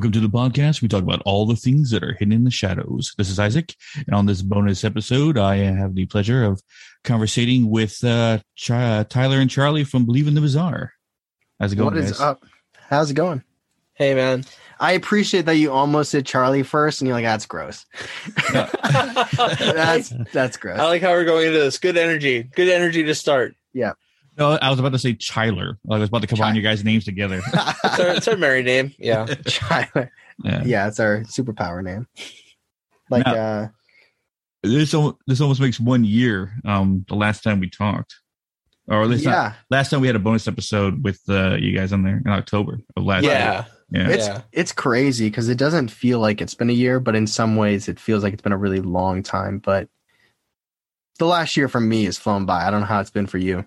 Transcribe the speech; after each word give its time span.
Welcome 0.00 0.12
to 0.12 0.20
the 0.20 0.28
podcast. 0.28 0.80
We 0.80 0.88
talk 0.88 1.02
about 1.02 1.20
all 1.26 1.44
the 1.44 1.56
things 1.56 1.90
that 1.90 2.02
are 2.02 2.14
hidden 2.14 2.32
in 2.32 2.44
the 2.44 2.50
shadows. 2.50 3.12
This 3.18 3.28
is 3.28 3.38
Isaac, 3.38 3.76
and 4.06 4.14
on 4.14 4.24
this 4.24 4.40
bonus 4.40 4.82
episode, 4.82 5.36
I 5.36 5.56
have 5.56 5.94
the 5.94 6.06
pleasure 6.06 6.42
of 6.42 6.62
conversating 7.04 7.68
with 7.68 8.02
uh, 8.02 8.38
Ch- 8.56 8.68
Tyler 8.68 9.40
and 9.40 9.50
Charlie 9.50 9.84
from 9.84 10.06
Believe 10.06 10.26
in 10.26 10.32
the 10.32 10.40
Bizarre. 10.40 10.94
How's 11.60 11.74
it 11.74 11.76
going? 11.76 11.92
What 11.92 11.98
is 11.98 12.12
guys? 12.12 12.20
up? 12.22 12.46
How's 12.88 13.10
it 13.10 13.14
going? 13.14 13.44
Hey 13.92 14.14
man. 14.14 14.46
I 14.80 14.92
appreciate 14.92 15.44
that 15.44 15.56
you 15.56 15.70
almost 15.70 16.12
said 16.12 16.24
Charlie 16.24 16.62
first, 16.62 17.02
and 17.02 17.06
you're 17.06 17.18
like, 17.18 17.26
"That's 17.26 17.44
gross." 17.44 17.84
that's 18.54 20.14
that's 20.32 20.56
gross. 20.56 20.78
I 20.78 20.84
like 20.86 21.02
how 21.02 21.10
we're 21.10 21.26
going 21.26 21.48
into 21.48 21.58
this. 21.58 21.76
Good 21.76 21.98
energy. 21.98 22.42
Good 22.42 22.70
energy 22.70 23.02
to 23.02 23.14
start. 23.14 23.54
No, 24.40 24.52
I 24.60 24.70
was 24.70 24.78
about 24.78 24.92
to 24.92 24.98
say 24.98 25.14
Chyler. 25.14 25.76
I 25.90 25.98
was 25.98 26.08
about 26.08 26.22
to 26.22 26.26
combine 26.26 26.54
Chy- 26.54 26.60
your 26.60 26.62
guys' 26.72 26.82
names 26.82 27.04
together. 27.04 27.40
It's 27.84 28.00
our, 28.00 28.08
it's 28.08 28.28
our 28.28 28.36
married 28.36 28.64
name. 28.64 28.94
Yeah. 28.98 29.26
Tyler. 29.46 30.10
Yeah. 30.42 30.62
Yeah, 30.64 30.88
it's 30.88 30.98
our 30.98 31.20
superpower 31.24 31.82
name. 31.84 32.06
Like, 33.10 33.26
No. 33.26 33.34
uh, 33.34 33.68
This 34.62 34.94
this 35.26 35.40
almost 35.40 35.60
makes 35.60 35.78
one 35.78 36.04
year. 36.04 36.52
Um, 36.64 37.04
the 37.08 37.14
last 37.16 37.42
time 37.42 37.60
we 37.60 37.68
talked, 37.68 38.14
or 38.88 39.02
at 39.02 39.08
least 39.08 39.24
not- 39.26 39.56
last 39.70 39.90
time 39.90 40.00
we 40.00 40.06
had 40.06 40.16
a 40.16 40.20
bonus 40.20 40.48
episode 40.48 41.04
with 41.04 41.20
uh, 41.28 41.56
you 41.56 41.76
guys 41.76 41.92
on 41.92 42.02
there 42.04 42.22
in 42.24 42.30
October 42.30 42.80
of 42.96 43.04
last 43.04 43.24
year. 43.24 43.32
Yeah. 43.32 43.64
Yeah. 43.92 44.08
it's 44.08 44.26
Yeah. 44.28 44.40
it's 44.52 44.72
crazy 44.72 45.28
because 45.28 45.48
it 45.50 45.58
doesn't 45.58 45.88
feel 45.90 46.18
like 46.20 46.40
it's 46.40 46.54
been 46.54 46.70
a 46.70 46.74
year, 46.74 47.00
but 47.00 47.14
in 47.16 47.26
some 47.26 47.56
ways, 47.56 47.88
it 47.88 47.98
feels 48.00 48.22
like 48.22 48.32
it's 48.32 48.42
been 48.42 48.52
a 48.52 48.56
really 48.58 48.80
long 48.80 49.22
time. 49.22 49.58
But 49.58 49.88
the 51.18 51.26
last 51.26 51.56
year 51.58 51.68
for 51.68 51.80
me 51.80 52.04
has 52.04 52.16
flown 52.16 52.46
by. 52.46 52.66
I 52.66 52.70
don't 52.70 52.80
know 52.80 52.86
how 52.86 53.00
it's 53.00 53.10
been 53.10 53.26
for 53.26 53.38
you. 53.38 53.66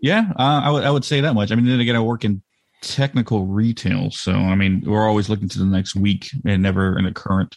Yeah, 0.00 0.32
uh, 0.38 0.60
I 0.64 0.70
would 0.70 0.84
I 0.84 0.90
would 0.90 1.04
say 1.04 1.20
that 1.20 1.34
much. 1.34 1.52
I 1.52 1.54
mean, 1.54 1.66
then 1.66 1.80
again, 1.80 1.96
I 1.96 2.00
work 2.00 2.24
in 2.24 2.42
technical 2.80 3.46
retail, 3.46 4.10
so 4.10 4.32
I 4.32 4.54
mean, 4.54 4.82
we're 4.84 5.06
always 5.06 5.28
looking 5.28 5.48
to 5.48 5.58
the 5.58 5.64
next 5.64 5.94
week 5.94 6.28
and 6.44 6.62
never 6.62 6.98
in 6.98 7.04
the 7.04 7.12
current. 7.12 7.56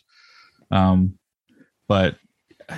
Um, 0.72 1.18
but 1.88 2.16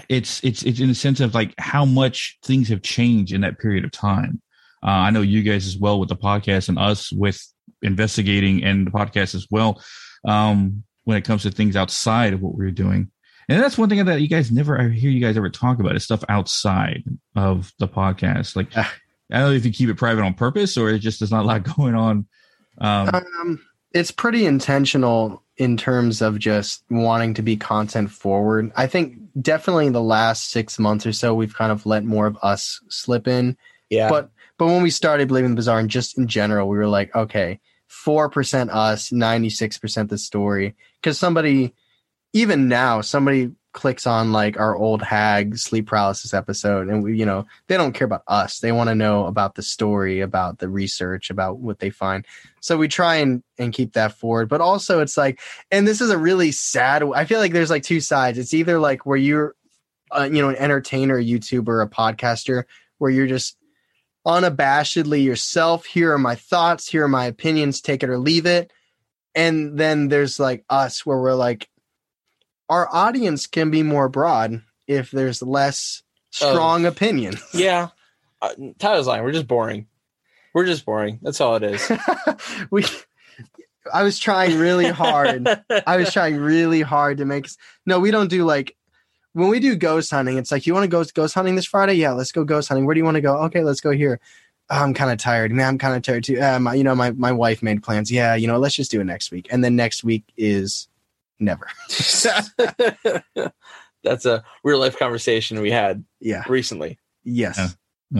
it's 0.09 0.43
it's 0.43 0.63
it's 0.63 0.79
in 0.79 0.89
the 0.89 0.95
sense 0.95 1.19
of 1.19 1.33
like 1.33 1.53
how 1.57 1.85
much 1.85 2.37
things 2.43 2.69
have 2.69 2.81
changed 2.81 3.33
in 3.33 3.41
that 3.41 3.59
period 3.59 3.85
of 3.85 3.91
time. 3.91 4.41
Uh, 4.83 5.07
I 5.07 5.09
know 5.09 5.21
you 5.21 5.43
guys 5.43 5.65
as 5.65 5.77
well 5.77 5.99
with 5.99 6.09
the 6.09 6.15
podcast 6.15 6.69
and 6.69 6.77
us 6.77 7.11
with 7.11 7.41
investigating 7.81 8.63
and 8.63 8.87
the 8.87 8.91
podcast 8.91 9.33
as 9.35 9.47
well. 9.49 9.81
Um, 10.27 10.83
when 11.07 11.17
it 11.17 11.23
comes 11.23 11.43
to 11.43 11.51
things 11.51 11.77
outside 11.77 12.33
of 12.33 12.41
what 12.41 12.55
we're 12.55 12.69
doing. 12.69 13.09
And 13.47 13.63
that's 13.63 13.77
one 13.77 13.87
thing 13.87 14.03
that 14.03 14.19
you 14.19 14.27
guys 14.27 14.51
never 14.51 14.77
I 14.77 14.89
hear 14.89 15.09
you 15.09 15.21
guys 15.21 15.37
ever 15.37 15.49
talk 15.49 15.79
about 15.79 15.95
is 15.95 16.03
stuff 16.03 16.21
outside 16.27 17.05
of 17.33 17.71
the 17.79 17.87
podcast. 17.87 18.57
Like 18.57 18.67
Ah. 18.75 18.93
I 19.31 19.39
don't 19.39 19.49
know 19.49 19.55
if 19.55 19.65
you 19.65 19.71
keep 19.71 19.89
it 19.89 19.95
private 19.95 20.23
on 20.23 20.33
purpose 20.33 20.77
or 20.77 20.89
it 20.89 20.99
just 20.99 21.19
there's 21.19 21.31
not 21.31 21.43
a 21.43 21.47
lot 21.47 21.63
going 21.77 21.95
on. 21.95 22.27
Um, 22.77 23.09
Um, 23.13 23.61
it's 23.93 24.11
pretty 24.11 24.45
intentional 24.45 25.43
in 25.57 25.75
terms 25.75 26.21
of 26.21 26.37
just 26.37 26.83
wanting 26.89 27.33
to 27.33 27.41
be 27.41 27.57
content 27.57 28.11
forward. 28.11 28.71
I 28.75 28.87
think 28.87 29.17
definitely 29.41 29.89
the 29.89 30.01
last 30.01 30.51
six 30.51 30.77
months 30.77 31.05
or 31.05 31.13
so, 31.13 31.33
we've 31.33 31.55
kind 31.55 31.71
of 31.71 31.85
let 31.85 32.03
more 32.03 32.27
of 32.27 32.37
us 32.43 32.79
slip 32.89 33.27
in. 33.27 33.57
Yeah. 33.89 34.09
But 34.09 34.29
but 34.57 34.67
when 34.67 34.83
we 34.83 34.89
started 34.89 35.27
believing 35.27 35.51
the 35.51 35.55
bizarre, 35.55 35.79
and 35.79 35.89
just 35.89 36.17
in 36.17 36.27
general, 36.27 36.67
we 36.67 36.77
were 36.77 36.87
like, 36.87 37.15
okay, 37.15 37.59
four 37.87 38.29
percent 38.29 38.69
us, 38.69 39.11
ninety 39.11 39.49
six 39.49 39.77
percent 39.77 40.09
the 40.09 40.17
story. 40.17 40.75
Because 41.01 41.17
somebody, 41.17 41.73
even 42.33 42.67
now, 42.67 43.01
somebody 43.01 43.51
clicks 43.77 44.07
on 44.07 44.31
like 44.31 44.59
our 44.59 44.75
old 44.75 45.03
hag 45.03 45.55
sleep 45.57 45.85
paralysis 45.85 46.33
episode, 46.33 46.89
and 46.89 47.03
we, 47.03 47.15
you 47.15 47.25
know, 47.25 47.45
they 47.67 47.77
don't 47.77 47.93
care 47.93 48.05
about 48.05 48.23
us. 48.27 48.59
They 48.59 48.71
want 48.71 48.89
to 48.89 48.95
know 48.95 49.27
about 49.27 49.53
the 49.53 49.61
story, 49.61 50.19
about 50.19 50.57
the 50.57 50.67
research, 50.67 51.29
about 51.29 51.59
what 51.59 51.77
they 51.77 51.91
find. 51.91 52.25
So 52.59 52.75
we 52.75 52.87
try 52.87 53.17
and 53.17 53.43
and 53.59 53.71
keep 53.71 53.93
that 53.93 54.13
forward. 54.13 54.49
But 54.49 54.61
also, 54.61 54.99
it's 54.99 55.15
like, 55.15 55.39
and 55.69 55.87
this 55.87 56.01
is 56.01 56.09
a 56.09 56.17
really 56.17 56.51
sad. 56.51 57.03
I 57.15 57.25
feel 57.25 57.39
like 57.39 57.53
there's 57.53 57.69
like 57.69 57.83
two 57.83 58.01
sides. 58.01 58.39
It's 58.39 58.53
either 58.53 58.79
like 58.79 59.05
where 59.05 59.15
you're, 59.15 59.55
uh, 60.11 60.27
you 60.29 60.41
know, 60.41 60.49
an 60.49 60.55
entertainer, 60.55 61.19
a 61.19 61.23
YouTuber, 61.23 61.83
a 61.83 61.87
podcaster, 61.87 62.63
where 62.97 63.11
you're 63.11 63.27
just 63.27 63.55
unabashedly 64.25 65.23
yourself. 65.23 65.85
Here 65.85 66.11
are 66.11 66.17
my 66.17 66.35
thoughts. 66.35 66.89
Here 66.89 67.03
are 67.03 67.07
my 67.07 67.25
opinions. 67.27 67.79
Take 67.79 68.01
it 68.01 68.09
or 68.09 68.17
leave 68.17 68.47
it. 68.47 68.73
And 69.35 69.77
then 69.77 70.07
there's 70.07 70.39
like 70.39 70.65
us, 70.67 71.05
where 71.05 71.21
we're 71.21 71.35
like, 71.35 71.69
our 72.69 72.93
audience 72.93 73.47
can 73.47 73.71
be 73.71 73.83
more 73.83 74.09
broad 74.09 74.61
if 74.87 75.11
there's 75.11 75.41
less 75.41 76.03
strong 76.31 76.85
opinion. 76.85 77.35
yeah. 77.53 77.89
Uh, 78.41 78.53
Tyler's 78.79 79.07
lying. 79.07 79.23
We're 79.23 79.31
just 79.31 79.47
boring. 79.47 79.87
We're 80.53 80.65
just 80.65 80.85
boring. 80.85 81.19
That's 81.21 81.41
all 81.41 81.55
it 81.55 81.63
is. 81.63 81.91
we, 82.71 82.85
I 83.93 84.03
was 84.03 84.19
trying 84.19 84.57
really 84.57 84.87
hard. 84.87 85.47
I 85.85 85.97
was 85.97 86.11
trying 86.11 86.37
really 86.37 86.81
hard 86.81 87.17
to 87.17 87.25
make. 87.25 87.47
No, 87.85 87.99
we 87.99 88.11
don't 88.11 88.29
do 88.29 88.43
like 88.43 88.75
when 89.33 89.49
we 89.49 89.59
do 89.59 89.75
ghost 89.75 90.09
hunting. 90.09 90.37
It's 90.37 90.51
like 90.51 90.65
you 90.65 90.73
want 90.73 90.83
to 90.83 90.89
go 90.89 91.03
ghost 91.13 91.35
hunting 91.35 91.55
this 91.55 91.65
Friday. 91.65 91.93
Yeah, 91.93 92.13
let's 92.13 92.31
go 92.31 92.43
ghost 92.43 92.69
hunting. 92.69 92.85
Where 92.85 92.95
do 92.95 92.99
you 92.99 93.05
want 93.05 93.15
to 93.15 93.21
go? 93.21 93.37
Okay, 93.43 93.63
let's 93.63 93.81
go 93.81 93.91
here. 93.91 94.19
"Oh, 94.69 94.83
I'm 94.83 94.93
kind 94.93 95.11
of 95.11 95.19
tired. 95.19 95.51
Man, 95.51 95.67
I'm 95.67 95.77
kind 95.77 95.95
of 95.95 96.01
tired 96.01 96.23
too. 96.23 96.39
Uh, 96.41 96.59
my, 96.59 96.73
you 96.73 96.83
know, 96.83 96.95
my 96.95 97.11
my 97.11 97.31
wife 97.31 97.61
made 97.61 97.83
plans. 97.83 98.11
Yeah, 98.11 98.35
you 98.35 98.47
know, 98.47 98.57
let's 98.57 98.75
just 98.75 98.91
do 98.91 98.99
it 98.99 99.05
next 99.05 99.31
week. 99.31 99.47
And 99.51 99.63
then 99.63 99.75
next 99.75 100.03
week 100.03 100.23
is 100.37 100.87
never. 101.39 101.67
That's 104.03 104.25
a 104.25 104.43
real 104.63 104.79
life 104.79 104.97
conversation 104.97 105.59
we 105.61 105.71
had 105.71 106.03
Yeah. 106.19 106.43
recently. 106.47 106.99
Yes. 107.23 107.57
Yeah. 107.57 107.67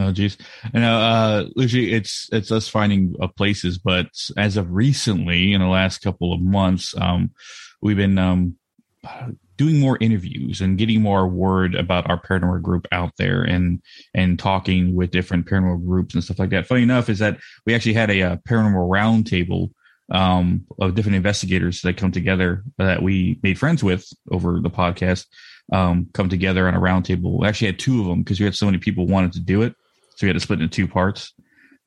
Oh, 0.06 0.12
geez. 0.12 0.36
And 0.74 0.84
uh, 0.84 0.88
uh, 0.88 1.44
usually 1.56 1.92
it's 1.94 2.28
it's 2.30 2.52
us 2.52 2.68
finding 2.68 3.14
uh, 3.22 3.28
places, 3.28 3.78
but 3.78 4.08
as 4.36 4.58
of 4.58 4.70
recently, 4.70 5.54
in 5.54 5.62
the 5.62 5.66
last 5.66 5.98
couple 6.02 6.34
of 6.34 6.42
months, 6.42 6.94
um, 7.00 7.30
we've 7.80 7.96
been 7.96 8.18
um, 8.18 8.56
doing 9.56 9.80
more 9.80 9.96
interviews 10.02 10.60
and 10.60 10.76
getting 10.76 11.00
more 11.00 11.26
word 11.26 11.74
about 11.74 12.08
our 12.10 12.20
paranormal 12.20 12.60
group 12.60 12.86
out 12.92 13.12
there, 13.16 13.40
and 13.42 13.80
and 14.12 14.38
talking 14.38 14.94
with 14.94 15.10
different 15.10 15.46
paranormal 15.46 15.82
groups 15.86 16.14
and 16.14 16.22
stuff 16.22 16.38
like 16.38 16.50
that. 16.50 16.66
Funny 16.66 16.82
enough, 16.82 17.08
is 17.08 17.20
that 17.20 17.38
we 17.64 17.74
actually 17.74 17.94
had 17.94 18.10
a, 18.10 18.22
uh 18.22 18.36
paranormal 18.46 18.90
roundtable 18.90 19.70
um, 20.10 20.64
of 20.80 20.94
different 20.94 21.16
investigators 21.16 21.82
that 21.82 21.96
come 21.96 22.12
together 22.12 22.64
that 22.78 23.02
we 23.02 23.38
made 23.42 23.58
friends 23.58 23.84
with 23.84 24.08
over 24.30 24.60
the 24.60 24.70
podcast 24.70 25.26
um, 25.72 26.08
come 26.14 26.28
together 26.28 26.66
on 26.66 26.74
a 26.74 26.80
roundtable. 26.80 27.40
We 27.40 27.46
actually 27.46 27.68
had 27.68 27.78
two 27.78 28.00
of 28.00 28.06
them 28.06 28.22
because 28.22 28.40
we 28.40 28.44
had 28.44 28.54
so 28.54 28.66
many 28.66 28.78
people 28.78 29.06
wanted 29.06 29.32
to 29.32 29.40
do 29.40 29.62
it, 29.62 29.74
so 30.16 30.26
we 30.26 30.28
had 30.28 30.34
to 30.34 30.40
split 30.40 30.60
into 30.60 30.74
two 30.74 30.88
parts, 30.88 31.32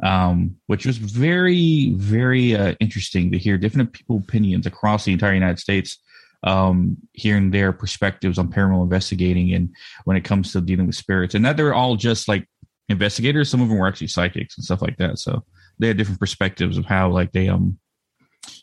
um, 0.03 0.55
which 0.67 0.85
was 0.85 0.97
very, 0.97 1.93
very 1.95 2.55
uh, 2.55 2.75
interesting 2.79 3.31
to 3.31 3.37
hear 3.37 3.57
different 3.57 3.93
people 3.93 4.17
opinions 4.17 4.65
across 4.65 5.05
the 5.05 5.13
entire 5.13 5.33
United 5.33 5.59
States, 5.59 5.97
um, 6.43 6.97
hearing 7.13 7.51
their 7.51 7.71
perspectives 7.71 8.38
on 8.38 8.51
paranormal 8.51 8.83
investigating 8.83 9.53
and 9.53 9.75
when 10.05 10.17
it 10.17 10.23
comes 10.23 10.51
to 10.51 10.62
dealing 10.62 10.88
with 10.88 10.95
spirits, 10.95 11.33
and 11.33 11.44
that 11.45 11.57
they're 11.57 11.74
all 11.74 11.95
just 11.95 12.27
like 12.27 12.47
investigators. 12.88 13.50
Some 13.50 13.62
of 13.62 13.69
them 13.69 13.79
were 13.79 13.88
actually 13.88 14.07
psychics 14.07 14.57
and 14.57 14.63
stuff 14.63 14.81
like 14.83 14.97
that, 14.97 15.17
so 15.17 15.44
they 15.79 15.88
had 15.88 15.97
different 15.97 16.19
perspectives 16.19 16.77
of 16.77 16.85
how 16.85 17.09
like 17.09 17.31
they 17.31 17.50
um 17.50 17.79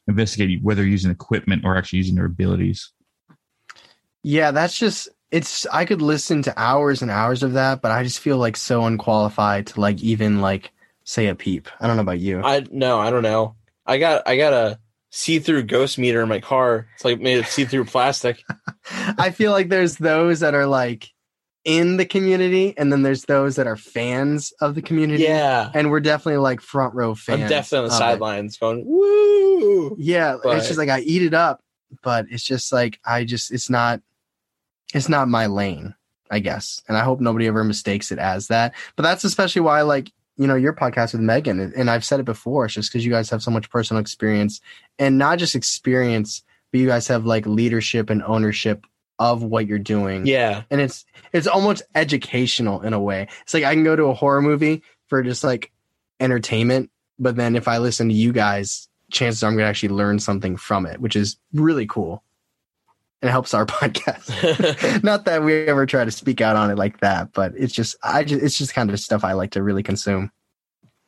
investigate 0.08 0.62
whether 0.62 0.84
using 0.84 1.10
equipment 1.10 1.64
or 1.64 1.76
actually 1.76 1.98
using 1.98 2.16
their 2.16 2.24
abilities. 2.24 2.90
Yeah, 4.22 4.50
that's 4.50 4.76
just 4.76 5.08
it's 5.30 5.66
I 5.66 5.84
could 5.84 6.02
listen 6.02 6.42
to 6.42 6.54
hours 6.58 7.02
and 7.02 7.10
hours 7.10 7.42
of 7.42 7.52
that, 7.52 7.82
but 7.82 7.92
I 7.92 8.02
just 8.02 8.20
feel 8.20 8.38
like 8.38 8.56
so 8.56 8.84
unqualified 8.84 9.68
to 9.68 9.80
like 9.80 10.02
even 10.02 10.40
like 10.40 10.72
say 11.04 11.26
a 11.28 11.34
peep. 11.34 11.68
I 11.80 11.86
don't 11.86 11.96
know 11.96 12.02
about 12.02 12.20
you. 12.20 12.42
I 12.42 12.64
no, 12.70 12.98
I 12.98 13.10
don't 13.10 13.22
know. 13.22 13.56
I 13.86 13.98
got 13.98 14.26
I 14.26 14.36
got 14.36 14.52
a 14.52 14.78
see 15.10 15.38
through 15.38 15.62
ghost 15.64 15.98
meter 15.98 16.22
in 16.22 16.28
my 16.28 16.40
car. 16.40 16.88
It's 16.94 17.04
like 17.04 17.20
made 17.20 17.38
of 17.38 17.46
see 17.46 17.64
through 17.64 17.84
plastic. 17.84 18.42
I 18.90 19.30
feel 19.30 19.52
like 19.52 19.68
there's 19.68 19.96
those 19.96 20.40
that 20.40 20.54
are 20.54 20.66
like 20.66 21.10
in 21.68 21.98
the 21.98 22.06
community 22.06 22.72
and 22.78 22.90
then 22.90 23.02
there's 23.02 23.26
those 23.26 23.56
that 23.56 23.66
are 23.66 23.76
fans 23.76 24.54
of 24.62 24.74
the 24.74 24.80
community. 24.80 25.24
Yeah. 25.24 25.70
And 25.74 25.90
we're 25.90 26.00
definitely 26.00 26.38
like 26.38 26.62
front 26.62 26.94
row 26.94 27.14
fans. 27.14 27.42
I'm 27.42 27.48
definitely 27.50 27.78
on 27.78 27.84
the 27.84 27.88
of 27.90 27.92
it. 27.94 27.98
sidelines 27.98 28.56
going, 28.56 28.84
woo. 28.86 29.94
Yeah, 29.98 30.38
But- 30.42 30.56
it's 30.56 30.66
just 30.66 30.78
like 30.78 30.88
I 30.88 31.00
eat 31.00 31.22
it 31.22 31.34
up, 31.34 31.60
but 32.02 32.24
it's 32.30 32.42
just 32.42 32.72
like 32.72 32.98
I 33.04 33.24
just 33.24 33.52
it's 33.52 33.68
not 33.68 34.00
it's 34.94 35.10
not 35.10 35.28
my 35.28 35.44
lane, 35.46 35.94
I 36.30 36.38
guess. 36.38 36.80
And 36.88 36.96
I 36.96 37.04
hope 37.04 37.20
nobody 37.20 37.46
ever 37.46 37.62
mistakes 37.64 38.10
it 38.10 38.18
as 38.18 38.48
that. 38.48 38.74
But 38.96 39.02
that's 39.02 39.24
especially 39.24 39.60
why 39.60 39.78
I 39.78 39.82
like, 39.82 40.10
you 40.38 40.46
know, 40.46 40.54
your 40.54 40.72
podcast 40.72 41.12
with 41.12 41.20
Megan. 41.20 41.60
And- 41.60 41.74
And 41.74 41.90
I've 41.90 42.04
said 42.04 42.18
it 42.18 42.24
before, 42.24 42.64
it's 42.64 42.72
just 42.74 42.90
because 42.90 43.04
you 43.04 43.10
guys 43.12 43.28
have 43.28 43.42
so 43.42 43.50
much 43.50 43.68
personal 43.68 44.00
experience 44.00 44.62
and 44.98 45.18
not 45.18 45.38
just 45.38 45.54
experience, 45.54 46.42
but 46.72 46.80
you 46.80 46.86
guys 46.86 47.06
have 47.08 47.26
like 47.26 47.44
leadership 47.46 48.08
and 48.08 48.22
ownership 48.22 48.86
of 49.18 49.42
what 49.42 49.66
you're 49.66 49.78
doing. 49.78 50.26
Yeah. 50.26 50.62
And 50.70 50.80
it's 50.80 51.04
it's 51.32 51.46
almost 51.46 51.82
educational 51.94 52.82
in 52.82 52.92
a 52.92 53.00
way. 53.00 53.28
It's 53.42 53.54
like 53.54 53.64
I 53.64 53.74
can 53.74 53.84
go 53.84 53.96
to 53.96 54.04
a 54.04 54.14
horror 54.14 54.42
movie 54.42 54.82
for 55.08 55.22
just 55.22 55.42
like 55.42 55.72
entertainment, 56.20 56.90
but 57.18 57.36
then 57.36 57.56
if 57.56 57.68
I 57.68 57.78
listen 57.78 58.08
to 58.08 58.14
you 58.14 58.32
guys, 58.32 58.88
chances 59.10 59.42
are 59.42 59.48
I'm 59.48 59.56
gonna 59.56 59.68
actually 59.68 59.90
learn 59.90 60.18
something 60.18 60.56
from 60.56 60.86
it, 60.86 61.00
which 61.00 61.16
is 61.16 61.36
really 61.52 61.86
cool. 61.86 62.22
And 63.20 63.28
it 63.28 63.32
helps 63.32 63.54
our 63.54 63.66
podcast. 63.66 65.02
Not 65.02 65.24
that 65.24 65.42
we 65.42 65.66
ever 65.66 65.86
try 65.86 66.04
to 66.04 66.10
speak 66.10 66.40
out 66.40 66.56
on 66.56 66.70
it 66.70 66.78
like 66.78 67.00
that, 67.00 67.32
but 67.32 67.52
it's 67.56 67.72
just 67.72 67.96
I 68.02 68.24
just 68.24 68.42
it's 68.42 68.56
just 68.56 68.74
kind 68.74 68.90
of 68.90 69.00
stuff 69.00 69.24
I 69.24 69.32
like 69.32 69.52
to 69.52 69.62
really 69.62 69.82
consume. 69.82 70.30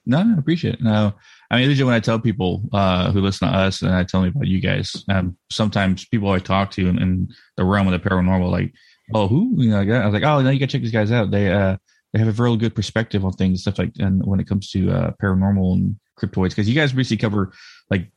No, 0.07 0.19
I 0.19 0.39
appreciate 0.39 0.75
it. 0.75 0.83
No, 0.83 1.15
I 1.51 1.57
mean, 1.57 1.69
usually 1.69 1.87
when 1.87 1.95
I 1.95 2.01
tell 2.01 2.21
people 2.21 2.63
uh, 2.73 3.11
who 3.11 3.21
listen 3.21 3.49
to 3.49 3.55
us 3.55 3.83
and 3.83 3.93
I 3.93 4.05
tell 4.05 4.23
me 4.23 4.29
about 4.29 4.47
you 4.47 4.61
guys, 4.61 5.05
um, 5.09 5.37
sometimes 5.51 6.07
people 6.07 6.31
I 6.31 6.39
talk 6.39 6.71
to 6.73 6.89
in, 6.89 7.03
in 7.03 7.29
the 7.57 7.65
realm 7.65 7.89
of 7.89 7.93
the 7.93 8.09
paranormal, 8.09 8.51
like, 8.51 8.73
oh, 9.15 9.27
who? 9.27 9.55
You 9.57 9.71
know, 9.71 9.81
I 9.81 10.05
was 10.05 10.15
like, 10.15 10.23
oh, 10.23 10.41
no, 10.41 10.51
you 10.51 10.61
got 10.61 10.67
to 10.67 10.73
check 10.73 10.83
these 10.83 10.93
guys 10.93 11.11
out. 11.11 11.33
They 11.33 11.53
uh, 11.53 11.77
they 12.13 12.21
have 12.21 12.29
a 12.29 12.43
really 12.43 12.57
good 12.57 12.75
perspective 12.75 13.25
on 13.25 13.33
things, 13.33 13.63
stuff 13.63 13.79
like, 13.79 13.93
and 13.99 14.25
when 14.25 14.39
it 14.39 14.49
comes 14.49 14.71
to 14.71 14.91
uh, 14.91 15.11
paranormal 15.23 15.73
and 15.75 15.97
cryptoids, 16.19 16.51
because 16.51 16.69
you 16.69 16.75
guys 16.75 16.93
basically 16.93 17.17
cover 17.17 17.53
like 17.91 18.11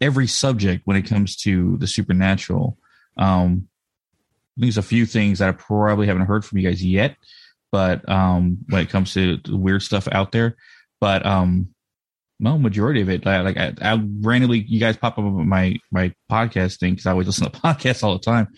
every 0.00 0.26
subject 0.26 0.82
when 0.84 0.96
it 0.96 1.02
comes 1.02 1.36
to 1.36 1.76
the 1.78 1.86
supernatural. 1.86 2.76
Um, 3.16 3.68
there's 4.56 4.78
a 4.78 4.82
few 4.82 5.06
things 5.06 5.38
that 5.38 5.48
I 5.48 5.52
probably 5.52 6.08
haven't 6.08 6.26
heard 6.26 6.44
from 6.44 6.58
you 6.58 6.68
guys 6.68 6.84
yet, 6.84 7.16
but 7.70 8.08
um, 8.08 8.58
when 8.68 8.82
it 8.82 8.90
comes 8.90 9.14
to 9.14 9.38
weird 9.48 9.82
stuff 9.82 10.08
out 10.10 10.32
there, 10.32 10.56
but 11.00 11.24
um, 11.24 11.68
well, 12.40 12.58
majority 12.58 13.00
of 13.00 13.08
it, 13.08 13.24
like 13.26 13.56
I, 13.56 13.74
I 13.80 14.00
randomly, 14.20 14.60
you 14.60 14.78
guys 14.78 14.96
pop 14.96 15.14
up 15.18 15.24
on 15.24 15.48
my 15.48 15.76
my 15.90 16.14
podcast 16.30 16.78
thing 16.78 16.92
because 16.92 17.06
I 17.06 17.12
always 17.12 17.26
listen 17.26 17.50
to 17.50 17.60
podcasts 17.60 18.02
all 18.02 18.12
the 18.12 18.24
time. 18.24 18.48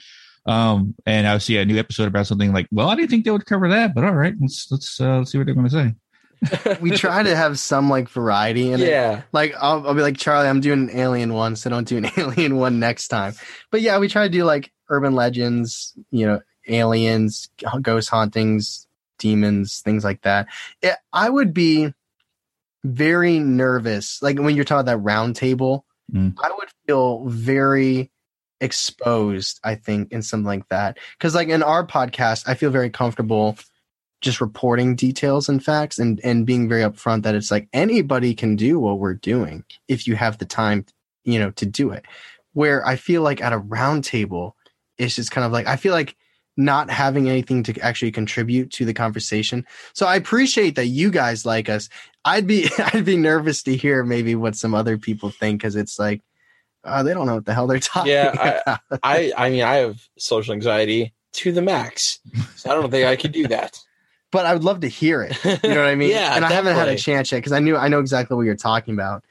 Um, 0.47 0.95
and 1.07 1.27
I 1.27 1.39
see 1.39 1.59
a 1.59 1.65
new 1.65 1.79
episode 1.79 2.09
about 2.09 2.27
something 2.27 2.53
like, 2.53 2.67
well, 2.71 2.89
I 2.89 2.95
didn't 2.95 3.11
think 3.11 3.25
they 3.25 3.31
would 3.31 3.47
cover 3.47 3.69
that, 3.69 3.95
but 3.95 4.05
all 4.05 4.15
right, 4.15 4.35
let's 4.41 4.67
let's 4.71 5.01
uh, 5.01 5.19
let's 5.19 5.33
see 5.33 5.39
what 5.39 5.47
they're 5.47 5.55
going 5.55 5.69
to 5.69 5.73
say. 5.73 5.95
we 6.81 6.91
try 6.93 7.23
to 7.23 7.37
have 7.37 7.59
some 7.59 7.91
like 7.91 8.09
variety 8.09 8.73
in 8.73 8.81
it. 8.81 8.89
yeah. 8.89 9.23
Like 9.33 9.55
I'll, 9.61 9.87
I'll 9.87 9.95
be 9.95 10.03
like 10.03 10.17
Charlie, 10.17 10.49
I'm 10.49 10.61
doing 10.61 10.89
an 10.89 10.99
alien 10.99 11.35
one, 11.35 11.57
so 11.57 11.69
don't 11.69 11.87
do 11.87 11.99
an 11.99 12.07
alien 12.17 12.57
one 12.57 12.81
next 12.81 13.09
time. 13.09 13.35
But 13.71 13.83
yeah, 13.83 13.99
we 13.99 14.09
try 14.09 14.25
to 14.25 14.33
do 14.33 14.45
like 14.45 14.73
urban 14.89 15.15
legends, 15.15 15.95
you 16.11 16.27
know, 16.27 16.41
aliens, 16.69 17.51
ghost 17.83 18.09
hauntings, 18.09 18.87
demons, 19.19 19.81
things 19.81 20.03
like 20.03 20.23
that. 20.23 20.49
It, 20.83 20.97
I 21.13 21.29
would 21.29 21.53
be 21.53 21.93
very 22.85 23.39
nervous, 23.39 24.23
like 24.23 24.39
when 24.39 24.57
you're 24.57 24.65
talking 24.65 24.87
that 24.87 24.99
round 24.99 25.37
table. 25.37 25.85
Mm. 26.13 26.35
I 26.43 26.51
would 26.59 26.69
feel 26.87 27.25
very 27.27 28.11
exposed. 28.61 29.61
I 29.63 29.77
think 29.77 30.13
in 30.13 30.23
something 30.23 30.47
like 30.47 30.69
that, 30.69 30.99
because 31.19 31.35
like 31.35 31.49
in 31.49 31.63
our 31.63 31.87
podcast, 31.87 32.49
I 32.49 32.55
feel 32.55 32.71
very 32.71 32.91
comfortable 32.91 33.57
just 34.21 34.41
reporting 34.41 34.95
details 34.95 35.49
and 35.49 35.65
facts 35.65 35.99
and 35.99 36.21
and 36.23 36.47
being 36.47 36.69
very 36.69 36.83
upfront 36.83 37.23
that 37.23 37.35
it's 37.35 37.51
like 37.51 37.69
anybody 37.73 38.35
can 38.35 38.57
do 38.57 38.79
what 38.79 38.99
we're 38.99 39.15
doing 39.15 39.65
if 39.89 40.07
you 40.07 40.15
have 40.15 40.39
the 40.39 40.45
time 40.45 40.85
you 41.25 41.39
know 41.39 41.51
to 41.53 41.67
do 41.67 41.91
it 41.91 42.05
where 42.53 42.87
i 42.87 42.97
feel 42.97 43.23
like 43.23 43.41
at 43.41 43.53
a 43.53 43.59
round 43.59 44.05
table 44.05 44.57
it's 44.99 45.17
just 45.17 45.31
kind 45.31 45.45
of 45.45 45.53
like 45.53 45.67
i 45.67 45.77
feel 45.77 45.93
like 45.93 46.17
not 46.61 46.91
having 46.91 47.29
anything 47.29 47.63
to 47.63 47.79
actually 47.81 48.13
contribute 48.13 48.71
to 48.71 48.85
the 48.85 48.95
conversation 48.95 49.65
so 49.95 50.07
i 50.07 50.15
appreciate 50.17 50.77
that 50.77 50.87
you 50.87 51.11
guys 51.11 51.45
like 51.47 51.69
us 51.69 51.89
i'd 52.27 52.47
be 52.47 52.69
i'd 52.93 53.05
be 53.05 53.17
nervous 53.17 53.63
to 53.63 53.75
hear 53.77 54.05
maybe 54.05 54.35
what 54.35 54.55
some 54.55 54.75
other 54.75 54.99
people 54.99 55.31
think 55.31 55.61
because 55.61 55.75
it's 55.77 55.99
like 55.99 56.23
uh, 56.85 57.03
they 57.03 57.13
don't 57.13 57.27
know 57.27 57.35
what 57.35 57.45
the 57.45 57.53
hell 57.53 57.67
they're 57.67 57.79
talking 57.79 58.13
Yeah, 58.13 58.61
about 58.65 58.81
I 59.03 59.33
I 59.37 59.51
mean 59.51 59.63
I 59.63 59.77
have 59.77 60.01
social 60.19 60.55
anxiety 60.55 61.13
to 61.33 61.53
the 61.53 61.63
max. 61.63 62.21
So 62.57 62.71
I 62.71 62.75
don't 62.75 62.91
think 62.91 63.07
I 63.07 63.17
could 63.17 63.33
do 63.33 63.47
that. 63.49 63.79
but 64.33 64.47
i 64.47 64.53
would 64.53 64.65
love 64.65 64.81
to 64.81 64.89
hear 64.89 65.23
it 65.23 65.37
You 65.45 65.75
know 65.75 65.83
what 65.83 65.91
I 65.91 65.95
mean? 65.95 66.11
Yeah, 66.15 66.37
And 66.37 66.45
I 66.45 66.51
haven't 66.53 66.77
had 66.77 66.89
a 66.89 66.97
chance 66.97 67.33
yet 67.33 67.39
because 67.39 67.53
I 67.53 67.59
knew 67.59 67.77
I 67.77 67.89
know 67.89 67.99
exactly 68.01 68.37
what 68.37 68.45
you're 68.47 68.57
talking 68.57 68.95
about. 68.95 69.25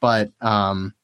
But 0.00 0.32
um, 0.40 0.94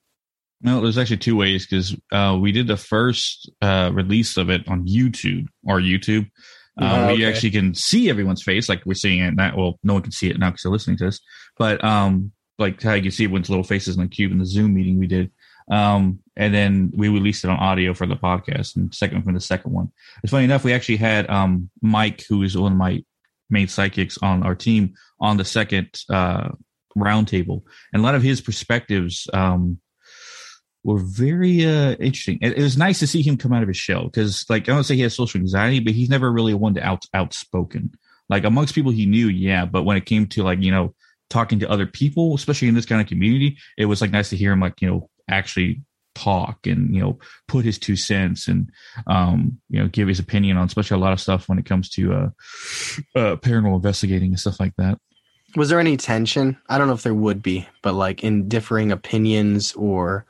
No, 0.66 0.80
there's 0.80 0.98
actually 0.98 1.18
two 1.18 1.36
ways 1.36 1.64
because 1.64 1.94
uh, 2.10 2.36
we 2.40 2.50
did 2.50 2.66
the 2.66 2.76
first 2.76 3.48
uh, 3.62 3.90
release 3.94 4.36
of 4.36 4.50
it 4.50 4.66
on 4.68 4.84
YouTube 4.86 5.46
or 5.64 5.80
YouTube. 5.80 6.28
Uh, 6.78 7.06
Oh, 7.10 7.14
We 7.14 7.24
actually 7.24 7.52
can 7.52 7.72
see 7.74 8.10
everyone's 8.10 8.42
face, 8.42 8.68
like 8.68 8.84
we're 8.84 8.94
seeing 8.94 9.20
it 9.20 9.34
now. 9.36 9.56
Well, 9.56 9.78
no 9.84 9.94
one 9.94 10.02
can 10.02 10.10
see 10.12 10.28
it 10.28 10.38
now 10.38 10.50
because 10.50 10.64
they're 10.64 10.72
listening 10.72 10.98
to 10.98 11.06
us. 11.08 11.20
But 11.56 11.82
um, 11.84 12.32
like 12.58 12.82
how 12.82 12.94
you 12.94 13.02
can 13.02 13.12
see 13.12 13.24
everyone's 13.24 13.48
little 13.48 13.64
faces 13.64 13.96
in 13.96 14.02
the 14.02 14.08
cube 14.08 14.32
in 14.32 14.38
the 14.38 14.44
Zoom 14.44 14.74
meeting 14.74 14.98
we 14.98 15.06
did. 15.06 15.30
Um, 15.70 16.18
and 16.36 16.52
then 16.52 16.92
we 16.94 17.08
released 17.08 17.44
it 17.44 17.50
on 17.50 17.58
audio 17.58 17.94
for 17.94 18.06
the 18.06 18.16
podcast 18.16 18.74
and 18.76 18.92
second 18.94 19.22
for 19.22 19.32
the 19.32 19.40
second 19.40 19.72
one. 19.72 19.92
It's 20.22 20.32
funny 20.32 20.44
enough, 20.44 20.64
we 20.64 20.72
actually 20.72 20.96
had 20.96 21.30
um, 21.30 21.70
Mike, 21.80 22.24
who 22.28 22.42
is 22.42 22.58
one 22.58 22.72
of 22.72 22.78
my 22.78 23.04
main 23.50 23.68
psychics 23.68 24.18
on 24.18 24.42
our 24.42 24.54
team, 24.56 24.94
on 25.20 25.36
the 25.36 25.44
second 25.44 25.90
uh, 26.10 26.48
roundtable, 26.96 27.62
and 27.92 28.00
a 28.00 28.04
lot 28.04 28.14
of 28.16 28.22
his 28.22 28.40
perspectives 28.40 29.28
um, 29.32 29.78
were 30.86 30.98
very 30.98 31.66
uh, 31.66 31.96
interesting. 31.96 32.38
It, 32.40 32.56
it 32.56 32.62
was 32.62 32.78
nice 32.78 33.00
to 33.00 33.08
see 33.08 33.20
him 33.20 33.36
come 33.36 33.52
out 33.52 33.62
of 33.62 33.68
his 33.68 33.76
shell 33.76 34.04
because, 34.04 34.44
like, 34.48 34.68
I 34.68 34.72
don't 34.72 34.84
say 34.84 34.94
he 34.94 35.02
has 35.02 35.14
social 35.14 35.40
anxiety, 35.40 35.80
but 35.80 35.94
he's 35.94 36.08
never 36.08 36.30
really 36.30 36.54
one 36.54 36.74
to 36.74 36.82
out 36.82 37.04
outspoken. 37.12 37.90
Like 38.28 38.44
amongst 38.44 38.74
people 38.74 38.92
he 38.92 39.04
knew, 39.04 39.26
yeah, 39.26 39.66
but 39.66 39.82
when 39.82 39.96
it 39.96 40.06
came 40.06 40.26
to 40.28 40.44
like 40.44 40.62
you 40.62 40.70
know 40.70 40.94
talking 41.28 41.58
to 41.58 41.70
other 41.70 41.86
people, 41.86 42.36
especially 42.36 42.68
in 42.68 42.74
this 42.74 42.86
kind 42.86 43.00
of 43.00 43.08
community, 43.08 43.58
it 43.76 43.86
was 43.86 44.00
like 44.00 44.12
nice 44.12 44.30
to 44.30 44.36
hear 44.36 44.52
him 44.52 44.60
like 44.60 44.80
you 44.80 44.88
know 44.88 45.10
actually 45.28 45.82
talk 46.14 46.66
and 46.66 46.94
you 46.94 47.00
know 47.00 47.18
put 47.46 47.64
his 47.64 47.78
two 47.78 47.94
cents 47.94 48.48
and 48.48 48.70
um 49.06 49.60
you 49.68 49.78
know 49.78 49.86
give 49.86 50.08
his 50.08 50.18
opinion 50.18 50.56
on 50.56 50.64
especially 50.64 50.94
a 50.94 50.98
lot 50.98 51.12
of 51.12 51.20
stuff 51.20 51.46
when 51.46 51.58
it 51.58 51.66
comes 51.66 51.90
to 51.90 52.10
uh, 52.14 52.28
uh 53.14 53.36
paranormal 53.36 53.74
investigating 53.74 54.30
and 54.30 54.40
stuff 54.40 54.58
like 54.58 54.72
that 54.78 54.98
was 55.56 55.70
there 55.70 55.80
any 55.80 55.96
tension? 55.96 56.58
I 56.68 56.76
don't 56.76 56.86
know 56.86 56.92
if 56.92 57.02
there 57.02 57.14
would 57.14 57.42
be, 57.42 57.66
but 57.80 57.94
like 57.94 58.22
in 58.22 58.46
differing 58.46 58.92
opinions 58.92 59.72
or 59.72 60.26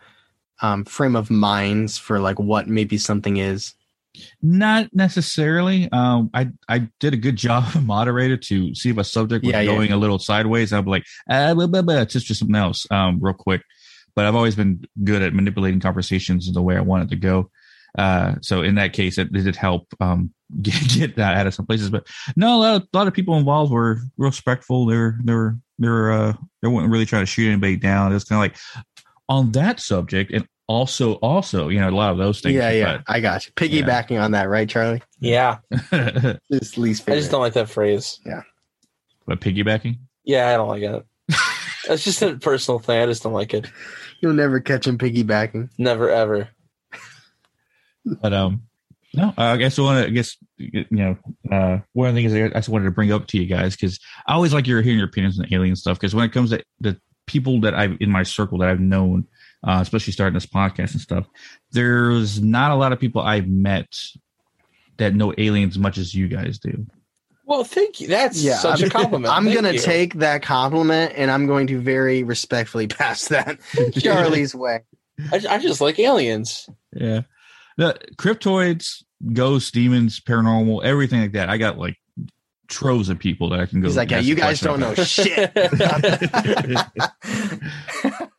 um, 0.62 0.85
frame 0.85 1.17
of 1.17 1.31
minds 1.31 1.99
for 1.99 2.19
like 2.20 2.38
what 2.38 2.69
maybe 2.69 2.99
something 2.99 3.37
is. 3.37 3.75
Not 4.43 4.88
necessarily. 4.93 5.91
Um, 5.93 6.31
I 6.32 6.49
I 6.69 6.88
did 7.00 7.14
a 7.14 7.19
good 7.19 7.37
job, 7.47 7.64
of 7.69 7.76
a 7.76 7.81
moderator, 7.81 8.36
to 8.36 8.75
see 8.75 8.91
if 8.91 8.98
a 8.98 9.05
subject 9.05 9.44
was 9.44 9.53
Yeah, 9.53 9.60
yeah. 9.60 9.72
going 9.72 9.93
a 9.93 9.96
little 9.96 10.19
sideways. 10.19 10.72
I'd 10.72 10.84
be 10.84 10.91
like, 10.91 11.05
ah, 11.31 11.55
blah, 11.55 11.67
blah, 11.67 11.82
blah. 11.82 12.01
it's 12.01 12.15
just, 12.15 12.27
just 12.27 12.41
something 12.41 12.56
else, 12.56 12.86
um, 12.91 13.19
real 13.20 13.34
quick. 13.34 13.63
But 14.15 14.25
I've 14.25 14.34
always 14.34 14.55
been 14.56 14.82
good 15.05 15.20
at 15.20 15.34
manipulating 15.34 15.81
conversations 15.81 16.51
the 16.51 16.63
way 16.63 16.77
I 16.77 16.81
want 16.81 17.05
it 17.05 17.10
to 17.10 17.17
go. 17.17 17.51
Uh, 17.98 18.34
so 18.43 18.63
in 18.63 18.75
that 18.77 18.93
case, 18.93 19.19
it, 19.19 19.29
it 19.34 19.43
did 19.44 19.56
help 19.56 19.86
um, 20.01 20.32
get, 20.63 20.89
get 20.89 21.17
that 21.17 21.36
out 21.36 21.46
of 21.46 21.55
some 21.55 21.67
places. 21.67 21.91
But 21.91 22.06
no, 22.36 22.56
a 22.56 22.58
lot, 22.58 22.77
of, 22.77 22.82
a 22.82 22.96
lot 22.96 23.08
of 23.08 23.15
people 23.15 23.36
involved 23.36 23.72
were 23.72 23.98
respectful. 24.17 24.86
They're 24.86 25.19
they're 25.25 25.58
they're 25.79 26.13
uh, 26.13 26.32
they 26.63 26.69
weren't 26.69 26.91
really 26.91 27.06
trying 27.06 27.22
to 27.22 27.27
shoot 27.27 27.48
anybody 27.48 27.77
down. 27.77 28.10
It 28.10 28.15
was 28.15 28.25
kind 28.25 28.39
of 28.39 28.51
like 28.51 28.84
on 29.29 29.53
that 29.53 29.81
subject, 29.81 30.33
and 30.33 30.47
also 30.69 31.15
also 31.15 31.69
you 31.69 31.81
know 31.81 31.89
a 31.89 31.91
lot 31.91 32.13
of 32.13 32.19
those 32.19 32.41
things. 32.41 32.55
yeah, 32.55 32.71
yeah, 32.71 33.03
I 33.06 33.21
got 33.21 33.47
you. 33.47 33.53
Piggybacking 33.53 34.21
on 34.21 34.33
that, 34.33 34.49
right, 34.49 34.69
Charlie? 34.69 35.03
Yeah. 35.21 35.59
But, 35.91 36.41
This 36.51 36.77
least 36.77 37.09
I 37.09 37.15
just 37.15 37.31
don't 37.31 37.41
like 37.41 37.55
that 37.55 37.69
phrase. 37.69 38.21
Yeah. 38.25 38.43
But 39.27 39.41
piggybacking. 39.41 39.99
Yeah, 40.25 40.49
I 40.49 40.56
don't 40.56 40.69
like 40.69 40.83
it. 40.83 41.06
That's 41.89 42.05
just 42.05 42.23
a 42.23 42.37
personal 42.37 42.79
thing. 42.79 43.01
I 43.01 43.06
just 43.06 43.23
don't 43.23 43.33
like 43.33 43.55
it. 43.55 43.67
You'll 44.21 44.33
never 44.33 44.61
catch 44.61 44.87
him 44.87 44.99
piggybacking. 44.99 45.71
Never 45.79 46.11
ever. 46.11 46.49
But 48.05 48.33
um, 48.33 48.63
no, 49.15 49.33
I 49.37 49.56
guess 49.56 49.79
I 49.79 49.83
want 49.83 50.05
to. 50.05 50.09
I 50.09 50.11
guess 50.11 50.37
you 50.59 50.85
know, 50.91 51.17
uh, 51.51 51.79
one 51.93 52.09
of 52.09 52.15
the 52.15 52.21
things 52.23 52.35
I 52.35 52.49
just 52.56 52.69
wanted 52.69 52.85
to 52.85 52.91
bring 52.91 53.13
up 53.13 53.27
to 53.29 53.39
you 53.39 53.47
guys 53.47 53.75
because 53.75 53.99
I 54.27 54.35
always 54.35 54.55
like 54.55 54.67
your 54.67 54.83
hearing 54.83 54.99
your 54.99 55.09
opinions 55.09 55.41
on 55.41 55.53
alien 55.53 55.75
stuff 55.75 55.99
because 55.99 56.15
when 56.15 56.25
it 56.25 56.33
comes 56.33 56.51
to 56.51 56.63
the 56.81 57.01
people 57.27 57.61
that 57.61 57.75
I've 57.75 57.97
in 58.01 58.11
my 58.11 58.23
circle 58.23 58.59
that 58.59 58.69
I've 58.69 58.81
known, 58.81 59.27
uh, 59.67 59.79
especially 59.83 60.13
starting 60.13 60.35
this 60.35 60.47
podcast 60.47 60.93
and 60.93 61.01
stuff, 61.01 61.27
there's 61.73 62.41
not 62.41 62.71
a 62.71 62.75
lot 62.77 62.93
of 62.93 63.01
people 63.01 63.23
I've 63.23 63.49
met 63.49 63.95
that 64.99 65.15
know 65.15 65.35
aliens 65.37 65.75
as 65.75 65.79
much 65.79 65.99
as 65.99 66.15
you 66.15 66.29
guys 66.29 66.59
do. 66.59 66.87
Well, 67.45 67.63
thank 67.63 68.01
you. 68.01 68.09
That's 68.09 68.43
Yeah, 68.43 68.56
such 68.56 68.83
I'm, 68.83 68.89
a 68.89 68.91
compliment. 68.91 69.33
I'm 69.33 69.53
gonna 69.53 69.79
take 69.79 70.15
that 70.15 70.43
compliment 70.43 71.13
and 71.17 71.31
I'm 71.31 71.47
going 71.47 71.69
to 71.69 71.81
very 71.81 72.23
respectfully 72.23 72.87
pass 72.89 73.29
that 73.29 73.59
Charlie's 74.01 74.55
way. 74.55 74.81
I, 75.33 75.41
I 75.49 75.59
just 75.59 75.81
like 75.81 75.99
aliens. 75.99 76.69
Yeah, 76.93 77.23
the 77.77 77.99
cryptoids, 78.17 79.05
ghosts, 79.33 79.71
demons, 79.71 80.21
paranormal, 80.21 80.85
everything 80.85 81.21
like 81.21 81.33
that. 81.33 81.49
I 81.49 81.56
got 81.56 81.79
like 81.79 81.97
troves 82.69 83.08
of 83.08 83.19
people 83.19 83.51
that 83.51 83.61
I 83.61 83.67
can 83.67 83.81
go. 83.81 83.89
He's 83.89 83.96
like, 83.96 84.11
yeah, 84.11 84.20
you 84.20 84.35
guys 84.35 84.61
don't 84.61 84.82
about. 84.82 84.99
know 84.99 85.05
shit. 85.05 85.53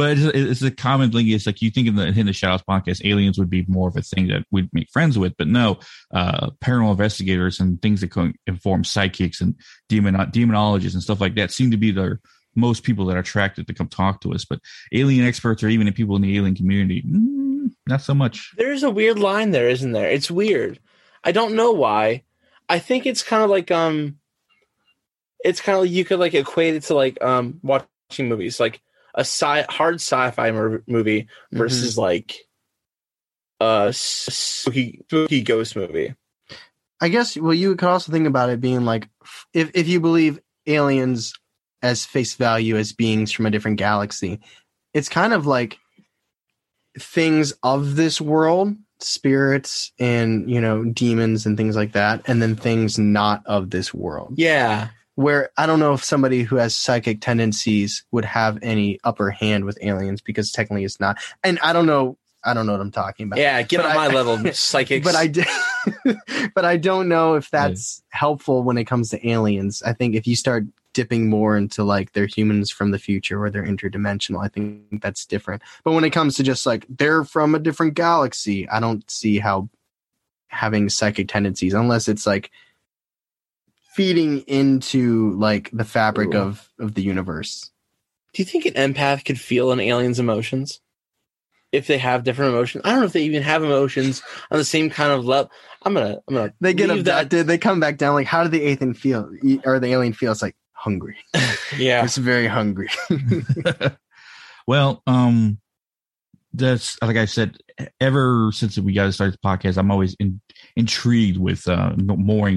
But 0.00 0.16
it's, 0.16 0.34
it's 0.34 0.62
a 0.62 0.70
common 0.70 1.12
thing. 1.12 1.28
It's 1.28 1.44
like 1.44 1.60
you 1.60 1.70
think 1.70 1.86
in 1.86 1.96
the 1.96 2.06
in 2.06 2.24
the 2.24 2.32
Shadows 2.32 2.62
podcast, 2.62 3.04
aliens 3.04 3.38
would 3.38 3.50
be 3.50 3.66
more 3.68 3.86
of 3.86 3.96
a 3.98 4.00
thing 4.00 4.28
that 4.28 4.46
we'd 4.50 4.70
make 4.72 4.88
friends 4.88 5.18
with, 5.18 5.36
but 5.36 5.46
no, 5.46 5.78
uh, 6.14 6.48
paranormal 6.64 6.92
investigators 6.92 7.60
and 7.60 7.82
things 7.82 8.00
that 8.00 8.10
can 8.10 8.32
inform 8.46 8.82
psychics 8.82 9.42
and 9.42 9.56
demon 9.90 10.14
demonologists 10.14 10.94
and 10.94 11.02
stuff 11.02 11.20
like 11.20 11.34
that 11.34 11.50
seem 11.50 11.70
to 11.72 11.76
be 11.76 11.90
the 11.90 12.18
most 12.56 12.82
people 12.82 13.04
that 13.06 13.16
are 13.16 13.20
attracted 13.20 13.66
to 13.66 13.74
come 13.74 13.88
talk 13.88 14.22
to 14.22 14.32
us. 14.32 14.46
But 14.46 14.60
alien 14.90 15.26
experts 15.26 15.62
or 15.62 15.68
even 15.68 15.92
people 15.92 16.16
in 16.16 16.22
the 16.22 16.34
alien 16.34 16.54
community, 16.54 17.02
mm, 17.02 17.70
not 17.86 18.00
so 18.00 18.14
much. 18.14 18.54
There's 18.56 18.84
a 18.84 18.90
weird 18.90 19.18
line 19.18 19.50
there, 19.50 19.68
isn't 19.68 19.92
there? 19.92 20.10
It's 20.10 20.30
weird. 20.30 20.80
I 21.24 21.32
don't 21.32 21.56
know 21.56 21.72
why. 21.72 22.22
I 22.70 22.78
think 22.78 23.04
it's 23.04 23.24
kind 23.24 23.42
of 23.42 23.50
like 23.50 23.72
um, 23.72 24.20
it's 25.44 25.60
kind 25.60 25.76
of 25.76 25.82
like 25.82 25.90
you 25.90 26.04
could 26.04 26.20
like 26.20 26.34
equate 26.34 26.76
it 26.76 26.84
to 26.84 26.94
like 26.94 27.20
um 27.20 27.58
watching 27.64 28.28
movies, 28.28 28.60
like 28.60 28.80
a 29.12 29.22
sci 29.22 29.64
hard 29.68 29.96
sci-fi 29.96 30.52
movie 30.86 31.28
versus 31.50 31.98
like 31.98 32.36
a 33.58 33.92
spooky, 33.92 35.00
spooky 35.08 35.42
ghost 35.42 35.74
movie. 35.74 36.14
I 37.00 37.08
guess 37.08 37.36
well, 37.36 37.54
you 37.54 37.74
could 37.74 37.88
also 37.88 38.12
think 38.12 38.28
about 38.28 38.50
it 38.50 38.60
being 38.60 38.84
like 38.84 39.08
if 39.52 39.72
if 39.74 39.88
you 39.88 40.00
believe 40.00 40.38
aliens 40.68 41.34
as 41.82 42.04
face 42.04 42.34
value 42.34 42.76
as 42.76 42.92
beings 42.92 43.32
from 43.32 43.46
a 43.46 43.50
different 43.50 43.78
galaxy. 43.78 44.38
It's 44.94 45.08
kind 45.08 45.32
of 45.32 45.44
like 45.44 45.78
things 46.96 47.52
of 47.64 47.96
this 47.96 48.20
world, 48.20 48.76
spirits 49.02 49.92
and, 49.98 50.50
you 50.50 50.60
know, 50.60 50.84
demons 50.84 51.46
and 51.46 51.56
things 51.56 51.76
like 51.76 51.92
that, 51.92 52.22
and 52.26 52.40
then 52.42 52.56
things 52.56 52.98
not 52.98 53.42
of 53.46 53.70
this 53.70 53.92
world. 53.94 54.34
Yeah. 54.36 54.88
Where 55.16 55.50
I 55.58 55.66
don't 55.66 55.80
know 55.80 55.92
if 55.92 56.02
somebody 56.04 56.42
who 56.44 56.56
has 56.56 56.74
psychic 56.74 57.20
tendencies 57.20 58.04
would 58.10 58.24
have 58.24 58.58
any 58.62 58.98
upper 59.04 59.30
hand 59.30 59.64
with 59.66 59.78
aliens 59.82 60.20
because 60.22 60.50
technically 60.52 60.84
it's 60.84 60.98
not. 61.00 61.18
And 61.44 61.58
I 61.60 61.72
don't 61.72 61.86
know 61.86 62.16
I 62.42 62.54
don't 62.54 62.64
know 62.64 62.72
what 62.72 62.80
I'm 62.80 62.90
talking 62.90 63.26
about. 63.26 63.38
Yeah, 63.38 63.60
get 63.60 63.78
But 63.82 63.86
on 63.86 63.92
I- 63.92 63.94
my 64.08 64.08
level, 64.14 64.38
psychics. 64.54 65.04
But 65.04 65.14
I 65.14 65.26
d- 65.26 65.44
but 66.54 66.64
I 66.64 66.78
don't 66.78 67.06
know 67.08 67.34
if 67.34 67.50
that's 67.50 68.02
helpful 68.08 68.62
when 68.62 68.78
it 68.78 68.84
comes 68.84 69.10
to 69.10 69.28
aliens. 69.28 69.82
I 69.82 69.92
think 69.92 70.14
if 70.14 70.26
you 70.26 70.34
start 70.36 70.64
dipping 70.92 71.28
more 71.28 71.56
into 71.56 71.84
like 71.84 72.12
they're 72.12 72.26
humans 72.26 72.70
from 72.70 72.90
the 72.90 72.98
future 72.98 73.42
or 73.42 73.50
they're 73.50 73.64
interdimensional, 73.64 74.44
I 74.44 74.48
think 74.48 75.00
that's 75.00 75.24
different. 75.26 75.62
But 75.84 75.92
when 75.92 76.04
it 76.04 76.10
comes 76.10 76.34
to 76.36 76.42
just 76.42 76.66
like 76.66 76.86
they're 76.88 77.24
from 77.24 77.54
a 77.54 77.58
different 77.58 77.94
galaxy, 77.94 78.68
I 78.68 78.80
don't 78.80 79.08
see 79.10 79.38
how 79.38 79.68
having 80.48 80.88
psychic 80.88 81.28
tendencies 81.28 81.74
unless 81.74 82.08
it's 82.08 82.26
like 82.26 82.50
feeding 83.94 84.40
into 84.42 85.32
like 85.38 85.70
the 85.72 85.84
fabric 85.84 86.34
Ooh. 86.34 86.38
of 86.38 86.68
of 86.78 86.94
the 86.94 87.02
universe. 87.02 87.70
Do 88.32 88.42
you 88.42 88.46
think 88.46 88.64
an 88.66 88.74
empath 88.74 89.24
could 89.24 89.40
feel 89.40 89.72
an 89.72 89.80
alien's 89.80 90.20
emotions? 90.20 90.80
If 91.72 91.86
they 91.86 91.98
have 91.98 92.24
different 92.24 92.52
emotions, 92.52 92.82
I 92.84 92.90
don't 92.90 93.00
know 93.00 93.06
if 93.06 93.12
they 93.12 93.22
even 93.22 93.44
have 93.44 93.62
emotions 93.62 94.22
on 94.50 94.58
the 94.58 94.64
same 94.64 94.90
kind 94.90 95.12
of 95.12 95.24
level. 95.24 95.52
I'm 95.82 95.94
gonna, 95.94 96.18
I'm 96.26 96.34
gonna. 96.34 96.52
They 96.60 96.74
get 96.74 96.88
leave 96.88 97.04
that- 97.04 97.26
abducted, 97.26 97.46
they 97.46 97.58
come 97.58 97.78
back 97.78 97.96
down 97.96 98.14
like 98.14 98.26
how 98.26 98.42
did 98.42 98.50
the 98.50 98.66
alien 98.66 98.94
feel 98.94 99.30
or 99.64 99.78
the 99.78 99.86
alien 99.88 100.12
feel? 100.12 100.32
It's 100.32 100.42
like 100.42 100.56
hungry. 100.80 101.16
Yeah, 101.78 102.04
It's 102.04 102.16
very 102.16 102.48
hungry. 102.48 102.88
well, 104.66 105.02
um, 105.06 105.58
that's 106.52 107.00
like 107.00 107.16
I 107.16 107.26
said. 107.26 107.56
Ever 107.98 108.50
since 108.52 108.76
we 108.76 108.92
got 108.92 109.04
to 109.04 109.12
start 109.12 109.30
this 109.30 109.38
podcast, 109.42 109.78
I'm 109.78 109.90
always 109.90 110.14
in, 110.20 110.42
intrigued 110.76 111.38
with 111.38 111.66
uh, 111.66 111.92
more 111.96 112.52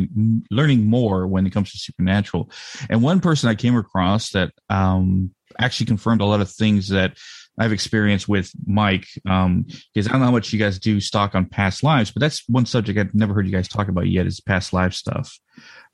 learning 0.52 0.86
more 0.86 1.28
when 1.28 1.46
it 1.46 1.52
comes 1.52 1.72
to 1.72 1.78
supernatural. 1.78 2.52
And 2.90 3.02
one 3.02 3.22
person 3.22 3.48
I 3.50 3.56
came 3.56 3.78
across 3.78 4.32
that 4.32 4.52
um, 4.70 5.34
actually 5.58 5.86
confirmed 5.86 6.20
a 6.20 6.26
lot 6.26 6.42
of 6.42 6.52
things 6.52 6.90
that 6.90 7.16
I've 7.58 7.72
experienced 7.72 8.28
with 8.28 8.52
Mike. 8.66 9.08
Um, 9.30 9.66
because 9.94 10.08
I 10.08 10.12
don't 10.12 10.22
know 10.22 10.28
how 10.28 10.32
much 10.32 10.52
you 10.52 10.60
guys 10.60 10.80
do 10.80 11.00
stock 11.00 11.36
on 11.36 11.46
past 11.46 11.84
lives, 11.84 12.12
but 12.12 12.20
that's 12.20 12.48
one 12.48 12.66
subject 12.66 12.98
I've 12.98 13.14
never 13.14 13.34
heard 13.34 13.46
you 13.46 13.52
guys 13.52 13.68
talk 13.68 13.88
about 13.88 14.08
yet 14.08 14.26
is 14.26 14.40
past 14.40 14.74
life 14.74 14.94
stuff, 14.94 15.38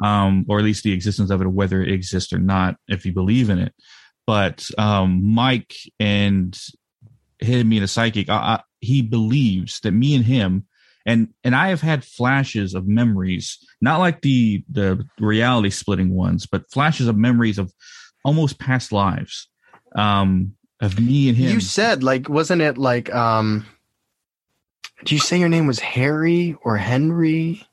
um, 0.04 0.46
or 0.48 0.60
at 0.60 0.66
least 0.66 0.84
the 0.84 0.94
existence 0.94 1.30
of 1.30 1.42
it, 1.42 1.46
or 1.46 1.50
whether 1.50 1.82
it 1.82 1.92
exists 1.92 2.32
or 2.34 2.40
not, 2.40 2.76
if 2.88 3.06
you 3.06 3.14
believe 3.14 3.50
in 3.50 3.60
it. 3.60 3.74
But 4.26 4.66
um, 4.78 5.22
Mike 5.34 5.76
and 6.00 6.58
him 7.40 7.70
being 7.70 7.84
a 7.84 7.88
psychic, 7.88 8.30
I, 8.30 8.36
I, 8.36 8.62
he 8.80 9.02
believes 9.02 9.80
that 9.82 9.92
me 9.92 10.16
and 10.16 10.24
him 10.24 10.66
and 11.06 11.30
and 11.44 11.56
I 11.56 11.70
have 11.70 11.82
had 11.82 12.04
flashes 12.04 12.76
of 12.76 12.88
memories, 12.88 13.58
not 13.82 14.00
like 14.00 14.22
the 14.22 14.64
the 14.70 15.04
reality 15.20 15.72
splitting 15.72 16.14
ones, 16.14 16.46
but 16.46 16.70
flashes 16.72 17.08
of 17.08 17.18
memories 17.18 17.58
of 17.58 17.74
almost 18.24 18.60
past 18.60 18.92
lives, 18.92 19.50
um, 19.96 20.56
of 20.82 21.00
me 21.00 21.30
and 21.30 21.38
him. 21.38 21.52
You 21.52 21.60
said 21.60 22.04
like 22.04 22.30
wasn't 22.30 22.62
it 22.62 22.78
like 22.78 23.14
um 23.14 23.66
did 25.00 25.12
you 25.12 25.20
say 25.20 25.40
your 25.40 25.50
name 25.50 25.68
was 25.68 25.80
Harry 25.80 26.58
or 26.64 26.78
Henry 26.78 27.66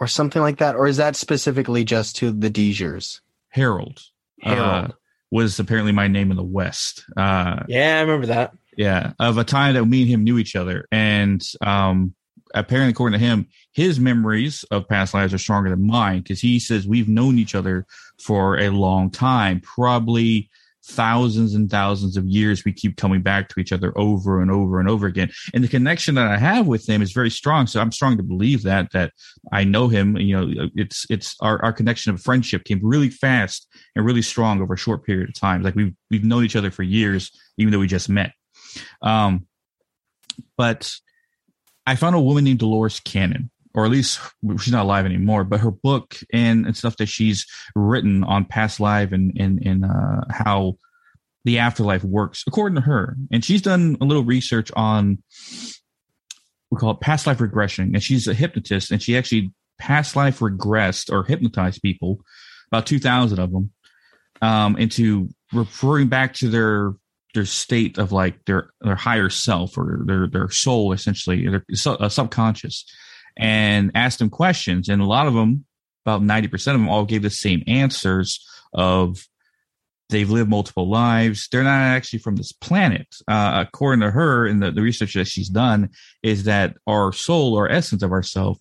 or 0.00 0.06
something 0.06 0.42
like 0.42 0.58
that? 0.58 0.74
Or 0.74 0.86
is 0.86 0.96
that 0.96 1.16
specifically 1.16 1.84
just 1.84 2.16
to 2.16 2.32
the 2.32 2.50
Deegers? 2.50 3.20
Harold, 3.50 4.02
uh, 4.42 4.54
Harold. 4.54 4.94
was 5.30 5.58
apparently 5.60 5.92
my 5.92 6.08
name 6.08 6.30
in 6.30 6.36
the 6.36 6.42
West. 6.42 7.04
Uh, 7.16 7.62
yeah, 7.68 7.98
I 7.98 8.00
remember 8.00 8.26
that. 8.26 8.52
yeah, 8.76 9.12
of 9.20 9.38
a 9.38 9.44
time 9.44 9.74
that 9.74 9.84
me 9.84 10.02
and 10.02 10.10
him 10.10 10.24
knew 10.24 10.38
each 10.38 10.56
other, 10.56 10.88
and 10.90 11.40
um, 11.60 12.14
apparently, 12.52 12.90
according 12.90 13.18
to 13.20 13.24
him, 13.24 13.46
his 13.70 14.00
memories 14.00 14.64
of 14.72 14.88
past 14.88 15.14
lives 15.14 15.32
are 15.32 15.38
stronger 15.38 15.70
than 15.70 15.86
mine 15.86 16.22
because 16.22 16.40
he 16.40 16.58
says 16.58 16.86
we've 16.86 17.08
known 17.08 17.38
each 17.38 17.54
other 17.54 17.86
for 18.18 18.58
a 18.58 18.70
long 18.70 19.08
time, 19.10 19.60
probably 19.60 20.50
thousands 20.86 21.54
and 21.54 21.70
thousands 21.70 22.16
of 22.16 22.26
years. 22.26 22.64
We 22.64 22.72
keep 22.72 22.96
coming 22.96 23.22
back 23.22 23.48
to 23.48 23.60
each 23.60 23.72
other 23.72 23.96
over 23.96 24.40
and 24.40 24.50
over 24.50 24.80
and 24.80 24.88
over 24.88 25.06
again, 25.06 25.30
and 25.52 25.64
the 25.64 25.68
connection 25.68 26.14
that 26.16 26.26
I 26.26 26.36
have 26.36 26.66
with 26.66 26.88
him 26.88 27.02
is 27.02 27.12
very 27.12 27.30
strong. 27.30 27.66
So 27.66 27.80
I'm 27.80 27.92
strong 27.92 28.16
to 28.16 28.22
believe 28.22 28.62
that 28.62 28.92
that 28.92 29.12
I 29.52 29.64
know 29.64 29.88
him. 29.88 30.16
You 30.16 30.46
know, 30.46 30.68
it's 30.74 31.06
it's 31.10 31.36
our 31.40 31.62
our 31.64 31.72
connection 31.72 32.12
of 32.12 32.20
friendship 32.20 32.64
came 32.64 32.80
really 32.82 33.10
fast 33.10 33.68
and 33.96 34.04
really 34.04 34.22
strong 34.22 34.60
over 34.60 34.74
a 34.74 34.78
short 34.78 35.04
period 35.04 35.28
of 35.28 35.34
time. 35.34 35.62
Like 35.62 35.74
we've 35.74 35.94
we've 36.10 36.24
known 36.24 36.44
each 36.44 36.56
other 36.56 36.70
for 36.70 36.82
years, 36.82 37.30
even 37.58 37.72
though 37.72 37.78
we 37.78 37.86
just 37.86 38.08
met. 38.08 38.32
Um, 39.02 39.46
but 40.56 40.92
I 41.86 41.96
found 41.96 42.16
a 42.16 42.20
woman 42.20 42.44
named 42.44 42.60
Dolores 42.60 43.00
Cannon, 43.00 43.50
or 43.74 43.84
at 43.84 43.90
least 43.90 44.20
she's 44.60 44.72
not 44.72 44.84
alive 44.84 45.04
anymore, 45.04 45.42
but 45.42 45.60
her 45.60 45.72
book 45.72 46.16
and, 46.32 46.64
and 46.64 46.76
stuff 46.76 46.96
that 46.98 47.06
she's 47.06 47.44
written 47.74 48.22
on 48.22 48.44
past 48.44 48.78
life 48.78 49.10
and, 49.10 49.32
and, 49.38 49.60
and 49.66 49.84
uh, 49.84 50.22
how 50.30 50.74
the 51.44 51.58
afterlife 51.58 52.04
works, 52.04 52.44
according 52.46 52.76
to 52.76 52.82
her. 52.82 53.16
And 53.32 53.44
she's 53.44 53.62
done 53.62 53.96
a 54.00 54.04
little 54.04 54.24
research 54.24 54.70
on, 54.76 55.22
we 56.70 56.78
call 56.78 56.92
it 56.92 57.00
past 57.00 57.26
life 57.26 57.40
regression. 57.40 57.90
And 57.94 58.02
she's 58.02 58.28
a 58.28 58.34
hypnotist 58.34 58.92
and 58.92 59.02
she 59.02 59.16
actually 59.16 59.52
past 59.78 60.14
life 60.14 60.38
regressed 60.38 61.12
or 61.12 61.24
hypnotized 61.24 61.82
people, 61.82 62.20
about 62.68 62.86
2,000 62.86 63.40
of 63.40 63.50
them, 63.50 63.72
um, 64.40 64.76
into 64.76 65.28
referring 65.52 66.08
back 66.08 66.34
to 66.34 66.48
their 66.48 66.92
their 67.34 67.44
state 67.44 67.98
of 67.98 68.12
like 68.12 68.44
their 68.44 68.70
their 68.80 68.94
higher 68.94 69.28
self 69.28 69.76
or 69.76 70.04
their 70.06 70.28
their 70.28 70.48
soul 70.50 70.92
essentially 70.92 71.48
their 71.48 71.64
uh, 71.86 72.08
subconscious 72.08 72.84
and 73.36 73.90
asked 73.94 74.18
them 74.18 74.30
questions 74.30 74.88
and 74.88 75.02
a 75.02 75.06
lot 75.06 75.26
of 75.26 75.34
them 75.34 75.64
about 76.06 76.22
90% 76.22 76.52
of 76.52 76.64
them 76.64 76.88
all 76.88 77.04
gave 77.04 77.22
the 77.22 77.30
same 77.30 77.62
answers 77.66 78.46
of 78.72 79.26
they've 80.10 80.30
lived 80.30 80.50
multiple 80.50 80.88
lives. 80.88 81.48
They're 81.50 81.64
not 81.64 81.80
actually 81.80 82.18
from 82.18 82.36
this 82.36 82.52
planet. 82.52 83.06
Uh, 83.26 83.64
according 83.66 84.00
to 84.00 84.10
her 84.10 84.46
and 84.46 84.62
the, 84.62 84.70
the 84.70 84.82
research 84.82 85.14
that 85.14 85.26
she's 85.26 85.48
done 85.48 85.90
is 86.22 86.44
that 86.44 86.76
our 86.86 87.12
soul 87.12 87.54
or 87.54 87.70
essence 87.70 88.02
of 88.02 88.12
ourself 88.12 88.58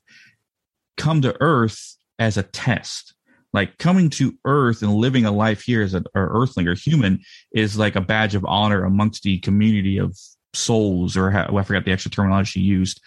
come 0.97 1.21
to 1.21 1.35
earth 1.41 1.95
as 2.17 2.37
a 2.37 2.43
test. 2.43 3.13
Like 3.51 3.77
coming 3.77 4.09
to 4.11 4.33
earth 4.45 4.81
and 4.81 4.95
living 4.95 5.25
a 5.25 5.31
life 5.31 5.61
here 5.61 5.83
as 5.83 5.93
an 5.93 6.05
earthling 6.15 6.67
or 6.67 6.75
human 6.75 7.19
is 7.51 7.77
like 7.77 7.95
a 7.95 8.01
badge 8.01 8.33
of 8.33 8.45
honor 8.45 8.83
amongst 8.83 9.23
the 9.23 9.37
community 9.39 9.99
of 9.99 10.17
souls 10.55 11.15
or 11.17 11.29
how, 11.29 11.55
I 11.55 11.63
forgot 11.63 11.85
the 11.85 11.91
actual 11.91 12.11
terminology 12.11 12.51
she 12.51 12.59
used 12.61 13.01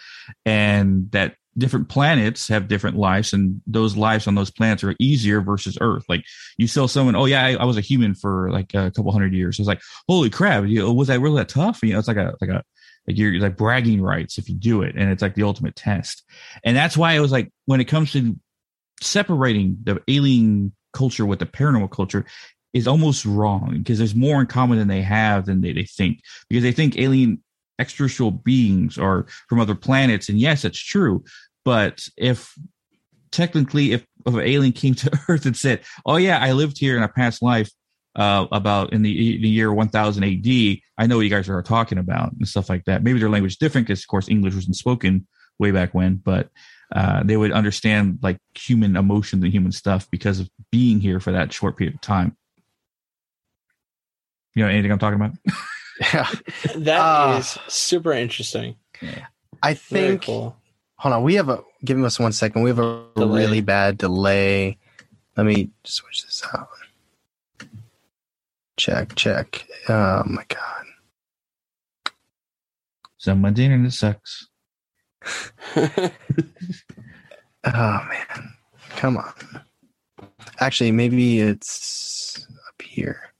and 0.44 1.10
that 1.12 1.34
different 1.58 1.88
planets 1.88 2.48
have 2.48 2.68
different 2.68 2.96
lives 2.96 3.32
and 3.32 3.60
those 3.66 3.96
lives 3.96 4.26
on 4.26 4.34
those 4.34 4.50
planets 4.50 4.84
are 4.84 4.94
easier 4.98 5.40
versus 5.40 5.78
earth. 5.80 6.04
Like 6.08 6.24
you 6.58 6.68
tell 6.68 6.88
someone 6.88 7.16
oh 7.16 7.24
yeah 7.24 7.44
I, 7.44 7.54
I 7.54 7.64
was 7.64 7.76
a 7.76 7.82
human 7.82 8.14
for 8.14 8.50
like 8.50 8.74
a 8.74 8.90
couple 8.90 9.12
hundred 9.12 9.34
years. 9.34 9.58
It's 9.58 9.68
like 9.68 9.80
holy 10.08 10.30
crap 10.30 10.66
you 10.66 10.80
know, 10.80 10.92
was 10.92 11.08
that 11.08 11.20
really 11.20 11.38
that 11.38 11.48
tough? 11.48 11.80
You 11.82 11.92
know 11.92 11.98
it's 11.98 12.08
like 12.08 12.16
a 12.16 12.34
like 12.40 12.50
a 12.50 12.62
like 13.06 13.16
you're 13.16 13.38
like 13.40 13.56
bragging 13.56 14.02
rights 14.02 14.38
if 14.38 14.48
you 14.48 14.54
do 14.54 14.82
it 14.82 14.96
and 14.96 15.10
it's 15.10 15.22
like 15.22 15.34
the 15.34 15.44
ultimate 15.44 15.76
test. 15.76 16.24
And 16.64 16.76
that's 16.76 16.96
why 16.96 17.12
it 17.12 17.20
was 17.20 17.32
like 17.32 17.50
when 17.66 17.80
it 17.80 17.84
comes 17.84 18.12
to 18.12 18.38
separating 19.00 19.78
the 19.82 20.02
alien 20.08 20.72
culture 20.92 21.26
with 21.26 21.38
the 21.38 21.46
paranormal 21.46 21.90
culture 21.90 22.24
is 22.72 22.86
almost 22.86 23.24
wrong 23.24 23.78
because 23.78 23.98
there's 23.98 24.14
more 24.14 24.40
in 24.40 24.46
common 24.46 24.78
than 24.78 24.88
they 24.88 25.02
have 25.02 25.46
than 25.46 25.60
they, 25.60 25.72
they 25.72 25.84
think. 25.84 26.20
Because 26.48 26.62
they 26.62 26.72
think 26.72 26.98
alien 26.98 27.42
extraterrestrial 27.78 28.30
beings 28.30 28.98
are 28.98 29.26
from 29.48 29.60
other 29.60 29.74
planets 29.74 30.28
and 30.28 30.38
yes 30.38 30.62
that's 30.62 30.78
true 30.78 31.22
but 31.64 32.06
if 32.16 32.54
technically 33.30 33.92
if, 33.92 34.06
if 34.24 34.34
an 34.34 34.40
alien 34.40 34.72
came 34.72 34.94
to 34.94 35.10
earth 35.28 35.46
and 35.46 35.56
said 35.56 35.80
oh 36.04 36.16
yeah 36.16 36.38
i 36.40 36.52
lived 36.52 36.78
here 36.78 36.96
in 36.96 37.02
a 37.02 37.08
past 37.08 37.42
life 37.42 37.70
uh, 38.16 38.46
about 38.50 38.92
in 38.92 39.02
the, 39.02 39.38
the 39.38 39.48
year 39.48 39.72
1000 39.72 40.24
AD. 40.24 40.78
I 40.98 41.06
know 41.06 41.16
what 41.16 41.22
you 41.22 41.30
guys 41.30 41.48
are 41.48 41.62
talking 41.62 41.98
about 41.98 42.32
and 42.32 42.48
stuff 42.48 42.68
like 42.68 42.84
that. 42.86 43.02
Maybe 43.02 43.20
their 43.20 43.28
language 43.28 43.52
is 43.52 43.58
different 43.58 43.86
because, 43.86 44.00
of 44.00 44.08
course, 44.08 44.28
English 44.28 44.54
wasn't 44.54 44.76
spoken 44.76 45.26
way 45.58 45.70
back 45.70 45.94
when, 45.94 46.16
but 46.16 46.48
uh, 46.94 47.22
they 47.22 47.36
would 47.36 47.52
understand 47.52 48.18
like 48.22 48.38
human 48.54 48.96
emotions 48.96 49.42
and 49.42 49.52
human 49.52 49.72
stuff 49.72 50.08
because 50.10 50.40
of 50.40 50.48
being 50.72 51.00
here 51.00 51.20
for 51.20 51.32
that 51.32 51.52
short 51.52 51.76
period 51.76 51.94
of 51.94 52.00
time. 52.00 52.36
You 54.56 54.64
know 54.64 54.68
anything 54.70 54.90
I'm 54.90 54.98
talking 54.98 55.20
about? 55.20 55.32
Yeah. 56.12 56.28
That 56.74 57.38
is 57.40 57.56
Ah. 57.56 57.64
super 57.68 58.12
interesting. 58.12 58.76
I 59.62 59.72
think 59.72 60.24
cool. 60.24 60.54
hold 60.96 61.14
on, 61.14 61.22
we 61.22 61.36
have 61.36 61.48
a 61.48 61.62
give 61.86 61.98
us 62.04 62.18
one 62.20 62.32
second. 62.32 62.62
We 62.62 62.68
have 62.70 62.78
a 62.78 63.06
Delay. 63.16 63.40
really 63.40 63.60
bad 63.62 63.96
delay. 63.96 64.76
Let 65.38 65.46
me 65.46 65.70
switch 65.84 66.22
this 66.24 66.42
out. 66.52 66.68
Check, 68.76 69.14
check. 69.14 69.66
Oh 69.88 70.22
my 70.26 70.44
god. 70.48 72.12
Someone's 73.16 73.58
internet 73.58 73.92
sucks. 73.94 74.48
Oh 77.64 78.06
man. 78.08 78.52
Come 78.96 79.16
on. 79.16 79.32
Actually, 80.60 80.92
maybe 80.92 81.40
it's 81.40 82.46
up 82.68 82.80
here. 82.82 83.32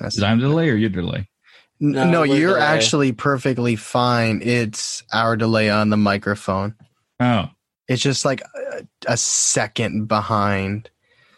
That's 0.00 0.16
Is 0.16 0.22
I'm 0.22 0.38
delay 0.38 0.68
or 0.70 0.74
your 0.76 0.90
delay? 0.90 1.28
No, 1.80 2.08
No, 2.10 2.22
you're 2.24 2.54
delay. 2.54 2.66
actually 2.66 3.12
perfectly 3.12 3.76
fine. 3.76 4.40
It's 4.42 5.02
our 5.12 5.36
delay 5.36 5.70
on 5.70 5.90
the 5.90 5.96
microphone. 5.96 6.74
Oh, 7.20 7.46
It's 7.88 8.02
just 8.02 8.24
like 8.24 8.42
a, 8.54 8.86
a 9.06 9.16
second 9.16 10.06
behind. 10.06 10.90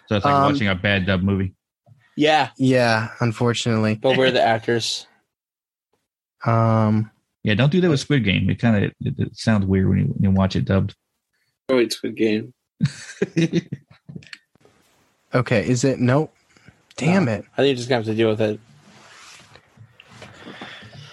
so 0.08 0.16
it's 0.16 0.24
like 0.24 0.34
Um, 0.34 0.52
watching 0.52 0.68
a 0.68 0.74
bad 0.74 1.06
dub 1.06 1.22
movie. 1.22 1.54
Yeah, 2.16 2.50
Yeah, 2.58 3.08
unfortunately. 3.20 3.94
but 3.94 4.16
we're 4.18 4.30
the 4.30 4.42
actors. 4.42 5.06
Um, 6.44 7.10
Yeah, 7.44 7.54
don't 7.54 7.70
do 7.72 7.80
that 7.80 7.88
with 7.90 8.00
Squid 8.00 8.24
Game. 8.24 8.48
It 8.50 8.58
kind 8.58 8.76
of 8.84 8.92
it, 9.00 9.14
it 9.18 9.36
sounds 9.36 9.64
weird 9.64 9.88
when 9.88 9.98
you, 9.98 10.04
when 10.06 10.22
you 10.22 10.30
watch 10.30 10.56
it 10.56 10.64
dubbed. 10.66 10.94
Oh, 11.70 11.78
it's 11.78 11.96
Squid 11.96 12.16
game. 12.16 12.52
okay, 15.34 15.66
is 15.68 15.84
it? 15.84 15.98
Nope. 16.00 16.34
Damn 17.00 17.28
it. 17.28 17.44
I 17.54 17.56
think 17.56 17.68
you're 17.68 17.76
just 17.76 17.88
gonna 17.88 18.00
have 18.00 18.06
to 18.06 18.14
deal 18.14 18.28
with 18.28 18.42
it. 18.42 18.60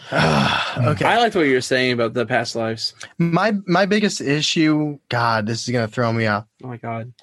okay. 0.13 1.05
I 1.05 1.17
liked 1.17 1.35
what 1.35 1.43
you 1.43 1.53
were 1.53 1.61
saying 1.61 1.93
about 1.93 2.13
the 2.13 2.25
past 2.25 2.55
lives. 2.55 2.93
My 3.17 3.53
my 3.65 3.85
biggest 3.85 4.19
issue, 4.19 4.99
God, 5.07 5.47
this 5.47 5.65
is 5.65 5.73
gonna 5.73 5.87
throw 5.87 6.11
me 6.11 6.27
off. 6.27 6.45
Oh 6.61 6.67
my 6.67 6.77
god. 6.77 7.13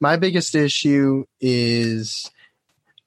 My 0.00 0.16
biggest 0.16 0.56
issue 0.56 1.26
is 1.40 2.28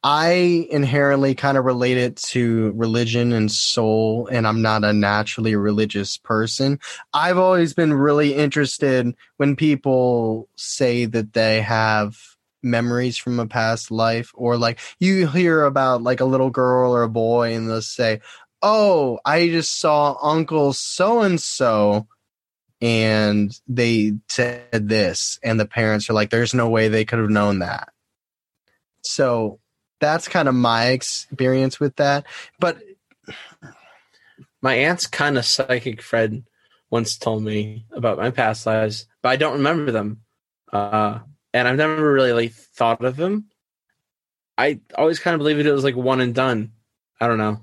I 0.03 0.67
inherently 0.71 1.35
kind 1.35 1.57
of 1.57 1.65
relate 1.65 1.97
it 1.97 2.15
to 2.17 2.71
religion 2.75 3.33
and 3.33 3.51
soul, 3.51 4.27
and 4.31 4.47
I'm 4.47 4.61
not 4.61 4.83
a 4.83 4.93
naturally 4.93 5.55
religious 5.55 6.17
person. 6.17 6.79
I've 7.13 7.37
always 7.37 7.73
been 7.73 7.93
really 7.93 8.33
interested 8.33 9.13
when 9.37 9.55
people 9.55 10.47
say 10.55 11.05
that 11.05 11.33
they 11.33 11.61
have 11.61 12.17
memories 12.63 13.17
from 13.17 13.39
a 13.39 13.47
past 13.47 13.91
life, 13.91 14.31
or 14.33 14.57
like 14.57 14.79
you 14.99 15.27
hear 15.27 15.63
about 15.63 16.01
like 16.03 16.19
a 16.19 16.25
little 16.25 16.49
girl 16.49 16.93
or 16.93 17.03
a 17.03 17.09
boy, 17.09 17.53
and 17.53 17.69
they'll 17.69 17.81
say, 17.81 18.21
Oh, 18.61 19.19
I 19.25 19.47
just 19.49 19.79
saw 19.79 20.17
Uncle 20.21 20.73
so 20.73 21.21
and 21.21 21.39
so 21.39 22.07
and 22.83 23.59
they 23.67 24.13
said 24.27 24.89
this 24.89 25.39
and 25.43 25.59
the 25.59 25.67
parents 25.67 26.09
are 26.09 26.13
like 26.13 26.31
there's 26.31 26.53
no 26.53 26.67
way 26.67 26.87
they 26.87 27.05
could 27.05 27.19
have 27.19 27.29
known 27.29 27.59
that 27.59 27.89
so 29.03 29.59
that's 29.99 30.27
kind 30.27 30.49
of 30.49 30.55
my 30.55 30.87
experience 30.87 31.79
with 31.79 31.95
that 31.97 32.25
but 32.59 32.79
My 34.61 34.75
aunt's 34.75 35.07
kind 35.07 35.37
of 35.37 35.45
psychic 35.45 36.01
friend 36.01 36.43
once 36.89 37.17
told 37.17 37.43
me 37.43 37.85
about 37.91 38.17
my 38.17 38.29
past 38.29 38.65
lives, 38.65 39.07
but 39.21 39.29
I 39.29 39.35
don't 39.35 39.53
remember 39.53 39.91
them. 39.91 40.21
Uh, 40.71 41.19
and 41.53 41.67
I've 41.67 41.77
never 41.77 42.11
really 42.11 42.33
like 42.33 42.53
thought 42.53 43.03
of 43.03 43.15
them. 43.15 43.45
I 44.57 44.79
always 44.95 45.19
kind 45.19 45.33
of 45.33 45.39
believed 45.39 45.65
it 45.65 45.71
was 45.71 45.83
like 45.83 45.95
one 45.95 46.21
and 46.21 46.35
done. 46.35 46.73
I 47.19 47.27
don't 47.27 47.37
know. 47.37 47.61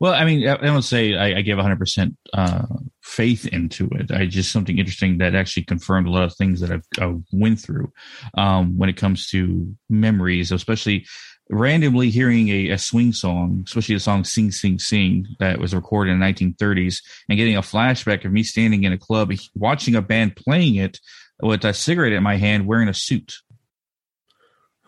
Well, 0.00 0.12
I 0.12 0.24
mean, 0.24 0.46
I, 0.46 0.56
don't 0.56 0.82
say 0.82 1.14
I, 1.16 1.38
I 1.38 1.42
give 1.42 1.58
100% 1.58 2.16
uh, 2.34 2.66
faith 3.02 3.46
into 3.46 3.88
it. 3.92 4.10
I 4.10 4.26
just 4.26 4.52
something 4.52 4.78
interesting 4.78 5.18
that 5.18 5.34
actually 5.34 5.64
confirmed 5.64 6.06
a 6.06 6.10
lot 6.10 6.24
of 6.24 6.34
things 6.34 6.60
that 6.60 6.70
I've 6.70 6.84
I 7.00 7.14
went 7.32 7.60
through 7.60 7.92
um, 8.36 8.76
when 8.76 8.88
it 8.88 8.96
comes 8.96 9.28
to 9.28 9.74
memories, 9.88 10.52
especially 10.52 11.06
randomly 11.50 12.10
hearing 12.10 12.48
a, 12.48 12.70
a 12.70 12.78
swing 12.78 13.12
song, 13.12 13.62
especially 13.66 13.94
the 13.94 14.00
song 14.00 14.24
"Sing 14.24 14.50
Sing 14.50 14.78
Sing" 14.78 15.26
that 15.38 15.58
was 15.58 15.74
recorded 15.74 16.12
in 16.12 16.20
the 16.20 16.26
1930s, 16.26 17.02
and 17.28 17.38
getting 17.38 17.56
a 17.56 17.62
flashback 17.62 18.24
of 18.24 18.32
me 18.32 18.42
standing 18.42 18.84
in 18.84 18.92
a 18.92 18.98
club 18.98 19.32
watching 19.54 19.94
a 19.94 20.02
band 20.02 20.36
playing 20.36 20.76
it 20.76 20.98
with 21.40 21.64
a 21.64 21.72
cigarette 21.74 22.12
in 22.12 22.22
my 22.22 22.36
hand, 22.36 22.66
wearing 22.66 22.88
a 22.88 22.94
suit. 22.94 23.38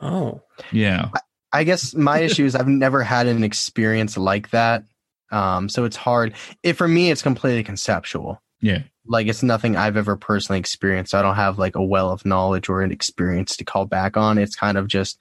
Oh, 0.00 0.42
Yeah, 0.72 1.10
i 1.52 1.64
guess 1.64 1.94
my 1.94 2.18
issue 2.28 2.44
is 2.44 2.54
i've 2.56 2.66
never 2.68 3.02
had 3.02 3.26
an 3.26 3.44
experience 3.44 4.16
like 4.16 4.50
that. 4.50 4.84
Um, 5.30 5.68
so 5.68 5.84
it's 5.84 5.96
hard. 5.96 6.34
It 6.62 6.74
for 6.74 6.86
me 6.88 7.10
it's 7.10 7.22
completely 7.22 7.62
conceptual. 7.64 8.40
Yeah. 8.60 8.82
like 9.06 9.26
it's 9.26 9.42
nothing 9.42 9.76
i've 9.76 9.96
ever 9.96 10.16
personally 10.16 10.58
experienced. 10.58 11.14
I 11.14 11.22
don't 11.22 11.34
have 11.36 11.58
like 11.58 11.76
a 11.76 11.82
well 11.84 12.10
of 12.10 12.24
knowledge 12.26 12.68
or 12.68 12.82
an 12.82 12.92
experience 12.92 13.56
to 13.58 13.64
call 13.64 13.86
back 13.86 14.16
on. 14.16 14.38
It's 14.38 14.56
kind 14.56 14.76
of 14.78 14.88
just 14.88 15.18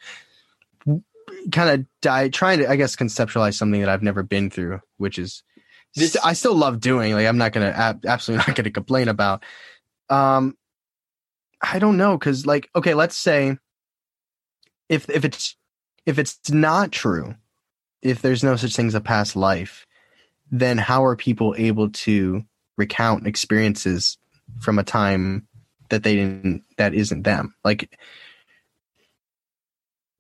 kind 1.51 1.69
of 1.81 1.85
die 2.01 2.29
trying 2.29 2.59
to 2.59 2.69
i 2.69 2.75
guess 2.77 2.95
conceptualize 2.95 3.55
something 3.55 3.81
that 3.81 3.89
i've 3.89 4.03
never 4.03 4.23
been 4.23 4.49
through 4.49 4.79
which 4.97 5.17
is 5.19 5.43
This- 5.95 6.13
st- 6.13 6.25
i 6.25 6.33
still 6.33 6.55
love 6.55 6.79
doing 6.79 7.13
like 7.13 7.27
i'm 7.27 7.37
not 7.37 7.51
gonna 7.53 7.67
ab- 7.75 8.05
absolutely 8.05 8.45
not 8.47 8.55
gonna 8.55 8.71
complain 8.71 9.07
about. 9.07 9.43
Um 10.09 10.57
i 11.63 11.79
don't 11.79 11.97
know 11.97 12.17
because 12.17 12.45
like 12.45 12.69
okay 12.75 12.93
let's 12.93 13.17
say 13.17 13.57
if 14.89 15.09
if 15.09 15.25
it's 15.25 15.55
if 16.05 16.19
it's 16.19 16.51
not 16.51 16.91
true 16.91 17.35
if 18.01 18.21
there's 18.21 18.43
no 18.43 18.55
such 18.55 18.75
thing 18.75 18.87
as 18.87 18.95
a 18.95 19.01
past 19.01 19.35
life 19.35 19.85
then 20.51 20.77
how 20.77 21.03
are 21.03 21.15
people 21.15 21.55
able 21.57 21.89
to 21.89 22.43
recount 22.77 23.25
experiences 23.25 24.17
from 24.59 24.77
a 24.77 24.83
time 24.83 25.47
that 25.89 26.03
they 26.03 26.15
didn't 26.15 26.63
that 26.77 26.93
isn't 26.93 27.23
them? 27.23 27.55
Like 27.63 27.97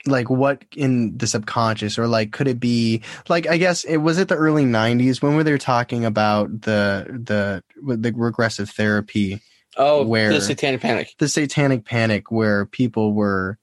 like 0.05 0.29
what 0.29 0.63
in 0.75 1.17
the 1.17 1.27
subconscious 1.27 1.97
or 1.97 2.07
like 2.07 2.33
could 2.33 2.49
it 2.49 2.59
be 2.59 3.01
like 3.29 3.47
i 3.47 3.55
guess 3.55 3.85
it 3.85 3.95
was 3.95 4.17
it 4.17 4.27
the 4.27 4.35
early 4.35 4.65
90s 4.65 5.21
when 5.21 5.33
were 5.33 5.45
they 5.45 5.57
talking 5.57 6.03
about 6.03 6.49
the 6.63 7.07
the 7.07 7.63
the 7.95 8.11
regressive 8.13 8.69
therapy 8.69 9.41
oh, 9.77 10.03
Where- 10.03 10.31
the 10.33 10.41
Satanic 10.41 10.81
Panic. 10.81 11.15
the 11.19 11.27
satanic 11.27 11.85
panic 11.85 12.31
where 12.31 12.65
people 12.65 13.13
were 13.13 13.57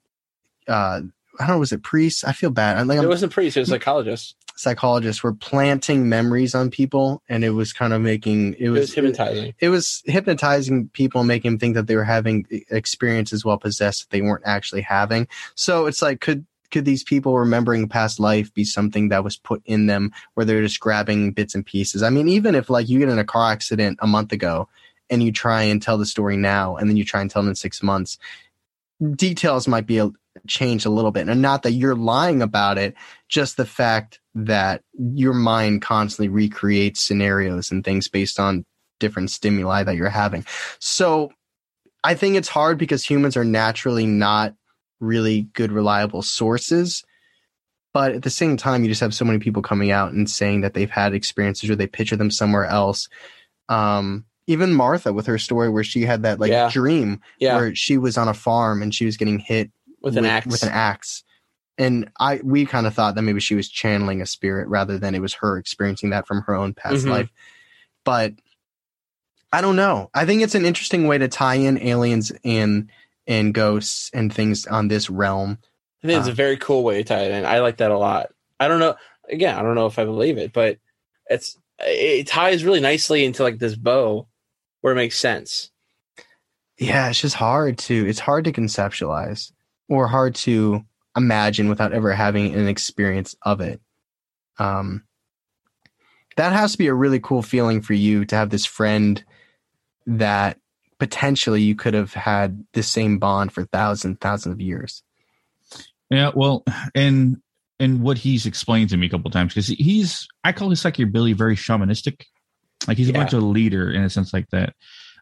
uh 0.68 1.01
i 1.38 1.46
don't 1.46 1.49
know 1.49 1.59
was 1.59 1.73
it 1.73 1.83
priests 1.83 2.23
i 2.25 2.33
feel 2.33 2.51
bad 2.51 2.87
like 2.87 2.96
It 2.99 3.03
I'm, 3.03 3.09
wasn't 3.09 3.33
priests; 3.33 3.57
it 3.57 3.61
was 3.61 3.68
psychologists. 3.70 4.35
psychologists 4.57 5.23
were 5.23 5.33
planting 5.33 6.09
memories 6.09 6.55
on 6.55 6.70
people 6.70 7.23
and 7.29 7.44
it 7.44 7.51
was 7.51 7.73
kind 7.73 7.92
of 7.92 8.03
making 8.03 8.55
it 8.55 8.61
It 8.66 8.70
was 8.70 8.81
was 8.81 8.94
hypnotizing. 8.94 9.55
it 9.59 9.68
was 9.70 10.03
hypnotizing 10.05 10.88
people, 10.92 11.25
making 11.25 11.53
them 11.53 11.59
think 11.59 11.75
that 11.77 11.87
they 11.87 11.96
were 11.96 12.05
having 12.05 12.46
experiences 12.70 13.44
while 13.44 13.59
possessed 13.59 14.03
that 14.03 14.11
they 14.16 14.20
weren't 14.23 14.44
actually 14.46 14.83
having. 14.83 15.29
So 15.55 15.87
it's 15.87 16.03
like, 16.03 16.20
could 16.20 16.44
could 16.70 16.85
these 16.85 17.03
people 17.03 17.37
remembering 17.37 17.88
past 17.88 18.20
life 18.20 18.53
be 18.55 18.62
something 18.64 19.09
that 19.09 19.25
was 19.25 19.37
put 19.37 19.61
in 19.64 19.87
them 19.87 20.12
where 20.35 20.46
they're 20.46 20.62
just 20.62 20.79
grabbing 20.79 21.33
bits 21.33 21.55
and 21.55 21.66
pieces? 21.66 22.03
I 22.03 22.11
mean, 22.11 22.29
even 22.29 22.55
if 22.55 22.68
like 22.70 22.88
you 22.88 22.99
get 23.01 23.09
in 23.09 23.18
a 23.18 23.25
car 23.25 23.51
accident 23.51 23.99
a 24.03 24.07
month 24.07 24.31
ago 24.31 24.68
and 25.11 25.23
you 25.23 25.33
try 25.33 25.62
and 25.62 25.83
tell 25.83 25.99
the 25.99 26.07
story 26.07 26.37
now, 26.37 26.77
and 26.77 26.88
then 26.88 26.96
you 26.96 27.05
try 27.05 27.20
and 27.20 27.31
tell 27.31 27.44
it 27.44 27.49
in 27.49 27.55
six 27.55 27.83
months, 27.83 28.18
details 29.14 29.66
might 29.66 29.87
be 29.87 30.01
changed 30.46 30.87
a 30.87 30.90
little 30.90 31.11
bit, 31.11 31.29
and 31.29 31.42
not 31.42 31.62
that 31.64 31.73
you're 31.73 31.96
lying 31.96 32.40
about 32.40 32.79
it, 32.79 32.94
just 33.29 33.57
the 33.57 33.66
fact 33.66 34.20
that 34.35 34.83
your 34.99 35.35
mind 35.35 35.83
constantly 35.83 36.29
recreates 36.29 37.03
scenarios 37.03 37.70
and 37.70 37.85
things 37.85 38.09
based 38.09 38.38
on 38.38 38.64
different 39.01 39.31
stimuli 39.31 39.83
that 39.83 39.96
you're 39.96 40.09
having. 40.09 40.44
So 40.79 41.33
I 42.05 42.14
think 42.14 42.37
it's 42.37 42.49
hard 42.49 42.79
because 42.79 43.05
humans 43.05 43.37
are 43.37 43.44
naturally 43.44 44.07
not 44.07 44.55
really 45.01 45.42
good, 45.55 45.73
reliable 45.73 46.23
sources. 46.23 47.03
But 47.92 48.12
at 48.12 48.23
the 48.23 48.31
same 48.31 48.57
time, 48.57 48.85
you 48.85 48.88
just 48.88 49.01
have 49.01 49.14
so 49.14 49.25
many 49.25 49.40
people 49.40 49.62
coming 49.62 49.90
out 49.90 50.12
and 50.12 50.31
saying 50.31 50.61
that 50.61 50.75
they've 50.75 50.90
had 50.90 51.12
experiences 51.12 51.68
or 51.68 51.75
they 51.75 51.88
picture 51.88 52.16
them 52.16 52.31
somewhere 52.31 52.66
else. 52.66 53.09
Um, 53.68 54.27
even 54.50 54.72
Martha 54.74 55.12
with 55.12 55.26
her 55.26 55.38
story 55.38 55.68
where 55.70 55.84
she 55.84 56.02
had 56.02 56.22
that 56.24 56.40
like 56.40 56.50
Yeah. 56.50 56.68
dream 56.70 57.20
Yeah, 57.38 57.56
where 57.56 57.74
she 57.74 57.96
was 57.98 58.18
on 58.18 58.28
a 58.28 58.34
farm 58.34 58.82
and 58.82 58.94
she 58.94 59.04
was 59.06 59.16
getting 59.16 59.38
hit 59.38 59.70
with 60.02 60.16
an 60.16 60.24
axe. 60.24 60.46
with 60.46 60.62
an 60.62 60.70
axe. 60.70 61.22
And 61.78 62.10
I 62.18 62.40
we 62.42 62.66
kind 62.66 62.86
of 62.86 62.94
thought 62.94 63.14
that 63.14 63.22
maybe 63.22 63.40
she 63.40 63.54
was 63.54 63.68
channeling 63.68 64.20
a 64.20 64.26
spirit 64.26 64.68
rather 64.68 64.98
than 64.98 65.14
it 65.14 65.20
was 65.20 65.34
her 65.34 65.56
experiencing 65.56 66.10
that 66.10 66.26
from 66.26 66.42
her 66.42 66.54
own 66.54 66.74
past 66.74 67.04
Mhm. 67.06 67.10
life. 67.10 67.30
But 68.04 68.34
I 69.52 69.60
don't 69.60 69.76
know. 69.76 70.10
I 70.14 70.26
think 70.26 70.42
it's 70.42 70.54
an 70.54 70.64
interesting 70.66 71.06
way 71.06 71.18
to 71.18 71.28
tie 71.28 71.54
in 71.56 71.78
aliens 71.80 72.32
and 72.44 72.90
and 73.26 73.54
ghosts 73.54 74.10
and 74.12 74.32
things 74.34 74.66
on 74.66 74.88
this 74.88 75.08
realm. 75.10 75.58
I 76.02 76.06
think 76.08 76.18
it's 76.20 76.28
Uh, 76.28 76.32
a 76.32 76.34
very 76.34 76.56
cool 76.56 76.82
way 76.82 76.98
to 76.98 77.04
tie 77.04 77.22
it 77.22 77.30
in. 77.30 77.44
I 77.44 77.60
like 77.60 77.76
that 77.76 77.90
a 77.90 77.98
lot. 77.98 78.30
I 78.58 78.66
don't 78.68 78.80
know. 78.80 78.96
Again, 79.28 79.54
I 79.56 79.62
don't 79.62 79.74
know 79.74 79.86
if 79.86 79.98
I 79.98 80.04
believe 80.04 80.38
it, 80.38 80.52
but 80.52 80.78
it's 81.28 81.56
it 81.82 82.26
ties 82.26 82.62
really 82.64 82.80
nicely 82.80 83.24
into 83.24 83.42
like 83.42 83.58
this 83.58 83.74
bow 83.74 84.26
where 84.81 84.93
it 84.93 84.97
makes 84.97 85.19
sense. 85.19 85.71
Yeah, 86.79 87.09
it's 87.09 87.21
just 87.21 87.37
hard 87.37 87.79
to 87.79 88.07
it's 88.07 88.19
hard 88.19 88.45
to 88.45 88.53
conceptualize 88.53 89.53
or 89.88 90.09
hard 90.09 90.35
to 90.37 90.85
imagine 91.16 91.69
without 91.69 91.93
ever 91.93 92.12
having 92.12 92.55
an 92.55 92.69
experience 92.69 93.35
of 93.43 93.61
it. 93.61 93.81
Um 94.59 95.05
that 96.37 96.53
has 96.53 96.73
to 96.73 96.79
be 96.79 96.87
a 96.87 96.95
really 96.95 97.21
cool 97.21 97.43
feeling 97.43 97.83
for 97.83 97.93
you 97.93 98.25
to 98.25 98.37
have 98.37 98.51
this 98.51 98.64
friend 98.64 99.23
that 100.07 100.59
potentially 100.99 101.61
you 101.61 101.75
could 101.75 101.95
have 101.95 102.14
had 102.14 102.64
the 102.73 102.83
same 102.83 103.19
bond 103.19 103.53
for 103.53 103.64
thousands 103.64 104.19
thousands 104.21 104.55
of 104.55 104.61
years. 104.61 105.03
Yeah, 106.11 106.31
well, 106.35 106.64
and 106.95 107.38
and 107.79 108.03
what 108.03 108.19
he's 108.19 108.47
explained 108.47 108.90
to 108.90 108.97
me 108.97 109.07
a 109.07 109.11
couple 109.11 109.31
times 109.31 109.55
because 109.55 109.69
he's 109.69 110.29
I 110.45 110.53
call 110.53 110.71
his 110.71 110.81
psychic 110.81 111.09
ability 111.09 111.33
very 111.33 111.57
shamanistic, 111.57 112.25
like 112.87 112.99
he's 112.99 113.09
a 113.09 113.14
bunch 113.14 113.33
of 113.33 113.43
leader 113.43 113.90
in 113.90 114.03
a 114.03 114.11
sense 114.11 114.33
like 114.33 114.49
that. 114.51 114.75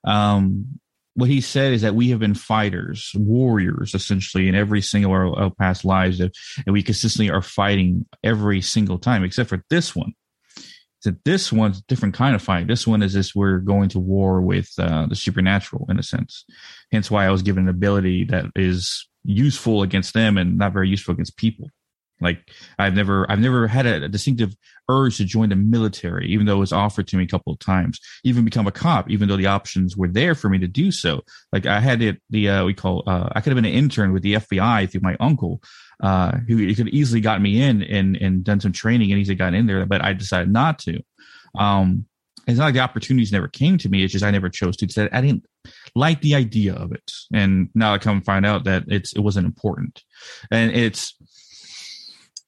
Um, 0.04 0.80
what 1.14 1.28
he 1.28 1.40
said 1.40 1.72
is 1.72 1.82
that 1.82 1.96
we 1.96 2.10
have 2.10 2.20
been 2.20 2.34
fighters, 2.34 3.10
warriors, 3.16 3.92
essentially, 3.92 4.48
in 4.48 4.54
every 4.54 4.80
single 4.80 5.10
our, 5.10 5.36
our 5.36 5.50
past 5.50 5.84
lives, 5.84 6.20
and 6.20 6.32
we 6.68 6.82
consistently 6.82 7.28
are 7.28 7.42
fighting 7.42 8.06
every 8.22 8.60
single 8.60 8.98
time, 8.98 9.24
except 9.24 9.48
for 9.48 9.64
this 9.68 9.96
one. 9.96 10.12
So 11.00 11.12
this 11.24 11.52
one's 11.52 11.78
a 11.78 11.82
different 11.88 12.14
kind 12.14 12.34
of 12.34 12.42
fight. 12.42 12.66
This 12.66 12.86
one 12.86 13.02
is 13.02 13.14
this 13.14 13.34
we're 13.34 13.58
going 13.58 13.88
to 13.90 13.98
war 13.98 14.40
with 14.40 14.70
uh, 14.78 15.06
the 15.06 15.16
supernatural 15.16 15.86
in 15.88 15.98
a 15.98 16.02
sense. 16.02 16.44
Hence 16.92 17.10
why 17.10 17.26
I 17.26 17.30
was 17.30 17.42
given 17.42 17.64
an 17.64 17.68
ability 17.68 18.24
that 18.26 18.46
is 18.56 19.08
useful 19.24 19.82
against 19.82 20.14
them 20.14 20.36
and 20.36 20.58
not 20.58 20.72
very 20.72 20.88
useful 20.88 21.14
against 21.14 21.36
people. 21.36 21.70
Like 22.20 22.50
I've 22.78 22.94
never, 22.94 23.30
I've 23.30 23.38
never 23.40 23.66
had 23.66 23.86
a, 23.86 24.04
a, 24.04 24.08
distinctive 24.08 24.54
urge 24.88 25.16
to 25.18 25.24
join 25.24 25.50
the 25.50 25.56
military, 25.56 26.28
even 26.28 26.46
though 26.46 26.56
it 26.56 26.60
was 26.60 26.72
offered 26.72 27.06
to 27.08 27.16
me 27.16 27.24
a 27.24 27.28
couple 27.28 27.52
of 27.52 27.58
times. 27.58 28.00
Even 28.24 28.44
become 28.44 28.66
a 28.66 28.72
cop, 28.72 29.10
even 29.10 29.28
though 29.28 29.36
the 29.36 29.46
options 29.46 29.96
were 29.96 30.08
there 30.08 30.34
for 30.34 30.48
me 30.48 30.58
to 30.58 30.66
do 30.66 30.90
so. 30.90 31.22
Like 31.52 31.66
I 31.66 31.80
had 31.80 32.02
it, 32.02 32.20
the 32.30 32.48
uh, 32.48 32.64
we 32.64 32.74
call, 32.74 33.04
uh, 33.06 33.28
I 33.32 33.40
could 33.40 33.50
have 33.50 33.56
been 33.56 33.70
an 33.70 33.78
intern 33.78 34.12
with 34.12 34.22
the 34.22 34.34
FBI 34.34 34.90
through 34.90 35.02
my 35.02 35.16
uncle, 35.20 35.62
uh, 36.02 36.38
who 36.46 36.74
could 36.74 36.88
easily 36.88 37.20
got 37.20 37.40
me 37.40 37.62
in 37.62 37.82
and 37.82 38.16
and 38.16 38.44
done 38.44 38.60
some 38.60 38.72
training 38.72 39.10
and 39.12 39.20
easily 39.20 39.36
got 39.36 39.54
in 39.54 39.66
there, 39.66 39.84
but 39.86 40.04
I 40.04 40.12
decided 40.12 40.52
not 40.52 40.78
to. 40.80 41.02
Um, 41.58 42.06
it's 42.46 42.58
not 42.58 42.66
like 42.66 42.74
the 42.74 42.80
opportunities 42.80 43.30
never 43.30 43.46
came 43.46 43.76
to 43.78 43.90
me. 43.90 44.02
It's 44.02 44.12
just 44.12 44.24
I 44.24 44.30
never 44.30 44.48
chose 44.48 44.76
to. 44.78 45.08
I 45.12 45.20
didn't 45.20 45.44
like 45.94 46.22
the 46.22 46.34
idea 46.34 46.74
of 46.74 46.92
it, 46.92 47.12
and 47.32 47.68
now 47.74 47.92
I 47.92 47.98
come 47.98 48.16
and 48.16 48.24
find 48.24 48.46
out 48.46 48.64
that 48.64 48.84
it's 48.88 49.12
it 49.12 49.20
wasn't 49.20 49.46
important, 49.46 50.02
and 50.50 50.72
it's 50.72 51.14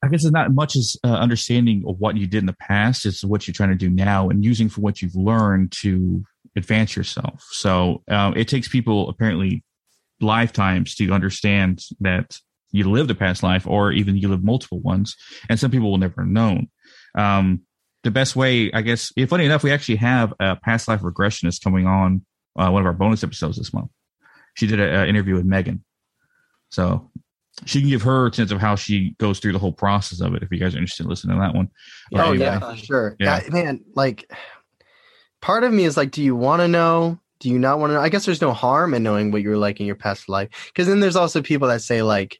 I 0.02 0.08
guess 0.08 0.24
it's 0.24 0.32
not 0.32 0.52
much 0.52 0.76
as 0.76 0.96
uh, 1.04 1.08
understanding 1.08 1.84
of 1.86 1.98
what 1.98 2.16
you 2.16 2.26
did 2.26 2.38
in 2.38 2.46
the 2.46 2.54
past. 2.54 3.04
It's 3.04 3.22
what 3.22 3.46
you're 3.46 3.54
trying 3.54 3.70
to 3.70 3.74
do 3.74 3.90
now 3.90 4.30
and 4.30 4.44
using 4.44 4.68
for 4.68 4.80
what 4.80 5.02
you've 5.02 5.14
learned 5.14 5.72
to 5.72 6.24
advance 6.56 6.96
yourself. 6.96 7.46
So 7.50 8.02
uh, 8.10 8.32
it 8.34 8.48
takes 8.48 8.68
people 8.68 9.08
apparently 9.10 9.62
lifetimes 10.20 10.94
to 10.96 11.12
understand 11.12 11.82
that 12.00 12.38
you 12.72 12.90
lived 12.90 13.10
a 13.10 13.14
past 13.14 13.42
life 13.42 13.66
or 13.66 13.92
even 13.92 14.16
you 14.16 14.28
live 14.28 14.42
multiple 14.42 14.80
ones. 14.80 15.16
And 15.48 15.58
some 15.58 15.70
people 15.70 15.90
will 15.90 15.98
never 15.98 16.24
know. 16.24 16.62
Um, 17.14 17.62
the 18.02 18.10
best 18.10 18.36
way, 18.36 18.72
I 18.72 18.80
guess, 18.80 19.12
funny 19.28 19.44
enough, 19.44 19.62
we 19.62 19.72
actually 19.72 19.96
have 19.96 20.32
a 20.40 20.56
past 20.56 20.88
life 20.88 21.00
regressionist 21.00 21.62
coming 21.62 21.86
on 21.86 22.24
uh, 22.58 22.70
one 22.70 22.80
of 22.80 22.86
our 22.86 22.94
bonus 22.94 23.22
episodes 23.22 23.58
this 23.58 23.74
month. 23.74 23.90
She 24.54 24.66
did 24.66 24.80
an 24.80 25.08
interview 25.08 25.34
with 25.34 25.44
Megan. 25.44 25.84
So 26.70 27.10
she 27.66 27.80
can 27.80 27.90
give 27.90 28.02
her 28.02 28.26
a 28.26 28.32
sense 28.32 28.50
of 28.50 28.60
how 28.60 28.76
she 28.76 29.14
goes 29.18 29.38
through 29.38 29.52
the 29.52 29.58
whole 29.58 29.72
process 29.72 30.20
of 30.20 30.34
it. 30.34 30.42
If 30.42 30.50
you 30.50 30.58
guys 30.58 30.74
are 30.74 30.78
interested 30.78 31.04
in 31.04 31.10
listening 31.10 31.36
to 31.36 31.40
that 31.40 31.54
one. 31.54 31.70
Oh 32.14 32.30
anyway, 32.30 32.44
yeah, 32.44 32.58
for 32.58 32.76
sure. 32.76 33.16
Yeah. 33.18 33.42
man, 33.50 33.84
like 33.94 34.30
part 35.40 35.64
of 35.64 35.72
me 35.72 35.84
is 35.84 35.96
like, 35.96 36.10
do 36.10 36.22
you 36.22 36.36
want 36.36 36.60
to 36.60 36.68
know? 36.68 37.18
Do 37.40 37.48
you 37.48 37.58
not 37.58 37.78
want 37.78 37.90
to 37.90 37.94
know? 37.94 38.00
I 38.00 38.10
guess 38.10 38.26
there's 38.26 38.42
no 38.42 38.52
harm 38.52 38.92
in 38.94 39.02
knowing 39.02 39.30
what 39.30 39.42
you 39.42 39.48
were 39.48 39.56
like 39.56 39.80
in 39.80 39.86
your 39.86 39.96
past 39.96 40.28
life. 40.28 40.48
Because 40.66 40.86
then 40.86 41.00
there's 41.00 41.16
also 41.16 41.42
people 41.42 41.68
that 41.68 41.82
say 41.82 42.02
like 42.02 42.38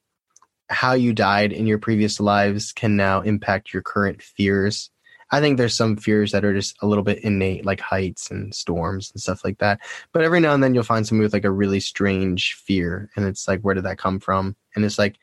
how 0.69 0.93
you 0.93 1.13
died 1.13 1.53
in 1.53 1.67
your 1.67 1.79
previous 1.79 2.21
lives 2.21 2.73
can 2.73 2.97
now 2.97 3.21
impact 3.21 3.73
your 3.73 3.83
current 3.83 4.23
fears. 4.23 4.91
I 5.31 5.40
think 5.40 5.57
there's 5.57 5.77
some 5.77 5.97
fears 5.97 6.33
that 6.33 6.45
are 6.45 6.55
just 6.55 6.77
a 6.83 6.87
little 6.87 7.05
bit 7.05 7.23
innate, 7.23 7.64
like 7.64 7.81
heights 7.81 8.31
and 8.31 8.55
storms 8.55 9.11
and 9.12 9.21
stuff 9.21 9.45
like 9.45 9.59
that. 9.59 9.81
But 10.12 10.23
every 10.23 10.40
now 10.40 10.55
and 10.55 10.62
then 10.62 10.75
you'll 10.75 10.83
find 10.83 11.07
somebody 11.07 11.25
with 11.25 11.33
like 11.33 11.45
a 11.45 11.51
really 11.51 11.81
strange 11.81 12.55
fear, 12.55 13.11
and 13.16 13.25
it's 13.27 13.47
like, 13.47 13.61
where 13.61 13.75
did 13.75 13.85
that 13.85 13.99
come 13.99 14.19
from? 14.21 14.57
And 14.75 14.85
it's 14.85 14.99
like, 14.99 15.16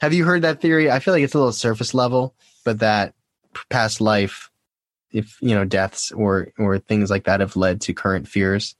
have 0.00 0.12
you 0.12 0.24
heard 0.24 0.42
that 0.42 0.60
theory? 0.60 0.90
I 0.90 0.98
feel 0.98 1.14
like 1.14 1.22
it's 1.22 1.34
a 1.34 1.38
little 1.38 1.52
surface 1.52 1.94
level, 1.94 2.34
but 2.64 2.80
that 2.80 3.14
past 3.70 4.00
life, 4.00 4.50
if 5.12 5.38
you 5.40 5.54
know, 5.54 5.64
deaths 5.64 6.12
or 6.12 6.52
or 6.58 6.78
things 6.78 7.10
like 7.10 7.24
that 7.24 7.40
have 7.40 7.56
led 7.56 7.80
to 7.82 7.94
current 7.94 8.28
fears. 8.28 8.76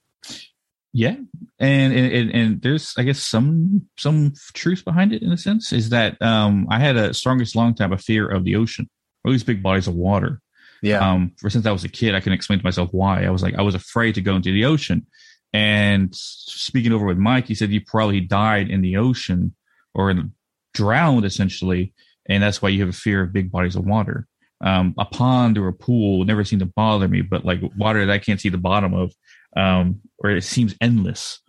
Yeah, 0.93 1.17
and 1.59 1.93
and 1.95 2.31
and 2.31 2.63
there's 2.63 2.95
I 2.99 3.05
guess 3.05 3.19
some 3.19 3.89
some 3.97 4.35
truth 4.53 4.85
behind 4.85 5.13
it 5.15 5.23
in 5.23 5.33
a 5.33 5.39
sense 5.39 5.73
is 5.73 5.89
that 5.89 6.21
um 6.21 6.67
I 6.71 6.79
had 6.81 6.97
a 6.97 7.15
strongest 7.15 7.57
long 7.57 7.75
time 7.75 7.93
a 7.93 7.99
fear 7.99 8.29
of 8.29 8.45
the 8.45 8.57
ocean 8.57 8.91
or 9.25 9.33
these 9.33 9.45
big 9.45 9.63
bodies 9.63 9.89
of 9.89 9.95
water 9.95 10.42
yeah. 10.83 10.99
Um, 10.99 11.33
for 11.39 11.49
since 11.49 11.65
I 11.65 11.73
was 11.73 11.85
a 11.85 11.89
kid, 11.89 12.15
I 12.15 12.21
can 12.21 12.33
explain 12.33 12.59
to 12.59 12.65
myself 12.65 12.91
why. 12.93 13.25
I 13.25 13.31
was 13.31 13.43
like, 13.43 13.55
I 13.55 13.63
was 13.63 13.75
afraid 13.75 14.17
to 14.17 14.21
go 14.21 14.37
into 14.37 14.53
the 14.53 14.65
ocean. 14.65 15.07
And 15.53 16.15
speaking 16.15 16.93
over 16.93 17.07
with 17.07 17.19
Mike, 17.19 17.47
he 17.47 17.55
said 17.55 17.71
you 17.71 17.83
probably 17.87 18.21
died 18.21 18.69
in 18.69 18.81
the 18.81 18.97
ocean 18.97 19.55
or 19.95 20.11
in, 20.11 20.33
drowned 20.75 21.25
essentially, 21.25 21.93
and 22.29 22.43
that's 22.43 22.61
why 22.61 22.69
you 22.71 22.81
have 22.81 22.89
a 22.89 22.93
fear 22.93 23.23
of 23.23 23.33
big 23.33 23.51
bodies 23.51 23.77
of 23.77 23.85
water. 23.85 24.27
Um, 24.61 24.95
a 24.99 25.05
pond 25.05 25.59
or 25.59 25.69
a 25.69 25.73
pool 25.73 26.25
never 26.25 26.45
seemed 26.45 26.61
to 26.61 26.67
bother 26.67 27.09
me, 27.09 27.21
but 27.23 27.45
like 27.45 27.61
water 27.77 28.07
that 28.07 28.13
I 28.13 28.19
can't 28.19 28.41
see 28.41 28.49
the 28.49 28.59
bottom 28.59 28.95
of, 28.95 29.13
um, 29.57 30.01
or 30.19 30.31
it 30.31 30.45
seems 30.45 30.75
endless, 30.81 31.41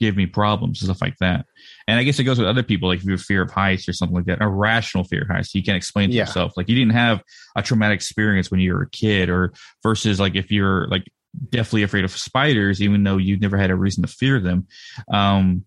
gave 0.00 0.16
me 0.16 0.26
problems 0.26 0.82
and 0.82 0.88
stuff 0.88 1.00
like 1.00 1.16
that. 1.20 1.46
And 1.88 2.00
I 2.00 2.02
guess 2.02 2.18
it 2.18 2.24
goes 2.24 2.38
with 2.38 2.48
other 2.48 2.64
people, 2.64 2.88
like 2.88 2.98
if 2.98 3.04
you 3.04 3.12
have 3.12 3.22
fear 3.22 3.42
of 3.42 3.50
heights 3.50 3.88
or 3.88 3.92
something 3.92 4.16
like 4.16 4.24
that, 4.24 4.42
a 4.42 4.48
rational 4.48 5.04
fear 5.04 5.22
of 5.22 5.28
heights. 5.28 5.54
You 5.54 5.62
can't 5.62 5.76
explain 5.76 6.10
to 6.10 6.16
yeah. 6.16 6.22
yourself. 6.22 6.56
Like 6.56 6.68
you 6.68 6.74
didn't 6.74 6.94
have 6.94 7.22
a 7.54 7.62
traumatic 7.62 7.96
experience 7.96 8.50
when 8.50 8.58
you 8.58 8.74
were 8.74 8.82
a 8.82 8.90
kid, 8.90 9.30
or 9.30 9.52
versus 9.82 10.18
like 10.18 10.34
if 10.34 10.50
you're 10.50 10.88
like 10.88 11.04
definitely 11.50 11.84
afraid 11.84 12.04
of 12.04 12.10
spiders, 12.10 12.82
even 12.82 13.04
though 13.04 13.18
you 13.18 13.38
never 13.38 13.56
had 13.56 13.70
a 13.70 13.76
reason 13.76 14.02
to 14.02 14.08
fear 14.08 14.40
them. 14.40 14.66
Um, 15.12 15.64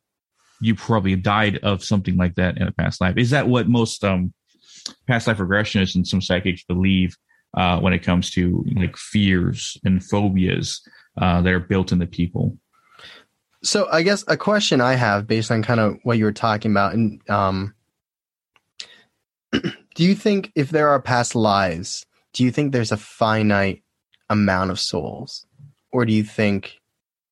you 0.61 0.75
probably 0.75 1.15
died 1.15 1.59
of 1.59 1.83
something 1.83 2.17
like 2.17 2.35
that 2.35 2.57
in 2.57 2.67
a 2.67 2.71
past 2.71 2.99
life. 2.99 3.17
Is 3.17 3.29
that 3.29 3.47
what 3.47 3.69
most 3.69 4.03
um, 4.03 4.33
past 5.07 5.27
life 5.27 5.37
regressionists 5.37 5.95
and 5.95 6.05
some 6.05 6.21
psychics 6.21 6.63
believe 6.63 7.15
uh, 7.55 7.79
when 7.79 7.93
it 7.93 8.03
comes 8.03 8.29
to 8.31 8.65
like 8.75 8.97
fears 8.97 9.77
and 9.85 10.03
phobias 10.03 10.81
uh, 11.17 11.41
that 11.41 11.53
are 11.53 11.59
built 11.59 11.91
in 11.91 11.99
the 11.99 12.07
people? 12.07 12.57
So 13.61 13.87
I 13.91 14.03
guess 14.03 14.23
a 14.27 14.37
question 14.37 14.79
I 14.79 14.93
have 14.93 15.27
based 15.27 15.51
on 15.51 15.63
kind 15.63 15.79
of 15.79 15.97
what 16.03 16.17
you 16.17 16.25
were 16.25 16.31
talking 16.31 16.71
about, 16.71 16.93
and 16.93 17.29
um, 17.29 17.73
do 19.51 20.03
you 20.03 20.15
think 20.15 20.51
if 20.55 20.69
there 20.69 20.89
are 20.89 21.01
past 21.01 21.35
lives, 21.35 22.05
do 22.33 22.43
you 22.43 22.51
think 22.51 22.71
there's 22.71 22.91
a 22.91 22.97
finite 22.97 23.83
amount 24.29 24.71
of 24.71 24.79
souls, 24.79 25.45
or 25.91 26.05
do 26.05 26.13
you 26.13 26.23
think 26.23 26.79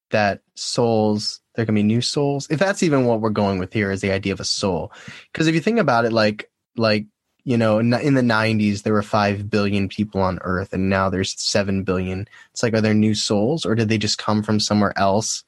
that 0.10 0.42
souls 0.56 1.42
there 1.56 1.66
can 1.66 1.76
be 1.76 1.84
new 1.84 2.02
souls? 2.02 2.48
If 2.50 2.60
that's 2.60 2.84
even 2.84 3.06
what 3.06 3.22
we're 3.22 3.30
going 3.30 3.58
with 3.58 3.72
here, 3.72 3.92
is 3.92 4.02
the 4.02 4.12
idea 4.12 4.34
of 4.34 4.42
a 4.42 4.46
soul? 4.46 4.92
Because 5.32 5.48
if 5.48 5.56
you 5.56 5.62
think 5.62 5.80
about 5.80 6.06
it, 6.06 6.12
like 6.12 6.52
like 6.76 7.06
you 7.46 7.56
know, 7.58 7.80
in 7.80 7.92
the 7.92 7.98
90s, 7.98 8.84
there 8.84 8.92
were 8.92 9.02
5 9.02 9.50
billion 9.50 9.88
people 9.88 10.20
on 10.20 10.38
Earth, 10.42 10.74
and 10.74 10.90
now 10.90 11.10
there's 11.10 11.42
7 11.42 11.84
billion. 11.84 12.28
It's 12.52 12.62
like, 12.62 12.74
are 12.74 12.82
there 12.82 12.94
new 12.94 13.16
souls, 13.16 13.66
or 13.66 13.74
did 13.74 13.88
they 13.88 13.98
just 13.98 14.18
come 14.18 14.44
from 14.44 14.60
somewhere 14.60 14.92
else 15.00 15.46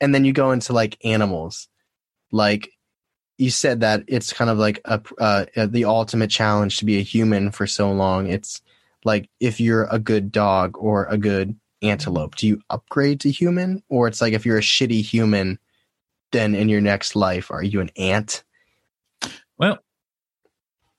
and 0.00 0.14
then 0.14 0.24
you 0.24 0.32
go 0.32 0.52
into 0.52 0.72
like 0.72 0.98
animals. 1.04 1.68
Like 2.32 2.70
you 3.38 3.50
said 3.50 3.80
that 3.80 4.04
it's 4.06 4.32
kind 4.32 4.50
of 4.50 4.58
like 4.58 4.80
a 4.84 5.00
uh, 5.18 5.46
the 5.66 5.84
ultimate 5.84 6.30
challenge 6.30 6.78
to 6.78 6.84
be 6.84 6.98
a 6.98 7.02
human 7.02 7.50
for 7.50 7.66
so 7.66 7.90
long. 7.90 8.26
It's 8.26 8.60
like 9.04 9.28
if 9.40 9.60
you're 9.60 9.84
a 9.84 9.98
good 9.98 10.30
dog 10.30 10.76
or 10.76 11.06
a 11.06 11.16
good 11.16 11.58
antelope 11.82 12.36
do 12.36 12.46
you 12.46 12.60
upgrade 12.68 13.20
to 13.20 13.30
human? 13.30 13.82
Or 13.88 14.06
it's 14.06 14.20
like 14.20 14.34
if 14.34 14.44
you're 14.44 14.58
a 14.58 14.62
shitty 14.62 15.02
human 15.02 15.58
then 16.32 16.54
in 16.54 16.68
your 16.68 16.80
next 16.80 17.16
life 17.16 17.50
are 17.50 17.62
you 17.62 17.80
an 17.80 17.90
ant? 17.96 18.44
Well 19.56 19.78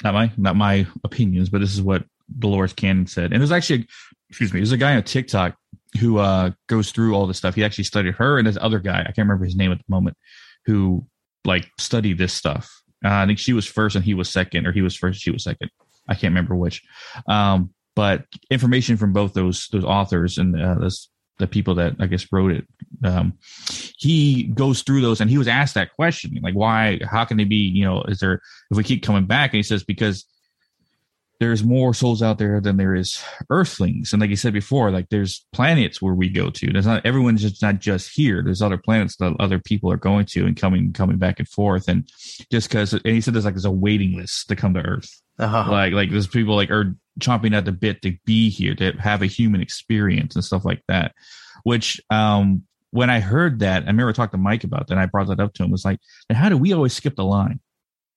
not 0.04 0.16
my 0.16 0.32
not 0.38 0.56
my 0.56 0.88
opinions 1.04 1.50
but 1.50 1.62
this 1.62 1.74
is 1.74 1.82
what 1.82 2.06
dolores 2.40 2.74
cannon 2.74 3.06
said. 3.06 3.32
And 3.32 3.40
there's 3.40 3.52
actually 3.52 3.88
excuse 4.30 4.52
me 4.52 4.60
there's 4.60 4.72
a 4.72 4.78
guy 4.78 4.96
on 4.96 5.04
tiktok 5.04 5.56
who 6.00 6.18
uh, 6.18 6.52
goes 6.68 6.92
through 6.92 7.16
all 7.16 7.28
this 7.28 7.38
stuff. 7.38 7.56
He 7.56 7.64
actually 7.64 7.84
studied 7.84 8.16
her 8.16 8.38
and 8.38 8.48
this 8.48 8.58
other 8.60 8.80
guy. 8.80 9.02
I 9.02 9.12
can't 9.12 9.20
remember 9.20 9.46
his 9.46 9.56
name 9.56 9.72
at 9.72 9.80
the 9.80 9.84
moment, 9.90 10.18
who 10.66 11.06
like 11.46 11.70
studied 11.80 12.18
this 12.18 12.34
stuff. 12.34 12.82
Uh, 13.04 13.10
I 13.10 13.26
think 13.26 13.40
she 13.40 13.54
was 13.54 13.66
first 13.66 13.96
and 13.96 14.06
he 14.06 14.14
was 14.14 14.30
second, 14.30 14.68
or 14.68 14.72
he 14.72 14.82
was 14.82 14.96
first, 14.96 15.22
she 15.22 15.32
was 15.32 15.44
second. 15.44 15.70
I 16.08 16.14
can't 16.14 16.32
remember 16.32 16.56
which. 16.56 16.84
Um, 17.28 17.74
but 17.96 18.26
information 18.50 18.98
from 18.98 19.12
both 19.14 19.34
those 19.34 19.68
those 19.72 19.84
authors 19.84 20.38
and 20.38 20.60
uh, 20.60 20.76
this, 20.76 21.10
the 21.40 21.48
people 21.48 21.76
that 21.76 21.96
I 22.00 22.06
guess 22.06 22.28
wrote 22.32 22.52
it, 22.52 22.68
um, 23.04 23.34
he 23.98 24.44
goes 24.44 24.84
through 24.84 25.02
those 25.02 25.20
and 25.20 25.30
he 25.30 25.38
was 25.38 25.48
asked 25.48 25.74
that 25.74 25.94
question, 25.96 26.40
like 26.42 26.54
why, 26.54 27.00
how 27.10 27.26
can 27.26 27.38
they 27.38 27.44
be, 27.44 27.56
you 27.56 27.84
know, 27.84 28.04
is 28.04 28.20
there 28.20 28.42
if 28.70 28.78
we 28.78 28.84
keep 28.84 29.04
coming 29.04 29.26
back? 29.26 29.52
And 29.52 29.58
he 29.58 29.64
says 29.64 29.84
because 29.84 30.26
there's 31.42 31.64
more 31.64 31.92
souls 31.92 32.22
out 32.22 32.38
there 32.38 32.62
than 32.62 32.78
there 32.78 32.94
is 32.94 33.20
earthlings. 33.50 34.14
And 34.14 34.22
like 34.22 34.30
you 34.30 34.36
said 34.36 34.54
before 34.54 34.92
like 34.92 35.10
there's 35.10 35.44
planets 35.52 36.00
where 36.00 36.14
we 36.14 36.30
go 36.30 36.52
to. 36.52 36.72
There's 36.72 36.86
not 36.86 37.04
everyone's 37.04 37.42
just 37.42 37.64
not 37.64 37.80
just 37.80 38.16
here. 38.16 38.44
There's 38.44 38.62
other 38.62 38.78
planets 38.78 39.16
that 39.16 39.36
other 39.40 39.58
people 39.58 39.92
are 39.92 39.98
going 39.98 40.28
to 40.28 40.46
and 40.46 40.56
coming 40.56 40.94
coming 40.94 41.18
back 41.18 41.40
and 41.40 41.50
forth. 41.50 41.88
And 41.88 42.08
just 42.52 42.70
because 42.70 42.94
and 42.94 43.08
he 43.08 43.22
said 43.22 43.34
there's 43.34 43.46
like 43.46 43.56
there's 43.56 43.66
a 43.66 43.72
waiting 43.72 44.16
list 44.16 44.50
to 44.50 44.56
come 44.56 44.76
to 44.76 44.86
earth. 44.86 45.20
Uh-huh. 45.40 45.72
like 45.72 45.94
like 45.94 46.12
there's 46.12 46.28
people 46.28 46.56
like 46.56 46.70
are 46.70 46.96
chomping 47.20 47.56
at 47.56 47.66
the 47.66 47.72
bit 47.72 48.04
to 48.04 48.16
be 48.24 48.52
here 48.52 48.76
to 48.76 48.92
have 49.00 49.24
a 49.24 49.26
human 49.26 49.62
experience 49.62 50.36
and 50.36 50.46
stuff 50.46 50.64
like 50.64 50.84
that 50.88 51.16
which 51.64 52.00
um 52.12 52.62
when 52.92 53.10
i 53.10 53.20
heard 53.20 53.60
that 53.60 53.82
i 53.84 53.88
remember 53.88 54.14
talking 54.14 54.38
to 54.38 54.44
mike 54.44 54.64
about 54.64 54.86
that 54.86 54.94
and 54.94 55.00
i 55.00 55.08
brought 55.08 55.30
that 55.30 55.40
up 55.40 55.52
to 55.54 55.64
him. 55.64 55.72
Was 55.72 55.84
like 55.84 56.00
how 56.30 56.50
do 56.50 56.58
we 56.58 56.74
always 56.74 56.94
skip 56.94 57.16
the 57.16 57.26
line? 57.26 57.60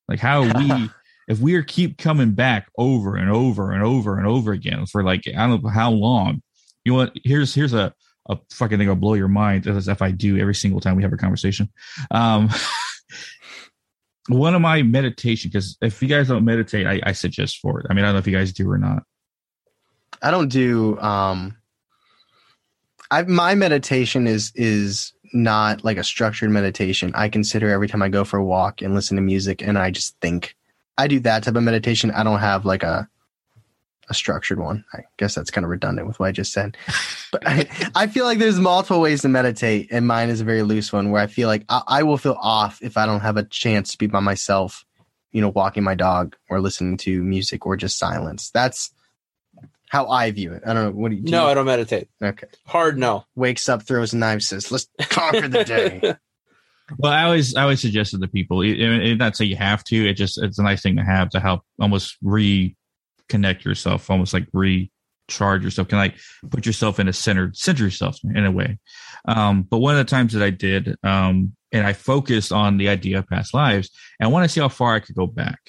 Like 0.06 0.18
how 0.18 0.42
we 0.42 0.90
if 1.28 1.38
we 1.38 1.54
are 1.54 1.62
keep 1.62 1.98
coming 1.98 2.32
back 2.32 2.68
over 2.76 3.16
and 3.16 3.30
over 3.30 3.72
and 3.72 3.82
over 3.82 4.18
and 4.18 4.26
over 4.26 4.52
again 4.52 4.86
for 4.86 5.02
like 5.02 5.22
I 5.26 5.46
don't 5.46 5.62
know 5.62 5.70
how 5.70 5.90
long, 5.90 6.42
you 6.84 6.92
know 6.92 6.98
what? 6.98 7.12
Here's 7.24 7.54
here's 7.54 7.72
a 7.72 7.94
a 8.28 8.38
fucking 8.52 8.78
thing 8.78 8.88
will 8.88 8.96
blow 8.96 9.14
your 9.14 9.28
mind 9.28 9.66
as 9.66 9.88
if 9.88 10.00
I 10.00 10.10
do 10.10 10.38
every 10.38 10.54
single 10.54 10.80
time 10.80 10.96
we 10.96 11.02
have 11.02 11.12
a 11.12 11.18
conversation. 11.18 11.68
Um, 12.10 12.48
one 14.28 14.54
of 14.54 14.62
my 14.62 14.82
meditation, 14.82 15.50
because 15.52 15.76
if 15.82 16.00
you 16.02 16.08
guys 16.08 16.28
don't 16.28 16.44
meditate, 16.44 16.86
I, 16.86 17.00
I 17.04 17.12
suggest 17.12 17.58
for 17.58 17.80
it. 17.80 17.86
I 17.90 17.94
mean, 17.94 18.04
I 18.04 18.08
don't 18.08 18.14
know 18.14 18.20
if 18.20 18.26
you 18.26 18.36
guys 18.36 18.52
do 18.52 18.70
or 18.70 18.78
not. 18.78 19.02
I 20.22 20.30
don't 20.30 20.48
do 20.48 20.98
um 21.00 21.56
I 23.10 23.22
my 23.22 23.54
meditation 23.54 24.26
is 24.26 24.52
is 24.54 25.12
not 25.32 25.84
like 25.84 25.98
a 25.98 26.04
structured 26.04 26.50
meditation. 26.50 27.12
I 27.14 27.28
consider 27.28 27.68
every 27.70 27.88
time 27.88 28.02
I 28.02 28.08
go 28.08 28.24
for 28.24 28.38
a 28.38 28.44
walk 28.44 28.80
and 28.80 28.94
listen 28.94 29.16
to 29.16 29.22
music 29.22 29.62
and 29.62 29.78
I 29.78 29.90
just 29.90 30.18
think. 30.20 30.56
I 30.96 31.08
do 31.08 31.20
that 31.20 31.42
type 31.44 31.56
of 31.56 31.62
meditation. 31.62 32.10
I 32.10 32.22
don't 32.22 32.40
have 32.40 32.64
like 32.64 32.82
a 32.82 33.08
a 34.10 34.14
structured 34.14 34.58
one. 34.58 34.84
I 34.92 35.00
guess 35.16 35.34
that's 35.34 35.50
kind 35.50 35.64
of 35.64 35.70
redundant 35.70 36.06
with 36.06 36.20
what 36.20 36.26
I 36.26 36.32
just 36.32 36.52
said. 36.52 36.76
But 37.32 37.48
I, 37.48 37.90
I 37.96 38.06
feel 38.06 38.26
like 38.26 38.38
there's 38.38 38.60
multiple 38.60 39.00
ways 39.00 39.22
to 39.22 39.28
meditate, 39.28 39.88
and 39.90 40.06
mine 40.06 40.28
is 40.28 40.40
a 40.40 40.44
very 40.44 40.62
loose 40.62 40.92
one 40.92 41.10
where 41.10 41.20
I 41.20 41.26
feel 41.26 41.48
like 41.48 41.64
I, 41.68 41.82
I 41.88 42.02
will 42.04 42.16
feel 42.18 42.36
off 42.40 42.78
if 42.80 42.96
I 42.96 43.06
don't 43.06 43.22
have 43.22 43.36
a 43.36 43.42
chance 43.42 43.90
to 43.90 43.98
be 43.98 44.06
by 44.06 44.20
myself, 44.20 44.84
you 45.32 45.40
know, 45.40 45.48
walking 45.48 45.82
my 45.82 45.96
dog 45.96 46.36
or 46.48 46.60
listening 46.60 46.96
to 46.98 47.24
music 47.24 47.66
or 47.66 47.76
just 47.76 47.98
silence. 47.98 48.50
That's 48.50 48.92
how 49.88 50.06
I 50.06 50.30
view 50.30 50.52
it. 50.52 50.62
I 50.64 50.74
don't 50.74 50.84
know. 50.84 50.90
What 50.92 51.10
do 51.10 51.16
you 51.16 51.22
do? 51.22 51.32
No, 51.32 51.42
you- 51.46 51.50
I 51.50 51.54
don't 51.54 51.66
meditate. 51.66 52.08
okay. 52.22 52.46
Hard 52.66 52.98
no. 52.98 53.24
Wakes 53.34 53.68
up, 53.68 53.82
throws 53.82 54.12
a 54.12 54.16
knife, 54.18 54.42
says, 54.42 54.70
"Let's 54.70 54.86
conquer 55.08 55.48
the 55.48 55.64
day." 55.64 56.14
Well, 56.98 57.12
I 57.12 57.24
always 57.24 57.54
I 57.54 57.62
always 57.62 57.80
suggest 57.80 58.14
it 58.14 58.20
to 58.20 58.28
people. 58.28 58.62
It, 58.62 58.78
it, 58.80 59.18
not 59.18 59.36
say 59.36 59.46
you 59.46 59.56
have 59.56 59.84
to. 59.84 60.08
It 60.08 60.14
just 60.14 60.42
it's 60.42 60.58
a 60.58 60.62
nice 60.62 60.82
thing 60.82 60.96
to 60.96 61.04
have 61.04 61.30
to 61.30 61.40
help 61.40 61.62
almost 61.80 62.22
reconnect 62.22 63.64
yourself, 63.64 64.10
almost 64.10 64.34
like 64.34 64.46
recharge 64.52 65.64
yourself. 65.64 65.88
Can 65.88 65.98
like 65.98 66.16
put 66.50 66.66
yourself 66.66 67.00
in 67.00 67.08
a 67.08 67.12
centered 67.12 67.56
center 67.56 67.84
yourself 67.84 68.18
in 68.22 68.44
a 68.44 68.50
way. 68.50 68.78
Um, 69.26 69.62
but 69.62 69.78
one 69.78 69.94
of 69.94 70.06
the 70.06 70.10
times 70.10 70.34
that 70.34 70.42
I 70.42 70.50
did, 70.50 70.96
um, 71.02 71.56
and 71.72 71.86
I 71.86 71.94
focused 71.94 72.52
on 72.52 72.76
the 72.76 72.90
idea 72.90 73.18
of 73.18 73.28
past 73.28 73.54
lives, 73.54 73.90
and 74.20 74.28
I 74.28 74.30
want 74.30 74.44
to 74.44 74.48
see 74.48 74.60
how 74.60 74.68
far 74.68 74.94
I 74.94 75.00
could 75.00 75.16
go 75.16 75.26
back. 75.26 75.60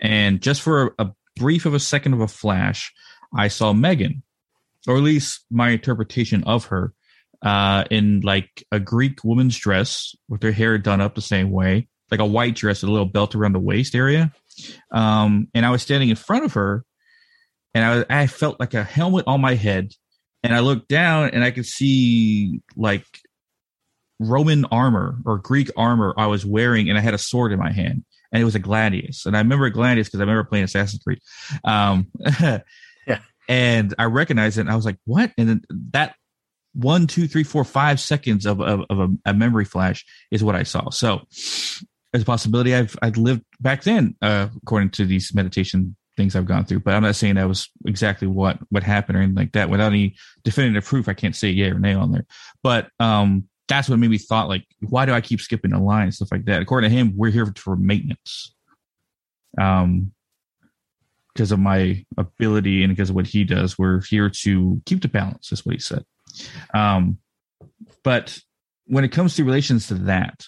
And 0.00 0.40
just 0.40 0.62
for 0.62 0.94
a, 0.98 1.04
a 1.04 1.12
brief 1.36 1.66
of 1.66 1.74
a 1.74 1.80
second 1.80 2.14
of 2.14 2.20
a 2.20 2.28
flash, 2.28 2.92
I 3.34 3.48
saw 3.48 3.72
Megan, 3.72 4.22
or 4.88 4.96
at 4.96 5.02
least 5.02 5.44
my 5.50 5.70
interpretation 5.70 6.42
of 6.44 6.66
her, 6.66 6.92
uh, 7.42 7.84
in 7.90 8.20
like 8.20 8.64
a 8.72 8.80
Greek 8.80 9.22
woman's 9.24 9.56
dress 9.56 10.14
with 10.28 10.42
her 10.42 10.52
hair 10.52 10.78
done 10.78 11.00
up 11.00 11.14
the 11.14 11.20
same 11.20 11.50
way, 11.50 11.88
like 12.10 12.20
a 12.20 12.26
white 12.26 12.54
dress, 12.54 12.82
with 12.82 12.88
a 12.88 12.92
little 12.92 13.06
belt 13.06 13.34
around 13.34 13.52
the 13.52 13.60
waist 13.60 13.94
area. 13.94 14.32
Um, 14.92 15.48
and 15.54 15.64
I 15.64 15.70
was 15.70 15.82
standing 15.82 16.08
in 16.08 16.16
front 16.16 16.44
of 16.44 16.54
her, 16.54 16.84
and 17.74 17.84
I, 17.84 17.96
was, 17.96 18.04
I 18.10 18.26
felt 18.26 18.58
like 18.58 18.74
a 18.74 18.84
helmet 18.84 19.24
on 19.26 19.40
my 19.40 19.54
head, 19.54 19.92
and 20.42 20.54
I 20.54 20.60
looked 20.60 20.88
down 20.88 21.30
and 21.30 21.44
I 21.44 21.50
could 21.50 21.66
see 21.66 22.60
like 22.76 23.04
Roman 24.20 24.64
armor 24.66 25.18
or 25.24 25.38
Greek 25.38 25.70
armor 25.76 26.14
I 26.16 26.26
was 26.26 26.44
wearing, 26.44 26.88
and 26.88 26.98
I 26.98 27.00
had 27.00 27.14
a 27.14 27.18
sword 27.18 27.52
in 27.52 27.58
my 27.58 27.72
hand, 27.72 28.04
and 28.32 28.42
it 28.42 28.44
was 28.44 28.54
a 28.54 28.60
gladius. 28.60 29.26
And 29.26 29.36
I 29.36 29.40
remember 29.40 29.70
gladius 29.70 30.08
because 30.08 30.20
I 30.20 30.24
remember 30.24 30.44
playing 30.44 30.64
Assassin's 30.64 31.02
Creed. 31.02 31.20
Um, 31.64 32.08
Yeah. 33.08 33.20
And 33.48 33.94
I 33.98 34.04
recognized 34.04 34.58
it, 34.58 34.62
and 34.62 34.70
I 34.70 34.76
was 34.76 34.84
like, 34.84 34.98
"What?" 35.06 35.32
And 35.38 35.48
then 35.48 35.62
that 35.92 36.14
one, 36.78 37.08
two, 37.08 37.26
three, 37.26 37.42
four, 37.42 37.64
five 37.64 37.98
seconds 37.98 38.46
of 38.46 38.60
of, 38.60 38.84
of 38.88 39.00
a, 39.00 39.08
a 39.26 39.34
memory 39.34 39.64
flash 39.64 40.04
is 40.30 40.44
what 40.44 40.54
I 40.54 40.62
saw. 40.62 40.90
So 40.90 41.22
there's 42.12 42.22
a 42.22 42.26
possibility 42.26 42.74
I've 42.74 42.96
I'd 43.02 43.16
lived 43.16 43.42
back 43.60 43.82
then, 43.82 44.14
uh, 44.22 44.48
according 44.62 44.90
to 44.90 45.04
these 45.04 45.34
meditation 45.34 45.96
things 46.16 46.36
I've 46.36 46.46
gone 46.46 46.64
through. 46.64 46.80
But 46.80 46.94
I'm 46.94 47.02
not 47.02 47.16
saying 47.16 47.34
that 47.34 47.48
was 47.48 47.68
exactly 47.84 48.28
what 48.28 48.58
what 48.70 48.84
happened 48.84 49.18
or 49.18 49.22
anything 49.22 49.36
like 49.36 49.52
that. 49.52 49.70
Without 49.70 49.92
any 49.92 50.14
definitive 50.44 50.84
proof, 50.84 51.08
I 51.08 51.14
can't 51.14 51.34
say 51.34 51.50
yeah 51.50 51.68
or 51.68 51.80
nay 51.80 51.94
on 51.94 52.12
there. 52.12 52.26
But 52.62 52.90
um, 53.00 53.48
that's 53.66 53.88
what 53.88 53.98
made 53.98 54.10
me 54.10 54.18
thought 54.18 54.48
like, 54.48 54.64
why 54.80 55.04
do 55.04 55.12
I 55.12 55.20
keep 55.20 55.40
skipping 55.40 55.72
the 55.72 55.80
line 55.80 56.04
and 56.04 56.14
stuff 56.14 56.30
like 56.30 56.44
that? 56.44 56.62
According 56.62 56.90
to 56.90 56.96
him, 56.96 57.12
we're 57.16 57.30
here 57.30 57.52
for 57.56 57.76
maintenance. 57.76 58.54
Um, 59.60 60.12
because 61.34 61.52
of 61.52 61.60
my 61.60 62.04
ability 62.16 62.82
and 62.82 62.92
because 62.92 63.10
of 63.10 63.16
what 63.16 63.26
he 63.26 63.44
does, 63.44 63.78
we're 63.78 64.00
here 64.02 64.28
to 64.28 64.82
keep 64.86 65.02
the 65.02 65.08
balance. 65.08 65.52
Is 65.52 65.64
what 65.64 65.74
he 65.74 65.80
said. 65.80 66.04
Um, 66.74 67.18
but 68.02 68.38
when 68.86 69.04
it 69.04 69.12
comes 69.12 69.36
to 69.36 69.44
relations 69.44 69.88
to 69.88 69.94
that, 69.94 70.46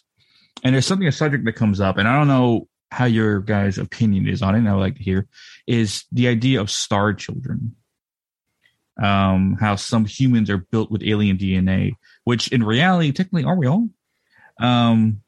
and 0.63 0.75
there's 0.75 0.87
something 0.87 1.09
a 1.09 1.13
subject 1.13 1.45
that 1.45 1.53
comes 1.53 1.81
up, 1.81 1.97
and 1.97 2.07
I 2.07 2.17
don't 2.17 2.29
know 2.29 2.69
how 2.91 3.05
your 3.05 3.41
guys' 3.41 3.79
opinion 3.79 4.29
is 4.29 4.43
on 4.43 4.55
it. 4.55 4.59
And 4.59 4.69
I 4.69 4.75
would 4.75 4.81
like 4.81 4.97
to 4.97 5.03
hear 5.03 5.29
is 5.67 6.05
the 6.13 6.29
idea 6.29 6.61
of 6.61 6.71
star 6.71 7.15
children. 7.15 7.77
Um, 9.01 9.57
how 9.59 9.77
some 9.77 10.05
humans 10.05 10.51
are 10.51 10.59
built 10.59 10.91
with 10.91 11.03
alien 11.03 11.39
DNA, 11.39 11.93
which 12.25 12.49
in 12.49 12.63
reality, 12.63 13.13
technically, 13.13 13.45
are 13.45 13.57
we 13.57 13.67
all? 13.67 13.89
Um, 14.61 15.23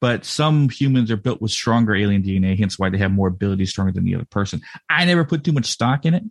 but 0.00 0.24
some 0.24 0.68
humans 0.68 1.10
are 1.10 1.16
built 1.16 1.40
with 1.40 1.50
stronger 1.50 1.94
alien 1.94 2.22
DNA, 2.22 2.58
hence 2.58 2.78
why 2.78 2.90
they 2.90 2.98
have 2.98 3.10
more 3.10 3.28
abilities 3.28 3.70
stronger 3.70 3.92
than 3.92 4.04
the 4.04 4.14
other 4.14 4.26
person. 4.26 4.60
I 4.90 5.04
never 5.04 5.24
put 5.24 5.44
too 5.44 5.52
much 5.52 5.66
stock 5.66 6.04
in 6.04 6.14
it 6.14 6.24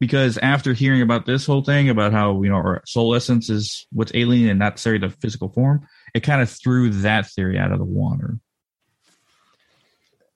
because 0.00 0.38
after 0.38 0.72
hearing 0.72 1.02
about 1.02 1.26
this 1.26 1.46
whole 1.46 1.62
thing 1.62 1.88
about 1.88 2.12
how 2.12 2.42
you 2.42 2.50
know 2.50 2.56
our 2.56 2.82
soul 2.86 3.14
essence 3.14 3.50
is 3.50 3.86
what's 3.92 4.12
alien 4.14 4.48
and 4.48 4.58
not 4.58 4.74
necessarily 4.74 5.06
the 5.06 5.14
physical 5.20 5.48
form, 5.48 5.86
it 6.14 6.20
kind 6.20 6.42
of 6.42 6.50
threw 6.50 6.90
that 6.90 7.26
theory 7.26 7.58
out 7.58 7.72
of 7.72 7.78
the 7.78 7.84
water. 7.84 8.38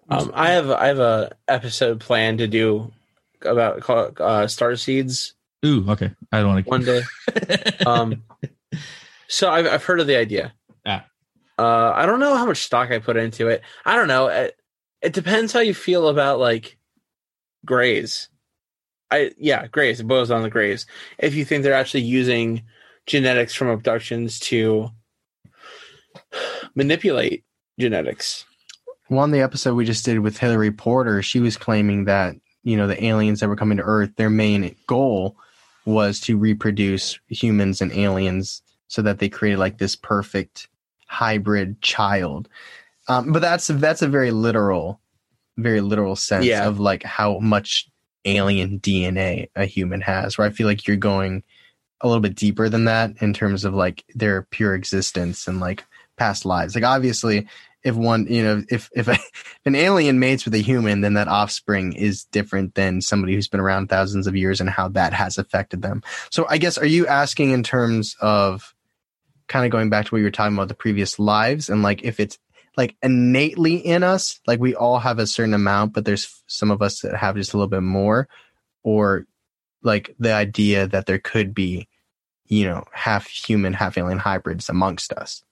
Um, 0.08 0.30
I 0.34 0.50
have 0.50 0.70
I 0.70 0.86
have 0.88 0.98
a 0.98 1.36
episode 1.48 2.00
planned 2.00 2.38
to 2.38 2.48
do 2.48 2.92
about 3.44 3.88
uh, 4.20 4.46
star 4.46 4.76
seeds 4.76 5.34
Ooh, 5.64 5.84
okay. 5.90 6.10
I 6.32 6.40
don't 6.40 6.48
want 6.48 6.64
to. 6.64 6.70
one 6.70 6.84
day. 6.84 7.02
Um, 7.86 8.22
so 9.28 9.50
I've 9.50 9.66
I've 9.66 9.84
heard 9.84 10.00
of 10.00 10.06
the 10.06 10.16
idea. 10.16 10.52
Uh, 11.62 11.92
I 11.94 12.06
don't 12.06 12.18
know 12.18 12.36
how 12.36 12.46
much 12.46 12.64
stock 12.64 12.90
I 12.90 12.98
put 12.98 13.16
into 13.16 13.46
it. 13.46 13.62
I 13.84 13.94
don't 13.94 14.08
know. 14.08 14.26
It, 14.26 14.56
it 15.00 15.12
depends 15.12 15.52
how 15.52 15.60
you 15.60 15.74
feel 15.74 16.08
about 16.08 16.40
like 16.40 16.76
grays. 17.64 18.28
I 19.12 19.30
yeah, 19.38 19.68
grays. 19.68 20.00
It 20.00 20.08
boils 20.08 20.30
down 20.30 20.42
to 20.42 20.50
grays. 20.50 20.86
If 21.18 21.36
you 21.36 21.44
think 21.44 21.62
they're 21.62 21.72
actually 21.72 22.02
using 22.02 22.64
genetics 23.06 23.54
from 23.54 23.68
abductions 23.68 24.40
to 24.40 24.90
manipulate 26.74 27.44
genetics. 27.78 28.44
Well, 29.08 29.20
on 29.20 29.30
the 29.30 29.40
episode 29.40 29.76
we 29.76 29.84
just 29.84 30.04
did 30.04 30.18
with 30.18 30.38
Hillary 30.38 30.72
Porter, 30.72 31.22
she 31.22 31.38
was 31.38 31.56
claiming 31.56 32.06
that 32.06 32.34
you 32.64 32.76
know 32.76 32.88
the 32.88 33.04
aliens 33.04 33.38
that 33.38 33.48
were 33.48 33.54
coming 33.54 33.78
to 33.78 33.84
Earth, 33.84 34.10
their 34.16 34.30
main 34.30 34.74
goal 34.88 35.36
was 35.84 36.18
to 36.22 36.36
reproduce 36.36 37.20
humans 37.28 37.80
and 37.80 37.92
aliens, 37.92 38.62
so 38.88 39.00
that 39.02 39.20
they 39.20 39.28
created 39.28 39.60
like 39.60 39.78
this 39.78 39.94
perfect 39.94 40.66
hybrid 41.12 41.80
child. 41.82 42.48
Um, 43.08 43.32
but 43.32 43.42
that's 43.42 43.66
that's 43.66 44.02
a 44.02 44.08
very 44.08 44.30
literal, 44.30 45.00
very 45.58 45.80
literal 45.80 46.16
sense 46.16 46.46
Yeah. 46.46 46.66
of 46.66 46.80
like 46.80 47.02
how 47.02 47.38
much 47.38 47.88
alien 48.24 48.80
DNA 48.80 49.48
a 49.54 49.66
human 49.66 50.00
has. 50.00 50.38
Where 50.38 50.46
I 50.46 50.50
feel 50.50 50.66
like 50.66 50.86
you're 50.86 50.96
going 50.96 51.42
a 52.00 52.08
little 52.08 52.20
bit 52.22 52.34
deeper 52.34 52.68
than 52.68 52.86
that 52.86 53.12
in 53.20 53.32
terms 53.32 53.64
of 53.64 53.74
like 53.74 54.04
their 54.14 54.42
pure 54.42 54.74
existence 54.74 55.46
and 55.46 55.60
like 55.60 55.84
past 56.16 56.44
lives. 56.44 56.74
Like 56.74 56.84
obviously, 56.84 57.46
if 57.84 57.94
one 57.96 58.26
you 58.28 58.42
know 58.42 58.62
if 58.70 58.88
if, 58.94 59.08
a, 59.08 59.12
if 59.12 59.66
an 59.66 59.74
alien 59.74 60.18
mates 60.18 60.44
with 60.44 60.54
a 60.54 60.58
human, 60.58 61.00
then 61.00 61.14
that 61.14 61.28
offspring 61.28 61.92
is 61.92 62.24
different 62.24 62.74
than 62.76 63.00
somebody 63.00 63.34
who's 63.34 63.48
been 63.48 63.60
around 63.60 63.88
thousands 63.88 64.26
of 64.26 64.36
years 64.36 64.60
and 64.60 64.70
how 64.70 64.88
that 64.88 65.12
has 65.12 65.36
affected 65.38 65.82
them. 65.82 66.02
So 66.30 66.46
I 66.48 66.58
guess 66.58 66.78
are 66.78 66.86
you 66.86 67.06
asking 67.06 67.50
in 67.50 67.62
terms 67.62 68.16
of 68.20 68.74
kind 69.48 69.64
of 69.64 69.70
going 69.72 69.90
back 69.90 70.06
to 70.06 70.10
what 70.12 70.18
you 70.18 70.24
were 70.24 70.30
talking 70.30 70.54
about 70.54 70.68
the 70.68 70.74
previous 70.74 71.18
lives 71.18 71.68
and 71.68 71.82
like 71.82 72.02
if 72.02 72.20
it's 72.20 72.38
like 72.76 72.96
innately 73.02 73.76
in 73.76 74.02
us, 74.02 74.40
like 74.46 74.60
we 74.60 74.74
all 74.74 74.98
have 74.98 75.18
a 75.18 75.26
certain 75.26 75.54
amount, 75.54 75.92
but 75.92 76.04
there's 76.04 76.42
some 76.46 76.70
of 76.70 76.80
us 76.80 77.00
that 77.00 77.16
have 77.16 77.36
just 77.36 77.52
a 77.52 77.56
little 77.56 77.68
bit 77.68 77.82
more, 77.82 78.28
or 78.82 79.26
like 79.82 80.14
the 80.18 80.32
idea 80.32 80.86
that 80.86 81.06
there 81.06 81.18
could 81.18 81.54
be, 81.54 81.88
you 82.46 82.64
know, 82.64 82.84
half 82.92 83.26
human, 83.28 83.72
half 83.72 83.98
alien 83.98 84.18
hybrids 84.18 84.68
amongst 84.68 85.12
us. 85.12 85.42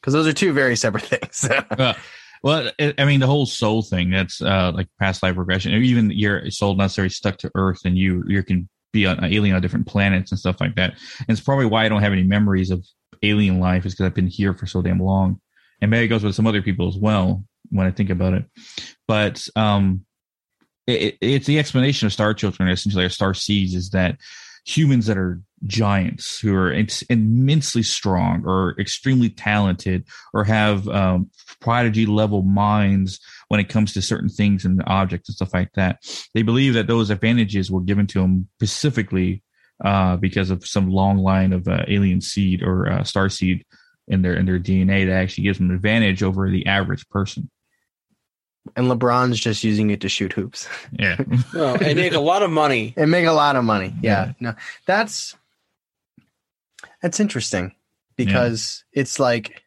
Because 0.00 0.14
those 0.14 0.26
are 0.26 0.32
two 0.32 0.52
very 0.52 0.76
separate 0.76 1.02
things. 1.04 1.44
Uh, 1.44 1.94
well, 2.42 2.70
I 2.80 3.04
mean, 3.04 3.20
the 3.20 3.26
whole 3.26 3.44
soul 3.44 3.82
thing, 3.82 4.10
that's 4.10 4.40
uh, 4.40 4.72
like 4.74 4.88
past 4.98 5.22
life 5.22 5.36
regression. 5.36 5.72
Even 5.72 6.10
your 6.10 6.50
soul 6.50 6.74
necessarily 6.74 7.10
stuck 7.10 7.36
to 7.38 7.50
Earth 7.54 7.80
and 7.84 7.98
you, 7.98 8.24
you 8.26 8.42
can 8.42 8.68
be 8.92 9.04
an 9.04 9.22
alien 9.22 9.54
on 9.54 9.60
different 9.60 9.86
planets 9.86 10.32
and 10.32 10.38
stuff 10.38 10.60
like 10.60 10.76
that. 10.76 10.92
And 11.18 11.28
it's 11.28 11.40
probably 11.40 11.66
why 11.66 11.84
I 11.84 11.90
don't 11.90 12.00
have 12.00 12.12
any 12.12 12.22
memories 12.22 12.70
of 12.70 12.86
alien 13.22 13.60
life 13.60 13.86
is 13.86 13.94
because 13.94 14.06
I've 14.06 14.14
been 14.14 14.26
here 14.26 14.54
for 14.54 14.66
so 14.66 14.82
damn 14.82 15.00
long. 15.00 15.40
And 15.80 15.90
maybe 15.90 16.04
it 16.04 16.08
goes 16.08 16.22
with 16.24 16.34
some 16.34 16.46
other 16.46 16.62
people 16.62 16.88
as 16.88 16.96
well 16.96 17.44
when 17.70 17.86
I 17.86 17.90
think 17.90 18.10
about 18.10 18.34
it. 18.34 18.44
But 19.08 19.46
um, 19.56 20.04
it, 20.86 21.02
it- 21.02 21.18
it's 21.20 21.46
the 21.46 21.58
explanation 21.58 22.06
of 22.06 22.12
star 22.12 22.34
children, 22.34 22.68
essentially, 22.68 23.04
or 23.04 23.08
star 23.10 23.34
seeds, 23.34 23.74
is 23.74 23.90
that 23.90 24.18
humans 24.66 25.06
that 25.06 25.16
are 25.16 25.40
giants 25.66 26.38
who 26.38 26.54
are 26.54 26.72
immensely 27.08 27.82
strong 27.82 28.42
or 28.46 28.74
extremely 28.78 29.28
talented 29.30 30.06
or 30.34 30.44
have 30.44 30.86
um, 30.88 31.30
prodigy 31.60 32.06
level 32.06 32.42
minds 32.42 33.20
when 33.48 33.58
it 33.60 33.68
comes 33.68 33.92
to 33.92 34.02
certain 34.02 34.28
things 34.28 34.64
and 34.64 34.82
objects 34.86 35.28
and 35.28 35.36
stuff 35.36 35.54
like 35.54 35.72
that. 35.74 35.98
They 36.34 36.42
believe 36.42 36.74
that 36.74 36.86
those 36.86 37.10
advantages 37.10 37.70
were 37.70 37.80
given 37.80 38.06
to 38.08 38.20
them 38.20 38.48
specifically 38.56 39.42
uh, 39.84 40.16
because 40.16 40.50
of 40.50 40.66
some 40.66 40.90
long 40.90 41.18
line 41.18 41.52
of 41.52 41.66
uh, 41.68 41.84
alien 41.88 42.20
seed 42.20 42.62
or 42.62 42.90
uh, 42.90 43.02
star 43.04 43.28
seed 43.28 43.64
in 44.08 44.22
their 44.22 44.34
in 44.34 44.44
their 44.46 44.58
DNA 44.58 45.06
that 45.06 45.14
actually 45.14 45.44
gives 45.44 45.58
them 45.58 45.70
an 45.70 45.76
advantage 45.76 46.22
over 46.22 46.50
the 46.50 46.66
average 46.66 47.08
person. 47.08 47.48
And 48.76 48.86
LeBron's 48.90 49.40
just 49.40 49.64
using 49.64 49.88
it 49.90 50.02
to 50.02 50.08
shoot 50.10 50.32
hoops 50.34 50.68
Yeah, 50.98 51.16
No, 51.54 51.74
and 51.76 51.96
make 51.96 52.12
a 52.12 52.20
lot 52.20 52.42
of 52.42 52.50
money. 52.50 52.92
and 52.96 53.10
make 53.10 53.24
a 53.26 53.32
lot 53.32 53.56
of 53.56 53.64
money. 53.64 53.94
Yeah, 54.02 54.26
Yeah. 54.26 54.32
no, 54.40 54.54
that's 54.86 55.34
that's 57.02 57.20
interesting 57.20 57.74
because 58.16 58.84
it's 58.92 59.18
like 59.18 59.62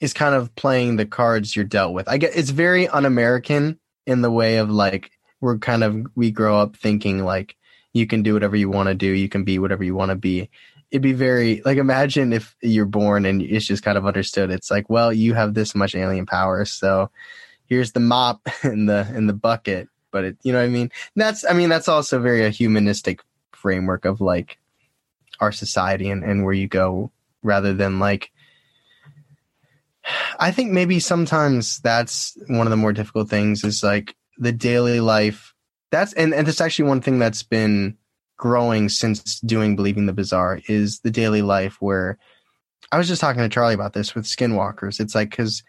it's 0.00 0.12
kind 0.12 0.34
of 0.34 0.54
playing 0.54 0.96
the 0.96 1.06
cards 1.06 1.56
you're 1.56 1.64
dealt 1.64 1.92
with. 1.92 2.08
I 2.08 2.18
get 2.18 2.36
it's 2.36 2.50
very 2.50 2.86
un-American 2.86 3.80
in 4.06 4.22
the 4.22 4.30
way 4.30 4.58
of 4.58 4.70
like 4.70 5.10
we're 5.40 5.58
kind 5.58 5.82
of 5.82 6.06
we 6.14 6.30
grow 6.30 6.60
up 6.60 6.76
thinking 6.76 7.24
like 7.24 7.56
you 7.92 8.06
can 8.06 8.22
do 8.22 8.34
whatever 8.34 8.56
you 8.56 8.68
want 8.68 8.88
to 8.88 8.94
do, 8.94 9.06
you 9.06 9.28
can 9.28 9.44
be 9.44 9.58
whatever 9.58 9.84
you 9.84 9.94
want 9.94 10.10
to 10.10 10.16
be. 10.16 10.50
It'd 10.90 11.02
be 11.02 11.12
very 11.12 11.60
like 11.64 11.78
imagine 11.78 12.32
if 12.32 12.56
you're 12.62 12.86
born 12.86 13.26
and 13.26 13.42
it's 13.42 13.66
just 13.66 13.82
kind 13.82 13.98
of 13.98 14.06
understood. 14.06 14.50
It's 14.50 14.70
like, 14.70 14.88
well, 14.88 15.12
you 15.12 15.34
have 15.34 15.54
this 15.54 15.74
much 15.74 15.94
alien 15.94 16.26
power, 16.26 16.64
so 16.64 17.10
here's 17.66 17.92
the 17.92 18.00
mop 18.00 18.48
in 18.64 18.86
the 18.86 19.06
in 19.14 19.26
the 19.26 19.32
bucket. 19.32 19.88
But 20.10 20.24
it, 20.24 20.38
you 20.42 20.52
know 20.52 20.58
what 20.58 20.64
I 20.64 20.70
mean? 20.70 20.90
That's 21.16 21.44
I 21.44 21.52
mean 21.52 21.68
that's 21.68 21.88
also 21.88 22.20
very 22.20 22.44
a 22.44 22.50
humanistic 22.50 23.20
framework 23.52 24.04
of 24.04 24.20
like 24.20 24.58
our 25.40 25.52
society 25.52 26.10
and, 26.10 26.24
and 26.24 26.44
where 26.44 26.54
you 26.54 26.66
go 26.66 27.10
rather 27.42 27.74
than 27.74 27.98
like 27.98 28.30
I 30.38 30.50
think 30.50 30.72
maybe 30.72 31.00
sometimes 31.00 31.78
that's 31.80 32.36
one 32.48 32.66
of 32.66 32.70
the 32.70 32.76
more 32.76 32.92
difficult 32.92 33.28
things 33.28 33.64
is 33.64 33.82
like 33.82 34.16
the 34.38 34.52
daily 34.52 35.00
life. 35.00 35.54
That's 35.90 36.12
and, 36.14 36.34
and 36.34 36.46
that's 36.46 36.60
actually 36.60 36.88
one 36.88 37.00
thing 37.00 37.18
that's 37.18 37.42
been 37.42 37.96
growing 38.36 38.88
since 38.88 39.40
doing 39.40 39.76
Believing 39.76 40.06
the 40.06 40.12
Bizarre 40.12 40.60
is 40.68 41.00
the 41.00 41.10
daily 41.10 41.42
life 41.42 41.76
where 41.80 42.18
I 42.92 42.98
was 42.98 43.08
just 43.08 43.20
talking 43.20 43.42
to 43.42 43.48
Charlie 43.48 43.74
about 43.74 43.92
this 43.92 44.14
with 44.14 44.24
skinwalkers. 44.24 45.00
It's 45.00 45.14
like 45.14 45.30
because 45.30 45.62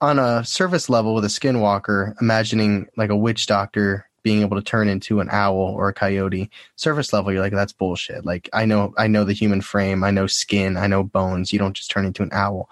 on 0.00 0.18
a 0.18 0.44
surface 0.44 0.88
level 0.88 1.14
with 1.14 1.24
a 1.24 1.28
skinwalker, 1.28 2.14
imagining 2.20 2.88
like 2.96 3.10
a 3.10 3.16
witch 3.16 3.46
doctor 3.46 4.08
being 4.22 4.42
able 4.42 4.56
to 4.56 4.62
turn 4.62 4.88
into 4.88 5.20
an 5.20 5.28
owl 5.30 5.56
or 5.56 5.88
a 5.88 5.94
coyote, 5.94 6.50
surface 6.76 7.12
level, 7.12 7.32
you're 7.32 7.42
like, 7.42 7.52
that's 7.52 7.72
bullshit. 7.72 8.24
Like 8.24 8.48
I 8.52 8.64
know 8.64 8.94
I 8.96 9.06
know 9.06 9.24
the 9.24 9.32
human 9.32 9.60
frame, 9.60 10.04
I 10.04 10.10
know 10.10 10.26
skin, 10.26 10.76
I 10.76 10.86
know 10.86 11.02
bones. 11.02 11.52
You 11.52 11.58
don't 11.58 11.76
just 11.76 11.90
turn 11.90 12.06
into 12.06 12.22
an 12.22 12.30
owl. 12.32 12.70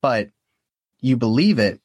But 0.00 0.30
you 1.00 1.16
believe 1.16 1.58
it 1.58 1.80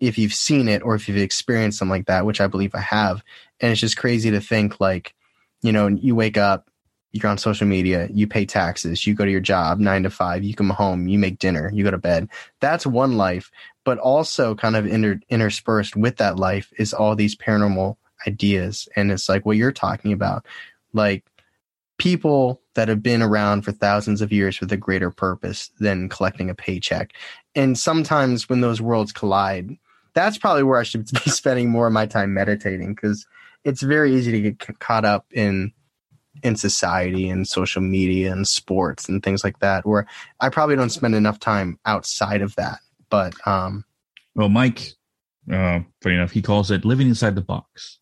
if 0.00 0.18
you've 0.18 0.34
seen 0.34 0.68
it 0.68 0.82
or 0.82 0.94
if 0.94 1.08
you've 1.08 1.18
experienced 1.18 1.78
something 1.78 1.90
like 1.90 2.06
that, 2.06 2.26
which 2.26 2.40
I 2.40 2.46
believe 2.46 2.74
I 2.74 2.80
have. 2.80 3.22
And 3.60 3.72
it's 3.72 3.80
just 3.80 3.96
crazy 3.96 4.30
to 4.30 4.40
think 4.40 4.80
like, 4.80 5.14
you 5.62 5.72
know, 5.72 5.86
you 5.88 6.14
wake 6.14 6.36
up, 6.36 6.68
you're 7.12 7.30
on 7.30 7.38
social 7.38 7.66
media, 7.66 8.08
you 8.12 8.26
pay 8.26 8.44
taxes, 8.44 9.06
you 9.06 9.14
go 9.14 9.24
to 9.24 9.30
your 9.30 9.40
job 9.40 9.78
nine 9.78 10.02
to 10.02 10.10
five, 10.10 10.42
you 10.42 10.54
come 10.54 10.70
home, 10.70 11.06
you 11.06 11.18
make 11.18 11.38
dinner, 11.38 11.70
you 11.72 11.84
go 11.84 11.90
to 11.90 11.98
bed. 11.98 12.28
That's 12.60 12.86
one 12.86 13.16
life. 13.16 13.50
But 13.84 13.98
also 13.98 14.54
kind 14.54 14.74
of 14.74 14.86
inter- 14.86 15.20
interspersed 15.28 15.94
with 15.94 16.16
that 16.16 16.38
life 16.38 16.72
is 16.78 16.92
all 16.92 17.14
these 17.14 17.36
paranormal 17.36 17.96
ideas. 18.26 18.88
And 18.96 19.12
it's 19.12 19.28
like 19.28 19.46
what 19.46 19.56
you're 19.56 19.72
talking 19.72 20.12
about. 20.12 20.44
Like 20.92 21.24
people 21.98 22.60
that 22.74 22.88
have 22.88 23.02
been 23.02 23.22
around 23.22 23.62
for 23.62 23.72
thousands 23.72 24.20
of 24.20 24.32
years 24.32 24.60
with 24.60 24.72
a 24.72 24.76
greater 24.76 25.10
purpose 25.10 25.70
than 25.78 26.08
collecting 26.08 26.50
a 26.50 26.54
paycheck. 26.54 27.12
And 27.54 27.78
sometimes 27.78 28.48
when 28.48 28.60
those 28.60 28.80
worlds 28.80 29.12
collide, 29.12 29.76
that's 30.14 30.38
probably 30.38 30.64
where 30.64 30.80
I 30.80 30.82
should 30.82 31.08
be 31.24 31.30
spending 31.30 31.70
more 31.70 31.86
of 31.86 31.92
my 31.92 32.06
time 32.06 32.34
meditating 32.34 32.94
because 32.94 33.26
it's 33.64 33.82
very 33.82 34.14
easy 34.14 34.32
to 34.32 34.50
get 34.50 34.78
caught 34.78 35.04
up 35.04 35.26
in 35.32 35.72
in 36.42 36.56
society 36.56 37.28
and 37.28 37.46
social 37.46 37.80
media 37.80 38.32
and 38.32 38.46
sports 38.46 39.08
and 39.08 39.22
things 39.22 39.44
like 39.44 39.58
that 39.60 39.86
where 39.86 40.06
I 40.40 40.48
probably 40.48 40.76
don't 40.76 40.90
spend 40.90 41.14
enough 41.14 41.38
time 41.38 41.78
outside 41.86 42.42
of 42.42 42.54
that. 42.56 42.80
But 43.08 43.34
um 43.46 43.84
Well, 44.34 44.48
Mike, 44.48 44.92
uh, 45.50 45.80
funny 46.02 46.16
enough, 46.16 46.32
he 46.32 46.42
calls 46.42 46.70
it 46.70 46.84
living 46.84 47.08
inside 47.08 47.34
the 47.34 47.40
box. 47.40 47.98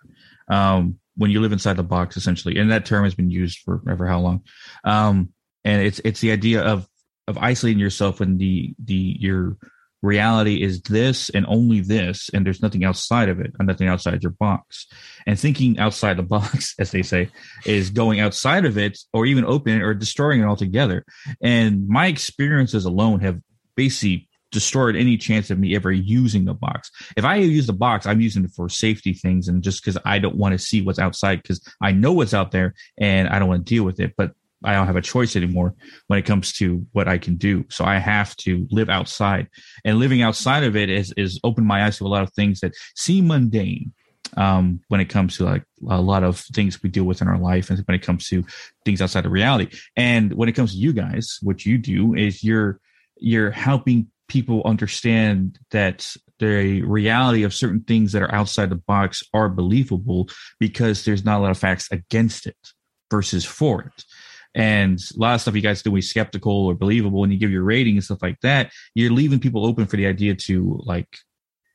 Um, 0.49 0.99
when 1.17 1.31
you 1.31 1.41
live 1.41 1.53
inside 1.53 1.77
the 1.77 1.83
box, 1.83 2.17
essentially, 2.17 2.59
and 2.59 2.71
that 2.71 2.87
term 2.87 3.05
has 3.05 3.15
been 3.15 3.31
used 3.31 3.59
for 3.59 3.83
ever 3.89 4.07
how 4.07 4.21
long. 4.21 4.43
Um, 4.85 5.33
and 5.65 5.83
it's 5.83 6.01
it's 6.05 6.21
the 6.21 6.33
idea 6.33 6.63
of 6.63 6.89
of 7.29 7.39
isolating 7.39 7.79
yourself 7.79 8.21
when 8.21 8.39
the 8.39 8.75
the 8.83 9.17
your 9.21 9.57
reality 10.03 10.63
is 10.63 10.83
this 10.83 11.31
and 11.31 11.47
only 11.49 11.81
this, 11.81 12.29
and 12.35 12.45
there's 12.45 12.63
nothing 12.63 12.85
outside 12.85 13.29
of 13.29 13.41
it, 13.41 13.53
and 13.59 13.69
nothing 13.69 13.89
outside 13.89 14.23
your 14.23 14.33
box. 14.33 14.87
And 15.27 15.39
thinking 15.39 15.79
outside 15.79 16.17
the 16.17 16.23
box, 16.37 16.75
as 16.79 16.91
they 16.91 17.03
say, 17.03 17.31
is 17.65 17.91
going 17.91 18.21
outside 18.21 18.65
of 18.65 18.77
it, 18.77 18.99
or 19.13 19.27
even 19.27 19.45
open 19.45 19.81
or 19.81 19.95
destroying 19.95 20.41
it 20.41 20.47
altogether. 20.47 21.05
And 21.41 21.89
my 21.89 22.07
experiences 22.07 22.85
alone 22.85 23.21
have 23.21 23.41
basically 23.77 24.29
destroyed 24.51 24.95
any 24.95 25.17
chance 25.17 25.51
of 25.51 25.59
me 25.59 25.75
ever 25.75 25.91
using 25.91 26.45
the 26.45 26.55
box. 26.55 26.91
If 27.17 27.25
I 27.25 27.37
use 27.37 27.67
the 27.67 27.73
box, 27.73 28.07
I'm 28.07 28.21
using 28.21 28.45
it 28.45 28.51
for 28.55 28.69
safety 28.69 29.15
things 29.15 29.49
and 29.49 29.63
just 29.63 29.83
because 29.83 29.99
I 30.05 30.19
don't 30.19 30.37
want 30.37 30.53
to 30.53 30.59
see 30.59 30.83
what's 30.83 30.99
outside 30.99 31.43
because 31.43 31.67
I 31.81 31.93
know 31.93 32.13
what's 32.13 32.35
out 32.35 32.51
there 32.51 32.75
and 32.99 33.29
I 33.29 33.39
don't 33.39 33.49
want 33.49 33.67
to 33.67 33.75
deal 33.75 33.85
with 33.85 33.99
it. 33.99 34.13
But 34.17 34.33
I 34.65 34.75
don't 34.75 34.87
have 34.87 34.97
a 34.97 35.03
choice 35.03 35.37
anymore 35.37 35.75
when 36.07 36.19
it 36.19 36.25
comes 36.25 36.53
to 36.55 36.87
what 36.93 37.09
I 37.09 37.19
can 37.19 37.37
do. 37.37 37.65
So 37.71 37.85
I 37.85 37.99
have 37.99 38.37
to 38.39 38.67
live 38.71 38.89
outside, 38.89 39.49
and 39.85 39.99
living 39.99 40.23
outside 40.23 40.65
of 40.65 40.77
it 40.77 40.91
is 40.91 41.13
is 41.17 41.41
open 41.45 41.65
my 41.65 41.85
eyes 41.85 41.99
to 41.99 42.07
a 42.07 42.09
lot 42.09 42.23
of 42.23 42.33
things 42.33 42.61
that 42.61 42.73
seem 42.97 43.29
mundane. 43.29 43.93
Um, 44.35 44.81
when 44.89 45.03
it 45.03 45.11
comes 45.11 45.37
to 45.37 45.45
like 45.45 45.65
a 45.91 46.01
lot 46.01 46.25
of 46.25 46.39
things 46.41 46.83
we 46.83 46.89
deal 46.89 47.05
with 47.05 47.21
in 47.21 47.29
our 47.29 47.39
life, 47.39 47.69
and 47.69 47.79
when 47.81 47.95
it 47.95 48.03
comes 48.03 48.29
to 48.29 48.43
things 48.85 49.03
outside 49.03 49.27
of 49.27 49.33
reality, 49.33 49.77
and 49.95 50.33
when 50.33 50.49
it 50.49 50.53
comes 50.53 50.73
to 50.73 50.79
you 50.79 50.95
guys, 50.95 51.39
what 51.43 51.67
you 51.67 51.77
do 51.77 52.15
is 52.15 52.43
you're 52.43 52.81
you're 53.19 53.51
helping 53.51 54.09
people 54.29 54.63
understand 54.65 55.59
that 55.71 56.17
the 56.39 56.83
reality 56.83 57.43
of 57.45 57.55
certain 57.55 57.81
things 57.83 58.13
that 58.13 58.23
are 58.23 58.35
outside 58.35 58.71
the 58.71 58.75
box 58.75 59.23
are 59.35 59.49
believable 59.49 60.29
because 60.59 61.05
there's 61.05 61.25
not 61.25 61.39
a 61.39 61.43
lot 61.43 61.51
of 61.51 61.59
facts 61.59 61.89
against 61.93 62.47
it 62.47 62.57
versus 63.11 63.45
for 63.45 63.83
it. 63.83 64.05
And 64.55 64.99
a 64.99 65.19
lot 65.19 65.35
of 65.35 65.41
stuff 65.41 65.55
you 65.55 65.63
guys 65.63 65.83
do 65.83 65.97
is 65.97 66.11
skeptical 66.11 66.67
or 66.67 66.75
believable 66.75 67.21
when 67.21 67.31
you 67.31 67.39
give 67.39 67.51
your 67.51 67.63
rating 67.63 67.97
and 67.97 68.05
stuff 68.05 68.23
like 68.23 68.41
that. 68.41 68.71
You're 68.95 69.13
leaving 69.13 69.41
people 69.41 69.67
open 69.67 69.87
for 69.87 69.97
the 69.97 70.07
idea 70.07 70.35
to 70.35 70.81
like 70.85 71.09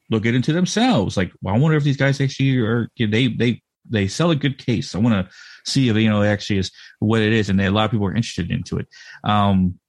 look 0.09 0.25
it 0.25 0.35
into 0.35 0.53
themselves. 0.53 1.17
Like, 1.17 1.31
well, 1.41 1.55
I 1.55 1.57
wonder 1.57 1.77
if 1.77 1.83
these 1.83 1.97
guys 1.97 2.21
actually 2.21 2.57
are 2.59 2.89
they 2.97 3.27
they 3.27 3.61
they 3.89 4.07
sell 4.07 4.31
a 4.31 4.35
good 4.35 4.57
case. 4.57 4.93
I 4.93 4.99
want 4.99 5.27
to 5.27 5.33
see 5.65 5.89
if 5.89 5.95
you 5.95 6.09
know 6.09 6.23
actually 6.23 6.59
is 6.59 6.71
what 6.99 7.21
it 7.21 7.33
is, 7.33 7.49
and 7.49 7.59
a 7.59 7.69
lot 7.69 7.85
of 7.85 7.91
people 7.91 8.07
are 8.07 8.15
interested 8.15 8.51
into 8.51 8.77
it. 8.77 8.87
Um, 9.23 9.79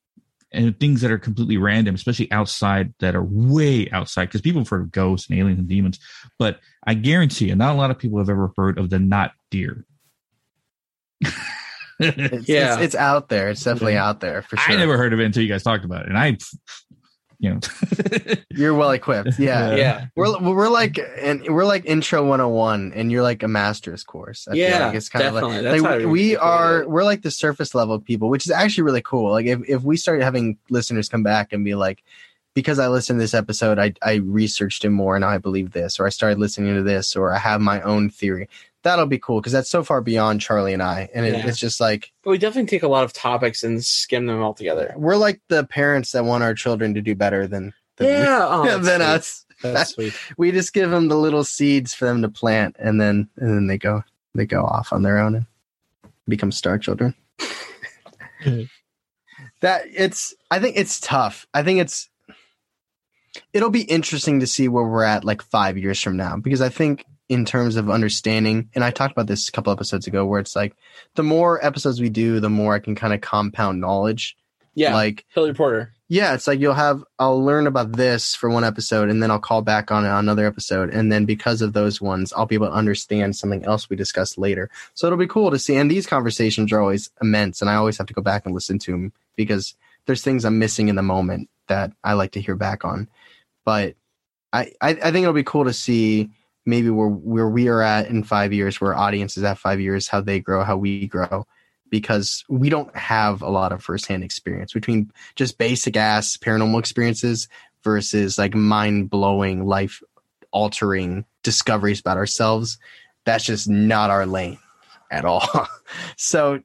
and 0.50 0.78
things 0.80 1.02
that 1.02 1.10
are 1.10 1.18
completely 1.18 1.58
random, 1.58 1.94
especially 1.94 2.32
outside 2.32 2.94
that 3.00 3.14
are 3.14 3.22
way 3.22 3.90
outside, 3.90 4.26
because 4.26 4.40
people 4.40 4.62
have 4.62 4.68
heard 4.68 4.80
of 4.80 4.92
ghosts 4.92 5.28
and 5.28 5.38
aliens 5.38 5.58
and 5.58 5.68
demons, 5.68 5.98
but 6.38 6.58
I 6.86 6.94
guarantee 6.94 7.48
you, 7.48 7.54
not 7.54 7.74
a 7.74 7.78
lot 7.78 7.90
of 7.90 7.98
people 7.98 8.18
have 8.18 8.30
ever 8.30 8.52
heard 8.56 8.78
of 8.78 8.88
the 8.88 8.98
not 8.98 9.32
deer. 9.50 9.84
it's, 12.16 12.48
Yeah. 12.48 12.74
it's, 12.74 12.82
it's 12.82 12.94
out 12.94 13.28
there. 13.28 13.50
It's 13.50 13.62
definitely 13.62 13.94
Yeah. 13.94 14.08
out 14.08 14.20
there 14.20 14.42
for 14.42 14.56
sure. 14.56 14.74
I 14.74 14.76
never 14.76 14.96
heard 14.96 15.12
of 15.12 15.20
it 15.20 15.24
until 15.26 15.42
you 15.42 15.48
guys 15.48 15.62
talked 15.62 15.84
about 15.84 16.02
it, 16.02 16.08
and 16.08 16.18
I, 16.18 16.36
you 17.40 17.50
know, 17.54 17.60
You're 18.50 18.74
well 18.74 18.90
equipped. 18.90 19.38
Yeah. 19.38 19.74
Yeah. 19.76 20.06
We're 20.16 20.38
we're 20.40 20.68
like 20.68 20.98
and 21.20 21.42
we're 21.48 21.64
like 21.66 21.84
intro 21.86 22.22
101 22.26 22.92
and 22.96 23.12
you're 23.12 23.22
like 23.22 23.44
a 23.44 23.48
master's 23.48 24.02
course. 24.02 24.48
I 24.48 24.52
feel 24.54 24.60
Yeah, 24.68 24.86
like 24.86 24.96
it's 24.96 25.08
kind 25.08 25.22
definitely. 25.22 25.58
of 25.58 25.64
like, 25.64 25.82
like 25.82 26.06
we 26.06 26.36
are 26.36 26.80
it. 26.82 26.90
we're 26.90 27.04
like 27.04 27.22
the 27.22 27.30
surface 27.30 27.76
level 27.76 28.00
people, 28.00 28.28
which 28.28 28.44
is 28.44 28.50
actually 28.50 28.82
really 28.84 29.02
cool. 29.02 29.30
Like 29.30 29.46
if, 29.46 29.60
if 29.68 29.82
we 29.84 29.96
start 29.96 30.20
having 30.20 30.58
listeners 30.68 31.08
come 31.08 31.22
back 31.22 31.52
and 31.52 31.64
be 31.64 31.76
like 31.76 32.02
because 32.54 32.80
I 32.80 32.88
listened 32.88 33.20
to 33.20 33.22
this 33.22 33.34
episode, 33.34 33.78
I 33.78 33.94
I 34.02 34.14
researched 34.14 34.84
it 34.84 34.90
more 34.90 35.14
and 35.14 35.24
I 35.24 35.38
believe 35.38 35.70
this 35.70 36.00
or 36.00 36.06
I 36.06 36.10
started 36.10 36.40
listening 36.40 36.74
to 36.74 36.82
this 36.82 37.14
or 37.14 37.32
I 37.32 37.38
have 37.38 37.60
my 37.60 37.80
own 37.82 38.10
theory. 38.10 38.48
That'll 38.84 39.06
be 39.06 39.18
cool 39.18 39.40
because 39.40 39.52
that's 39.52 39.68
so 39.70 39.82
far 39.82 40.00
beyond 40.00 40.40
Charlie 40.40 40.72
and 40.72 40.82
I 40.82 41.08
and 41.14 41.26
it, 41.26 41.34
Yeah. 41.34 41.46
it's 41.48 41.58
just 41.58 41.80
like 41.80 42.12
But 42.22 42.30
we 42.30 42.38
definitely 42.38 42.68
take 42.68 42.84
a 42.84 42.88
lot 42.88 43.04
of 43.04 43.12
topics 43.12 43.62
and 43.64 43.84
skim 43.84 44.26
them 44.26 44.40
all 44.42 44.54
together. 44.54 44.94
we're 44.96 45.16
like 45.16 45.40
the 45.48 45.64
parents 45.64 46.12
that 46.12 46.24
want 46.24 46.44
our 46.44 46.54
children 46.54 46.94
to 46.94 47.00
do 47.02 47.14
better 47.14 47.46
than 47.46 47.72
than, 47.96 48.06
we- 48.06 48.12
Yeah, 48.12 48.46
oh, 48.48 48.64
that's 48.64 48.86
than 48.86 49.00
sweet. 49.00 49.06
us. 49.08 49.44
That's 49.62 49.90
sweet. 49.94 50.14
we 50.38 50.52
just 50.52 50.72
give 50.72 50.90
them 50.90 51.08
the 51.08 51.16
little 51.18 51.42
seeds 51.44 51.92
for 51.92 52.04
them 52.06 52.22
to 52.22 52.28
plant 52.28 52.76
and 52.78 53.00
then 53.00 53.28
and 53.36 53.50
then 53.50 53.66
they 53.66 53.78
go 53.78 54.04
they 54.34 54.46
go 54.46 54.62
off 54.64 54.92
on 54.92 55.02
their 55.02 55.18
own 55.18 55.34
and 55.34 55.46
become 56.28 56.52
star 56.52 56.78
children 56.78 57.14
that 59.60 59.82
it's 59.92 60.34
i 60.50 60.58
think 60.60 60.76
it's 60.76 61.00
tough 61.00 61.46
i 61.54 61.62
think 61.62 61.80
it's 61.80 62.08
it'll 63.52 63.70
be 63.70 63.82
interesting 63.82 64.40
to 64.40 64.46
see 64.46 64.68
where 64.68 64.84
we're 64.86 65.02
at 65.02 65.24
like 65.24 65.42
five 65.42 65.76
years 65.76 66.00
from 66.00 66.16
now 66.16 66.36
because 66.36 66.60
i 66.60 66.68
think 66.68 67.04
in 67.28 67.44
terms 67.44 67.76
of 67.76 67.90
understanding 67.90 68.68
and 68.74 68.82
i 68.84 68.90
talked 68.90 69.12
about 69.12 69.26
this 69.26 69.48
a 69.48 69.52
couple 69.52 69.72
episodes 69.72 70.06
ago 70.06 70.24
where 70.24 70.40
it's 70.40 70.56
like 70.56 70.74
the 71.14 71.22
more 71.22 71.64
episodes 71.64 72.00
we 72.00 72.08
do 72.08 72.40
the 72.40 72.48
more 72.50 72.74
i 72.74 72.78
can 72.78 72.94
kind 72.94 73.12
of 73.12 73.20
compound 73.20 73.80
knowledge 73.80 74.36
Yeah. 74.74 74.94
Like 74.94 75.24
Hillary 75.34 75.54
Porter. 75.54 75.92
yeah, 76.08 76.34
it's 76.34 76.46
like 76.46 76.60
you'll 76.60 76.72
have 76.86 77.02
I'll 77.18 77.42
learn 77.44 77.66
about 77.66 77.92
this 77.92 78.34
for 78.36 78.48
one 78.48 78.62
episode 78.64 79.10
and 79.10 79.20
then 79.20 79.30
I'll 79.30 79.40
call 79.50 79.60
back 79.60 79.90
on 79.90 80.04
another 80.06 80.46
episode 80.46 80.88
and 80.94 81.10
then 81.12 81.24
because 81.26 81.60
of 81.62 81.72
those 81.72 82.00
ones 82.00 82.32
I'll 82.32 82.46
be 82.46 82.54
able 82.54 82.68
to 82.68 82.72
understand 82.82 83.34
something 83.36 83.64
else 83.64 83.90
we 83.90 83.96
discussed 83.96 84.38
later. 84.38 84.70
So 84.94 85.06
it'll 85.06 85.18
be 85.18 85.26
cool 85.26 85.50
to 85.50 85.58
see 85.58 85.74
and 85.76 85.90
these 85.90 86.06
conversations 86.06 86.72
are 86.72 86.80
always 86.80 87.10
immense 87.20 87.60
and 87.60 87.68
I 87.68 87.74
always 87.74 87.98
have 87.98 88.06
to 88.06 88.14
go 88.14 88.22
back 88.22 88.46
and 88.46 88.54
listen 88.54 88.78
to 88.80 88.92
them 88.92 89.12
because 89.36 89.74
there's 90.06 90.22
things 90.22 90.44
I'm 90.44 90.58
missing 90.60 90.88
in 90.88 90.96
the 90.96 91.02
moment 91.02 91.50
that 91.66 91.90
I 92.04 92.12
like 92.14 92.32
to 92.32 92.40
hear 92.40 92.54
back 92.56 92.84
on. 92.84 93.08
But 93.64 93.96
I 94.52 94.72
I, 94.80 94.90
I 94.90 95.10
think 95.10 95.24
it'll 95.24 95.32
be 95.34 95.42
cool 95.42 95.64
to 95.64 95.72
see 95.74 96.30
maybe 96.68 96.90
where 96.90 97.08
where 97.08 97.48
we 97.48 97.68
are 97.68 97.82
at 97.82 98.08
in 98.08 98.22
5 98.22 98.52
years 98.52 98.80
where 98.80 98.94
audiences 98.94 99.42
at 99.42 99.58
5 99.58 99.80
years 99.80 100.08
how 100.08 100.20
they 100.20 100.38
grow, 100.38 100.62
how 100.62 100.76
we 100.76 101.06
grow 101.06 101.46
because 101.90 102.44
we 102.48 102.68
don't 102.68 102.94
have 102.94 103.40
a 103.40 103.48
lot 103.48 103.72
of 103.72 103.82
firsthand 103.82 104.22
experience 104.22 104.72
between 104.72 105.10
just 105.36 105.58
basic 105.58 105.96
ass 105.96 106.36
paranormal 106.36 106.78
experiences 106.78 107.48
versus 107.82 108.38
like 108.38 108.54
mind 108.54 109.08
blowing, 109.08 109.64
life 109.64 110.02
altering 110.50 111.24
discoveries 111.42 112.00
about 112.00 112.16
ourselves. 112.16 112.78
That's 113.24 113.44
just 113.44 113.68
not 113.68 114.10
our 114.10 114.26
lane 114.26 114.58
at 115.10 115.24
all. 115.24 115.48
so 116.16 116.60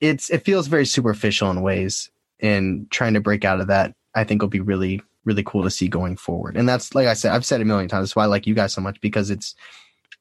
it's 0.00 0.30
it 0.30 0.44
feels 0.44 0.66
very 0.66 0.86
superficial 0.86 1.50
in 1.50 1.62
ways, 1.62 2.10
and 2.40 2.90
trying 2.90 3.14
to 3.14 3.20
break 3.20 3.44
out 3.44 3.60
of 3.60 3.68
that, 3.68 3.94
I 4.14 4.24
think 4.24 4.42
will 4.42 4.48
be 4.48 4.60
really 4.60 5.00
really 5.24 5.42
cool 5.42 5.62
to 5.62 5.70
see 5.70 5.88
going 5.88 6.16
forward. 6.16 6.56
And 6.56 6.68
that's 6.68 6.94
like 6.94 7.06
I 7.06 7.14
said, 7.14 7.32
I've 7.32 7.44
said 7.44 7.60
a 7.60 7.64
million 7.64 7.88
times. 7.88 8.08
That's 8.08 8.16
why 8.16 8.24
I 8.24 8.26
like 8.26 8.46
you 8.46 8.54
guys 8.54 8.72
so 8.72 8.80
much 8.80 9.00
because 9.00 9.30
it's 9.30 9.54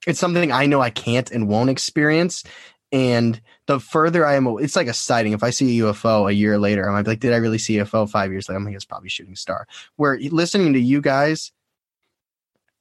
it's 0.08 0.20
something 0.20 0.52
I 0.52 0.66
know 0.66 0.82
I 0.82 0.90
can't 0.90 1.30
and 1.32 1.48
won't 1.48 1.70
experience. 1.70 2.44
And 2.92 3.42
the 3.66 3.80
further 3.80 4.26
I 4.26 4.36
am, 4.36 4.46
it's 4.60 4.76
like 4.76 4.88
a 4.88 4.94
sighting. 4.94 5.34
If 5.34 5.44
I 5.44 5.50
see 5.50 5.80
a 5.80 5.84
UFO 5.86 6.30
a 6.30 6.34
year 6.34 6.60
later, 6.60 6.88
I 6.88 6.94
might 6.94 7.04
be 7.04 7.12
like, 7.12 7.20
did 7.20 7.34
I 7.34 7.38
really 7.38 7.58
see 7.58 7.80
a 7.80 7.86
UFO 7.86 8.08
five 8.08 8.32
years 8.32 8.48
later? 8.48 8.58
I'm 8.58 8.66
like, 8.66 8.76
it's 8.76 8.86
probably 8.86 9.10
shooting 9.10 9.36
star. 9.36 9.68
Where 9.96 10.20
listening 10.20 10.74
to 10.74 10.80
you 10.80 11.02
guys, 11.02 11.52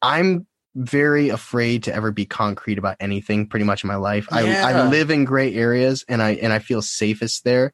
I'm 0.02 0.46
very 0.74 1.28
afraid 1.28 1.84
to 1.84 1.94
ever 1.94 2.10
be 2.10 2.26
concrete 2.26 2.78
about 2.78 2.96
anything 3.00 3.46
pretty 3.46 3.64
much 3.64 3.84
in 3.84 3.88
my 3.88 3.96
life. 3.96 4.26
I, 4.30 4.60
I 4.60 4.88
live 4.88 5.10
in 5.10 5.24
gray 5.24 5.54
areas 5.54 6.04
and 6.08 6.22
I 6.22 6.32
and 6.32 6.52
I 6.52 6.58
feel 6.58 6.82
safest 6.82 7.44
there. 7.44 7.72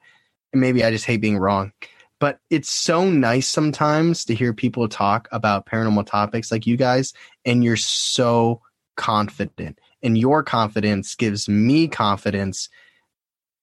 And 0.52 0.60
maybe 0.60 0.84
I 0.84 0.90
just 0.90 1.04
hate 1.04 1.20
being 1.20 1.38
wrong. 1.38 1.72
But 2.20 2.40
it's 2.50 2.70
so 2.70 3.08
nice 3.08 3.48
sometimes 3.48 4.24
to 4.24 4.34
hear 4.34 4.52
people 4.52 4.88
talk 4.88 5.28
about 5.30 5.66
paranormal 5.66 6.06
topics 6.06 6.50
like 6.50 6.66
you 6.66 6.76
guys, 6.76 7.12
and 7.44 7.62
you're 7.62 7.76
so 7.76 8.60
confident. 8.96 9.78
And 10.02 10.16
your 10.16 10.42
confidence 10.42 11.14
gives 11.14 11.48
me 11.48 11.88
confidence. 11.88 12.68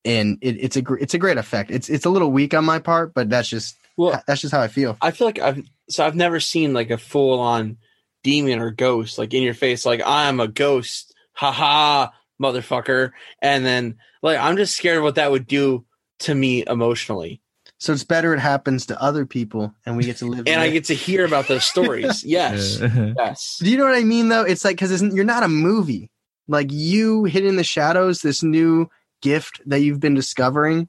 And 0.04 0.38
it, 0.42 0.58
it's 0.60 0.76
a 0.76 0.82
gr- 0.82 0.98
it's 0.98 1.14
a 1.14 1.18
great 1.18 1.38
effect. 1.38 1.72
It's 1.72 1.90
it's 1.90 2.06
a 2.06 2.10
little 2.10 2.32
weak 2.32 2.54
on 2.54 2.66
my 2.66 2.80
part, 2.80 3.14
but 3.14 3.30
that's 3.30 3.50
just 3.50 3.78
Well, 3.98 4.22
that's 4.28 4.42
just 4.42 4.54
how 4.54 4.62
I 4.62 4.68
feel. 4.68 4.98
I 5.02 5.12
feel 5.12 5.28
like 5.28 5.40
I've 5.40 5.64
so 5.90 6.06
I've 6.06 6.16
never 6.16 6.40
seen 6.40 6.74
like 6.74 6.90
a 6.92 6.98
full 6.98 7.40
on 7.40 7.78
demon 8.24 8.60
or 8.60 8.72
ghost 8.72 9.18
like 9.18 9.34
in 9.34 9.44
your 9.44 9.54
face, 9.54 9.86
like 9.86 10.02
I'm 10.06 10.40
a 10.40 10.48
ghost, 10.48 11.14
haha, 11.34 12.10
motherfucker. 12.42 13.12
And 13.42 13.66
then 13.66 13.98
like 14.22 14.38
I'm 14.40 14.58
just 14.58 14.76
scared 14.76 14.98
of 14.98 15.04
what 15.04 15.16
that 15.16 15.32
would 15.32 15.48
do 15.48 15.86
to 16.20 16.36
me 16.36 16.64
emotionally. 16.66 17.42
So 17.78 17.92
it's 17.94 18.04
better 18.06 18.34
it 18.34 18.40
happens 18.40 18.86
to 18.88 19.02
other 19.02 19.26
people, 19.26 19.74
and 19.86 19.98
we 19.98 20.04
get 20.06 20.18
to 20.18 20.26
live. 20.26 20.40
And 20.48 20.62
I 20.62 20.66
there. 20.66 20.74
get 20.74 20.86
to 20.86 20.94
hear 20.94 21.26
about 21.26 21.48
those 21.48 21.66
stories. 21.66 22.24
Yes. 22.26 22.80
Yes. 23.18 23.58
Do 23.62 23.70
you 23.70 23.78
know 23.78 23.86
what 23.86 23.96
I 23.96 24.04
mean 24.04 24.30
though? 24.30 24.44
It's 24.44 24.64
like 24.64 24.78
because 24.78 25.02
you're 25.02 25.24
not 25.26 25.44
a 25.44 25.48
movie. 25.50 26.10
Like 26.48 26.72
you 26.72 27.26
hidden 27.26 27.50
in 27.50 27.56
the 27.56 27.64
shadows, 27.64 28.22
this 28.22 28.44
new 28.44 28.90
gift 29.22 29.62
that 29.66 29.80
you've 29.82 30.00
been 30.00 30.14
discovering. 30.14 30.88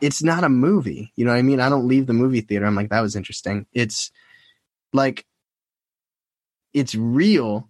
It's 0.00 0.22
not 0.22 0.44
a 0.44 0.48
movie. 0.48 1.12
You 1.16 1.24
know 1.24 1.30
what 1.30 1.38
I 1.38 1.42
mean? 1.42 1.60
I 1.60 1.68
don't 1.68 1.88
leave 1.88 2.06
the 2.06 2.12
movie 2.12 2.40
theater. 2.42 2.66
I'm 2.66 2.74
like, 2.74 2.90
that 2.90 3.00
was 3.00 3.16
interesting. 3.16 3.66
It's 3.72 4.10
like 4.92 5.24
it's 6.74 6.94
real. 6.94 7.68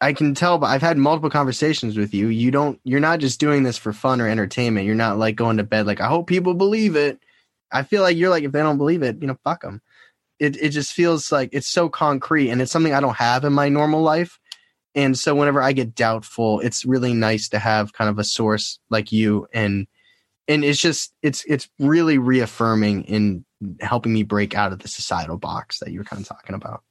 I 0.00 0.12
can 0.14 0.34
tell, 0.34 0.58
but 0.58 0.66
I've 0.66 0.82
had 0.82 0.96
multiple 0.98 1.30
conversations 1.30 1.96
with 1.96 2.12
you. 2.14 2.28
You 2.28 2.50
don't. 2.50 2.80
You're 2.84 3.00
not 3.00 3.20
just 3.20 3.38
doing 3.38 3.62
this 3.62 3.78
for 3.78 3.92
fun 3.92 4.20
or 4.20 4.28
entertainment. 4.28 4.86
You're 4.86 4.94
not 4.94 5.18
like 5.18 5.36
going 5.36 5.58
to 5.58 5.62
bed 5.64 5.86
like 5.86 6.00
I 6.00 6.08
hope 6.08 6.26
people 6.26 6.54
believe 6.54 6.96
it. 6.96 7.18
I 7.72 7.82
feel 7.82 8.02
like 8.02 8.16
you're 8.16 8.30
like 8.30 8.44
if 8.44 8.52
they 8.52 8.60
don't 8.60 8.78
believe 8.78 9.02
it, 9.02 9.20
you 9.20 9.26
know, 9.26 9.38
fuck 9.44 9.62
them. 9.62 9.80
It 10.38 10.56
it 10.56 10.70
just 10.70 10.92
feels 10.92 11.30
like 11.30 11.50
it's 11.52 11.68
so 11.68 11.88
concrete, 11.88 12.50
and 12.50 12.60
it's 12.60 12.72
something 12.72 12.94
I 12.94 13.00
don't 13.00 13.16
have 13.16 13.44
in 13.44 13.52
my 13.52 13.68
normal 13.68 14.02
life. 14.02 14.38
And 14.94 15.18
so 15.18 15.34
whenever 15.34 15.62
I 15.62 15.72
get 15.72 15.94
doubtful, 15.94 16.60
it's 16.60 16.84
really 16.84 17.14
nice 17.14 17.48
to 17.50 17.58
have 17.58 17.94
kind 17.94 18.10
of 18.10 18.18
a 18.18 18.24
source 18.24 18.78
like 18.90 19.12
you, 19.12 19.46
and 19.52 19.86
and 20.48 20.64
it's 20.64 20.80
just 20.80 21.14
it's 21.22 21.44
it's 21.44 21.68
really 21.78 22.18
reaffirming 22.18 23.04
in 23.04 23.44
helping 23.80 24.12
me 24.12 24.22
break 24.22 24.54
out 24.54 24.72
of 24.72 24.80
the 24.80 24.88
societal 24.88 25.38
box 25.38 25.78
that 25.78 25.92
you 25.92 26.00
were 26.00 26.04
kind 26.04 26.20
of 26.20 26.28
talking 26.28 26.54
about. 26.54 26.82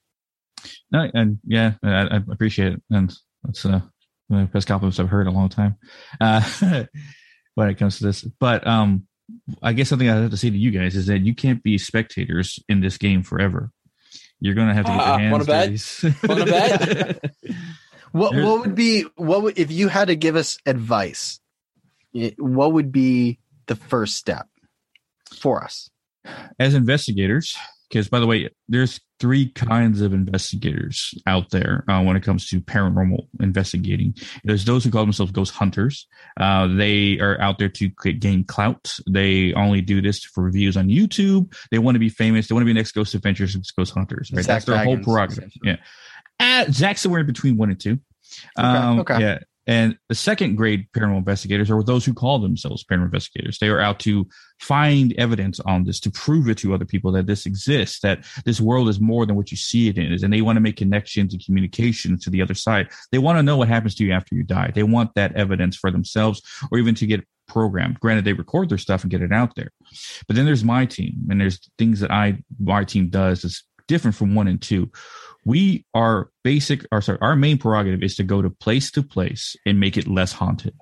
No, 0.91 1.09
and 1.13 1.39
yeah, 1.45 1.73
I, 1.83 2.03
I 2.03 2.15
appreciate 2.31 2.73
it, 2.73 2.81
and 2.89 3.13
that's 3.43 3.65
uh, 3.65 3.81
the 4.29 4.49
best 4.51 4.67
compliments 4.67 4.99
I've 4.99 5.09
heard 5.09 5.27
in 5.27 5.33
a 5.33 5.37
long 5.37 5.49
time. 5.49 5.75
Uh, 6.19 6.41
when 7.55 7.69
it 7.69 7.77
comes 7.77 7.97
to 7.97 8.05
this, 8.05 8.21
but 8.39 8.65
um, 8.65 9.07
I 9.61 9.73
guess 9.73 9.89
something 9.89 10.09
I 10.09 10.15
have 10.15 10.31
to 10.31 10.37
say 10.37 10.49
to 10.49 10.57
you 10.57 10.71
guys 10.71 10.95
is 10.95 11.07
that 11.07 11.19
you 11.21 11.33
can't 11.35 11.61
be 11.63 11.77
spectators 11.77 12.59
in 12.69 12.81
this 12.81 12.97
game 12.97 13.23
forever. 13.23 13.71
You're 14.39 14.55
gonna 14.55 14.73
have 14.73 14.85
to 14.85 14.91
get 14.91 14.97
your 14.97 15.05
uh, 15.05 15.15
uh, 15.15 15.17
hands 15.17 15.31
wanna 15.31 15.45
bet? 15.45 15.69
dirty. 15.69 16.27
Wanna 16.27 16.45
bet? 17.25 17.35
What 18.11 18.31
There's- 18.33 18.45
what 18.45 18.59
would 18.61 18.75
be 18.75 19.05
what 19.15 19.41
would 19.43 19.57
if 19.57 19.71
you 19.71 19.87
had 19.87 20.09
to 20.09 20.15
give 20.17 20.35
us 20.35 20.57
advice? 20.65 21.39
What 22.37 22.73
would 22.73 22.91
be 22.91 23.39
the 23.67 23.75
first 23.77 24.17
step 24.17 24.47
for 25.33 25.63
us? 25.63 25.89
As 26.59 26.73
investigators, 26.73 27.55
because 27.91 28.07
by 28.07 28.19
the 28.19 28.27
way, 28.27 28.49
there's 28.69 29.01
three 29.19 29.49
kinds 29.51 30.01
of 30.01 30.13
investigators 30.13 31.13
out 31.27 31.49
there 31.49 31.83
uh, 31.89 32.01
when 32.01 32.15
it 32.15 32.23
comes 32.23 32.47
to 32.47 32.61
paranormal 32.61 33.27
investigating. 33.41 34.15
There's 34.45 34.63
those 34.63 34.83
who 34.83 34.91
call 34.91 35.03
themselves 35.03 35.33
ghost 35.33 35.53
hunters. 35.53 36.07
Uh, 36.39 36.67
they 36.67 37.19
are 37.19 37.39
out 37.41 37.59
there 37.59 37.69
to 37.69 37.89
gain 37.89 38.45
clout. 38.45 38.95
They 39.09 39.53
only 39.53 39.81
do 39.81 40.01
this 40.01 40.23
for 40.23 40.43
reviews 40.43 40.77
on 40.77 40.87
YouTube. 40.87 41.53
They 41.69 41.79
want 41.79 41.95
to 41.95 41.99
be 41.99 42.09
famous. 42.09 42.47
They 42.47 42.53
want 42.53 42.63
to 42.63 42.65
be 42.65 42.73
next 42.73 42.93
Ghost 42.93 43.13
Adventures, 43.13 43.55
next 43.55 43.71
Ghost 43.71 43.93
Hunters. 43.93 44.31
Right? 44.33 44.45
That's 44.45 44.65
their 44.65 44.83
whole 44.83 44.97
prerogative. 44.97 45.51
Yeah. 45.63 45.77
Uh, 46.39 46.65
Zak 46.71 46.97
somewhere 46.97 47.21
in 47.21 47.27
between 47.27 47.57
one 47.57 47.69
and 47.69 47.79
two. 47.79 47.99
Um, 48.55 49.01
okay. 49.01 49.19
Yeah. 49.19 49.39
And 49.67 49.97
the 50.09 50.15
second 50.15 50.55
grade 50.55 50.87
paranormal 50.95 51.17
investigators 51.17 51.69
are 51.69 51.83
those 51.83 52.03
who 52.03 52.13
call 52.13 52.39
themselves 52.39 52.83
paranormal 52.83 53.05
investigators. 53.05 53.59
They 53.59 53.69
are 53.69 53.79
out 53.79 53.99
to 53.99 54.27
find 54.59 55.13
evidence 55.13 55.59
on 55.61 55.83
this, 55.83 55.99
to 56.01 56.11
prove 56.11 56.49
it 56.49 56.57
to 56.59 56.73
other 56.73 56.85
people 56.85 57.11
that 57.13 57.27
this 57.27 57.45
exists, 57.45 57.99
that 58.01 58.25
this 58.45 58.59
world 58.59 58.89
is 58.89 58.99
more 58.99 59.25
than 59.25 59.35
what 59.35 59.51
you 59.51 59.57
see 59.57 59.87
it 59.87 59.97
it 59.97 60.11
is. 60.11 60.23
And 60.23 60.33
they 60.33 60.41
want 60.41 60.57
to 60.57 60.61
make 60.61 60.77
connections 60.77 61.33
and 61.33 61.43
communication 61.43 62.17
to 62.19 62.29
the 62.29 62.41
other 62.41 62.53
side. 62.53 62.89
They 63.11 63.19
want 63.19 63.37
to 63.37 63.43
know 63.43 63.57
what 63.57 63.67
happens 63.67 63.95
to 63.95 64.05
you 64.05 64.11
after 64.13 64.35
you 64.35 64.43
die. 64.43 64.71
They 64.73 64.83
want 64.83 65.13
that 65.15 65.35
evidence 65.35 65.75
for 65.75 65.91
themselves 65.91 66.41
or 66.71 66.77
even 66.77 66.95
to 66.95 67.05
get 67.05 67.25
programmed. 67.47 67.99
Granted, 67.99 68.25
they 68.25 68.33
record 68.33 68.69
their 68.69 68.77
stuff 68.77 69.03
and 69.03 69.11
get 69.11 69.21
it 69.21 69.33
out 69.33 69.55
there. 69.55 69.71
But 70.27 70.35
then 70.35 70.45
there's 70.45 70.63
my 70.63 70.85
team, 70.85 71.27
and 71.29 71.41
there's 71.41 71.59
things 71.77 71.99
that 71.99 72.09
I, 72.09 72.37
my 72.59 72.85
team 72.85 73.09
does 73.09 73.41
that's 73.41 73.63
different 73.91 74.15
from 74.15 74.33
one 74.33 74.47
and 74.47 74.61
two. 74.61 74.89
We 75.43 75.85
are 75.93 76.29
basic 76.43 76.85
or 76.91 77.01
sorry 77.01 77.19
our 77.21 77.35
main 77.35 77.57
prerogative 77.57 78.01
is 78.01 78.15
to 78.15 78.23
go 78.23 78.41
to 78.41 78.49
place 78.49 78.89
to 78.91 79.03
place 79.03 79.55
and 79.65 79.79
make 79.79 79.97
it 79.97 80.07
less 80.07 80.31
haunted. 80.31 80.73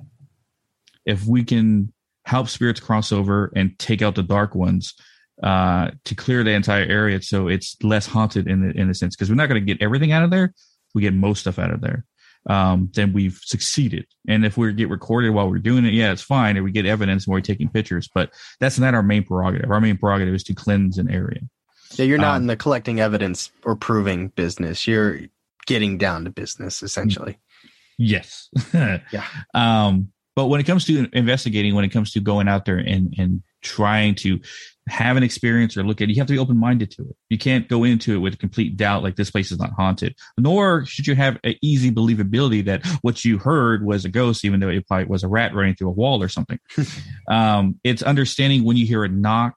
If 1.06 1.26
we 1.26 1.44
can 1.44 1.92
help 2.26 2.50
spirits 2.50 2.80
cross 2.80 3.12
over 3.12 3.52
and 3.56 3.78
take 3.80 4.04
out 4.04 4.14
the 4.14 4.22
dark 4.22 4.54
ones 4.54 4.94
uh 5.42 5.90
to 6.04 6.14
clear 6.14 6.44
the 6.44 6.52
entire 6.52 6.84
area 6.84 7.22
so 7.22 7.48
it's 7.48 7.78
less 7.82 8.06
haunted 8.06 8.46
in 8.46 8.72
in 8.78 8.90
a 8.90 8.94
sense 8.94 9.16
because 9.16 9.30
we're 9.30 9.42
not 9.42 9.48
going 9.48 9.60
to 9.60 9.74
get 9.74 9.82
everything 9.82 10.12
out 10.12 10.24
of 10.26 10.30
there 10.30 10.54
we 10.94 11.02
get 11.02 11.14
most 11.14 11.40
stuff 11.40 11.58
out 11.58 11.72
of 11.72 11.80
there 11.80 12.06
um 12.50 12.90
then 12.94 13.14
we've 13.14 13.40
succeeded. 13.44 14.06
And 14.28 14.46
if 14.46 14.58
we 14.58 14.72
get 14.74 14.90
recorded 14.90 15.32
while 15.32 15.50
we're 15.50 15.68
doing 15.72 15.86
it 15.86 15.94
yeah 15.94 16.12
it's 16.12 16.22
fine. 16.22 16.58
And 16.58 16.66
we 16.66 16.72
get 16.72 16.86
evidence 16.86 17.26
and 17.26 17.32
we're 17.34 17.42
taking 17.42 17.70
pictures 17.70 18.10
but 18.14 18.34
that's 18.60 18.78
not 18.78 18.94
our 18.94 19.04
main 19.04 19.24
prerogative. 19.24 19.72
Our 19.72 19.82
main 19.82 19.98
prerogative 19.98 20.36
is 20.36 20.44
to 20.44 20.54
cleanse 20.54 20.98
an 21.00 21.10
area 21.10 21.42
Yeah, 22.00 22.06
you're 22.06 22.18
not 22.18 22.38
Um, 22.38 22.44
in 22.44 22.48
the 22.48 22.56
collecting 22.56 23.00
evidence 23.00 23.52
or 23.64 23.76
proving 23.76 24.30
business. 24.30 24.88
You're 24.88 25.20
getting 25.68 25.98
down 25.98 26.24
to 26.24 26.30
business 26.32 26.82
essentially. 26.82 27.38
Yes. 27.98 28.50
Yeah. 28.74 29.26
Um, 29.54 30.12
but 30.36 30.46
when 30.46 30.62
it 30.62 30.64
comes 30.64 30.86
to 30.86 31.10
investigating, 31.12 31.76
when 31.76 31.84
it 31.84 31.90
comes 31.90 32.12
to 32.12 32.22
going 32.22 32.48
out 32.48 32.64
there 32.64 32.78
and, 32.78 33.14
and 33.18 33.44
trying 33.62 34.16
to 34.16 34.40
have 34.88 35.18
an 35.18 35.24
experience 35.24 35.76
or 35.76 35.84
look 35.84 36.00
at 36.00 36.10
it, 36.10 36.14
you 36.14 36.22
have 36.22 36.28
to 36.28 36.34
be 36.34 36.40
open 36.40 36.58
minded 36.58 36.92
to 36.92 37.02
it. 37.02 37.16
You 37.30 37.38
can't 37.38 37.68
go 37.68 37.84
into 37.84 38.16
it 38.16 38.20
with 38.20 38.40
complete 38.40 38.78
doubt 38.78 39.04
like 39.04 39.18
this 39.18 39.30
place 39.30 39.52
is 39.52 39.60
not 39.60 39.72
haunted. 39.72 40.16
Nor 40.38 40.86
should 40.86 41.08
you 41.08 41.16
have 41.16 41.38
an 41.44 41.56
easy 41.62 41.92
believability 41.92 42.64
that 42.66 42.86
what 43.02 43.26
you 43.26 43.38
heard 43.38 43.86
was 43.86 44.06
a 44.06 44.10
ghost, 44.10 44.46
even 44.46 44.62
though 44.62 44.70
it 44.70 44.88
probably 44.88 45.08
was 45.08 45.24
a 45.24 45.28
rat 45.28 45.54
running 45.54 45.76
through 45.76 45.90
a 45.90 45.94
wall 45.94 46.24
or 46.24 46.30
something. 46.30 46.60
um, 47.30 47.78
it's 47.84 48.02
understanding 48.02 48.64
when 48.64 48.78
you 48.78 48.86
hear 48.86 49.04
a 49.04 49.10
knock 49.10 49.56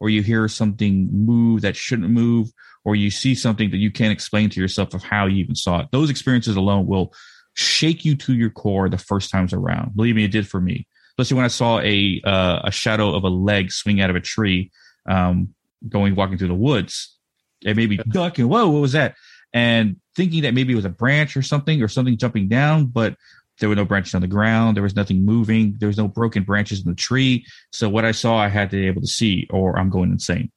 or 0.00 0.10
you 0.10 0.22
hear 0.22 0.48
something 0.48 1.08
move 1.12 1.62
that 1.62 1.76
shouldn't 1.76 2.10
move, 2.10 2.48
or 2.84 2.94
you 2.94 3.10
see 3.10 3.34
something 3.34 3.70
that 3.70 3.78
you 3.78 3.90
can't 3.90 4.12
explain 4.12 4.50
to 4.50 4.60
yourself 4.60 4.94
of 4.94 5.02
how 5.02 5.26
you 5.26 5.38
even 5.38 5.54
saw 5.54 5.80
it. 5.80 5.88
Those 5.92 6.10
experiences 6.10 6.56
alone 6.56 6.86
will 6.86 7.12
shake 7.54 8.04
you 8.04 8.14
to 8.16 8.34
your 8.34 8.50
core 8.50 8.88
the 8.88 8.98
first 8.98 9.30
times 9.30 9.52
around. 9.52 9.96
Believe 9.96 10.14
me, 10.14 10.24
it 10.24 10.32
did 10.32 10.46
for 10.46 10.60
me. 10.60 10.86
especially 11.12 11.36
when 11.36 11.44
I 11.46 11.48
saw 11.48 11.80
a 11.80 12.20
uh, 12.24 12.60
a 12.64 12.70
shadow 12.70 13.14
of 13.14 13.24
a 13.24 13.28
leg 13.28 13.72
swing 13.72 14.00
out 14.00 14.10
of 14.10 14.16
a 14.16 14.20
tree, 14.20 14.70
um, 15.08 15.54
going 15.88 16.14
walking 16.14 16.38
through 16.38 16.48
the 16.48 16.54
woods. 16.54 17.16
It 17.62 17.76
made 17.76 17.88
me 17.88 17.98
duck 18.10 18.38
and 18.38 18.48
whoa, 18.50 18.68
what 18.68 18.80
was 18.80 18.92
that? 18.92 19.16
And 19.52 19.96
thinking 20.14 20.42
that 20.42 20.52
maybe 20.52 20.72
it 20.72 20.76
was 20.76 20.84
a 20.84 20.90
branch 20.90 21.36
or 21.36 21.42
something 21.42 21.82
or 21.82 21.88
something 21.88 22.18
jumping 22.18 22.48
down, 22.48 22.86
but 22.86 23.16
there 23.58 23.68
were 23.68 23.74
no 23.74 23.84
branches 23.84 24.14
on 24.14 24.20
the 24.20 24.26
ground. 24.26 24.76
There 24.76 24.82
was 24.82 24.96
nothing 24.96 25.24
moving. 25.24 25.76
There 25.78 25.86
was 25.86 25.96
no 25.96 26.08
broken 26.08 26.42
branches 26.42 26.80
in 26.80 26.90
the 26.90 26.94
tree. 26.94 27.46
So 27.72 27.88
what 27.88 28.04
I 28.04 28.12
saw, 28.12 28.36
I 28.36 28.48
had 28.48 28.70
to 28.70 28.76
be 28.76 28.86
able 28.86 29.00
to 29.00 29.06
see, 29.06 29.46
or 29.50 29.78
I'm 29.78 29.90
going 29.90 30.10
insane. 30.10 30.50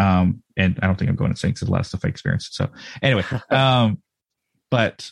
Um, 0.00 0.42
and 0.56 0.78
I 0.82 0.86
don't 0.86 0.96
think 0.96 1.10
I'm 1.10 1.16
going 1.16 1.30
insane 1.30 1.52
because 1.52 1.68
the 1.68 1.72
last 1.72 1.88
stuff 1.88 2.04
I 2.04 2.08
experienced. 2.08 2.54
So 2.54 2.68
anyway, 3.02 3.24
um, 3.50 4.02
but 4.70 5.10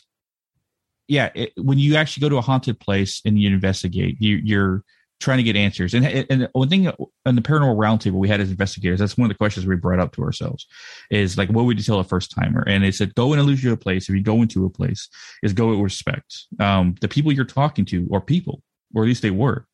yeah, 1.07 1.29
it, 1.35 1.53
when 1.57 1.77
you 1.77 1.95
actually 1.95 2.21
go 2.21 2.29
to 2.29 2.37
a 2.37 2.41
haunted 2.41 2.79
place 2.79 3.21
and 3.25 3.39
you 3.39 3.49
investigate, 3.49 4.17
you, 4.19 4.37
you're 4.37 4.83
trying 5.19 5.37
to 5.37 5.43
get 5.43 5.55
answers. 5.55 5.93
And, 5.93 6.05
and 6.29 6.49
one 6.51 6.69
thing 6.69 6.87
on 7.25 7.35
the 7.35 7.41
paranormal 7.41 7.77
roundtable 7.77 8.13
we 8.13 8.27
had 8.27 8.41
as 8.41 8.49
investigators, 8.49 8.99
that's 8.99 9.17
one 9.17 9.25
of 9.25 9.33
the 9.33 9.37
questions 9.37 9.65
we 9.65 9.75
brought 9.75 9.99
up 9.99 10.13
to 10.15 10.23
ourselves 10.23 10.67
is 11.09 11.37
like, 11.37 11.49
what 11.49 11.65
would 11.65 11.77
you 11.77 11.83
tell 11.83 11.99
a 11.99 12.03
first 12.03 12.31
timer? 12.31 12.63
And 12.67 12.83
they 12.83 12.91
said, 12.91 13.15
go 13.15 13.31
and 13.31 13.39
illusion 13.39 13.71
a 13.71 13.77
place. 13.77 14.09
If 14.09 14.15
you 14.15 14.21
go 14.21 14.41
into 14.41 14.65
a 14.65 14.69
place 14.69 15.09
is 15.41 15.53
go 15.53 15.69
with 15.69 15.79
respect. 15.79 16.45
Um, 16.59 16.95
the 17.01 17.07
people 17.07 17.31
you're 17.31 17.45
talking 17.45 17.85
to 17.85 18.07
or 18.11 18.21
people, 18.21 18.61
or 18.93 19.03
at 19.03 19.07
least 19.07 19.21
they 19.21 19.31
were, 19.31 19.65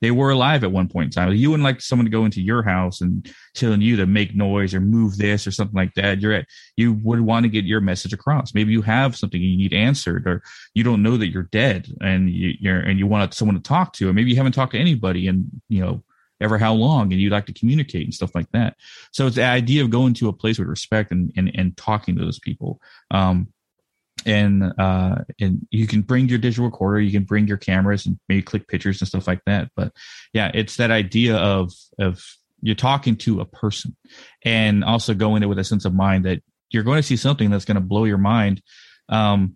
they 0.00 0.10
were 0.10 0.30
alive 0.30 0.64
at 0.64 0.72
one 0.72 0.88
point 0.88 1.06
in 1.06 1.10
time. 1.10 1.34
You 1.34 1.50
wouldn't 1.50 1.64
like 1.64 1.80
someone 1.80 2.06
to 2.06 2.10
go 2.10 2.24
into 2.24 2.40
your 2.40 2.62
house 2.62 3.00
and 3.00 3.30
telling 3.54 3.80
you 3.80 3.96
to 3.96 4.06
make 4.06 4.34
noise 4.34 4.74
or 4.74 4.80
move 4.80 5.16
this 5.16 5.46
or 5.46 5.50
something 5.50 5.76
like 5.76 5.94
that. 5.94 6.20
You're 6.20 6.32
at, 6.32 6.46
you 6.76 6.94
would 6.94 7.20
want 7.20 7.44
to 7.44 7.50
get 7.50 7.64
your 7.64 7.80
message 7.80 8.12
across. 8.12 8.54
Maybe 8.54 8.72
you 8.72 8.82
have 8.82 9.16
something 9.16 9.40
you 9.40 9.56
need 9.56 9.74
answered, 9.74 10.26
or 10.26 10.42
you 10.74 10.84
don't 10.84 11.02
know 11.02 11.16
that 11.16 11.28
you're 11.28 11.44
dead 11.44 11.88
and 12.00 12.30
you, 12.30 12.70
are 12.70 12.78
and 12.78 12.98
you 12.98 13.06
want 13.06 13.34
someone 13.34 13.56
to 13.56 13.62
talk 13.62 13.92
to, 13.94 14.08
or 14.08 14.12
maybe 14.12 14.30
you 14.30 14.36
haven't 14.36 14.52
talked 14.52 14.72
to 14.72 14.78
anybody 14.78 15.28
and 15.28 15.46
you 15.68 15.80
know 15.80 16.02
ever 16.40 16.56
how 16.56 16.72
long 16.72 17.12
and 17.12 17.20
you'd 17.20 17.32
like 17.32 17.44
to 17.46 17.52
communicate 17.52 18.04
and 18.04 18.14
stuff 18.14 18.34
like 18.34 18.50
that. 18.52 18.76
So 19.12 19.26
it's 19.26 19.36
the 19.36 19.44
idea 19.44 19.82
of 19.82 19.90
going 19.90 20.14
to 20.14 20.28
a 20.28 20.32
place 20.32 20.58
with 20.58 20.68
respect 20.68 21.10
and 21.10 21.32
and, 21.36 21.50
and 21.54 21.76
talking 21.76 22.16
to 22.16 22.24
those 22.24 22.38
people. 22.38 22.80
Um, 23.10 23.48
and 24.26 24.72
uh 24.78 25.16
and 25.40 25.66
you 25.70 25.86
can 25.86 26.02
bring 26.02 26.28
your 26.28 26.38
digital 26.38 26.66
recorder 26.66 27.00
you 27.00 27.10
can 27.10 27.24
bring 27.24 27.46
your 27.46 27.56
cameras 27.56 28.06
and 28.06 28.18
maybe 28.28 28.42
click 28.42 28.68
pictures 28.68 29.00
and 29.00 29.08
stuff 29.08 29.26
like 29.26 29.40
that 29.46 29.70
but 29.76 29.92
yeah 30.32 30.50
it's 30.54 30.76
that 30.76 30.90
idea 30.90 31.36
of 31.36 31.72
of 31.98 32.22
you're 32.62 32.74
talking 32.74 33.16
to 33.16 33.40
a 33.40 33.44
person 33.44 33.96
and 34.44 34.84
also 34.84 35.14
going 35.14 35.40
there 35.40 35.48
with 35.48 35.58
a 35.58 35.64
sense 35.64 35.84
of 35.84 35.94
mind 35.94 36.24
that 36.24 36.42
you're 36.70 36.82
going 36.82 36.98
to 36.98 37.02
see 37.02 37.16
something 37.16 37.50
that's 37.50 37.64
going 37.64 37.76
to 37.76 37.80
blow 37.80 38.04
your 38.04 38.18
mind 38.18 38.62
um 39.08 39.54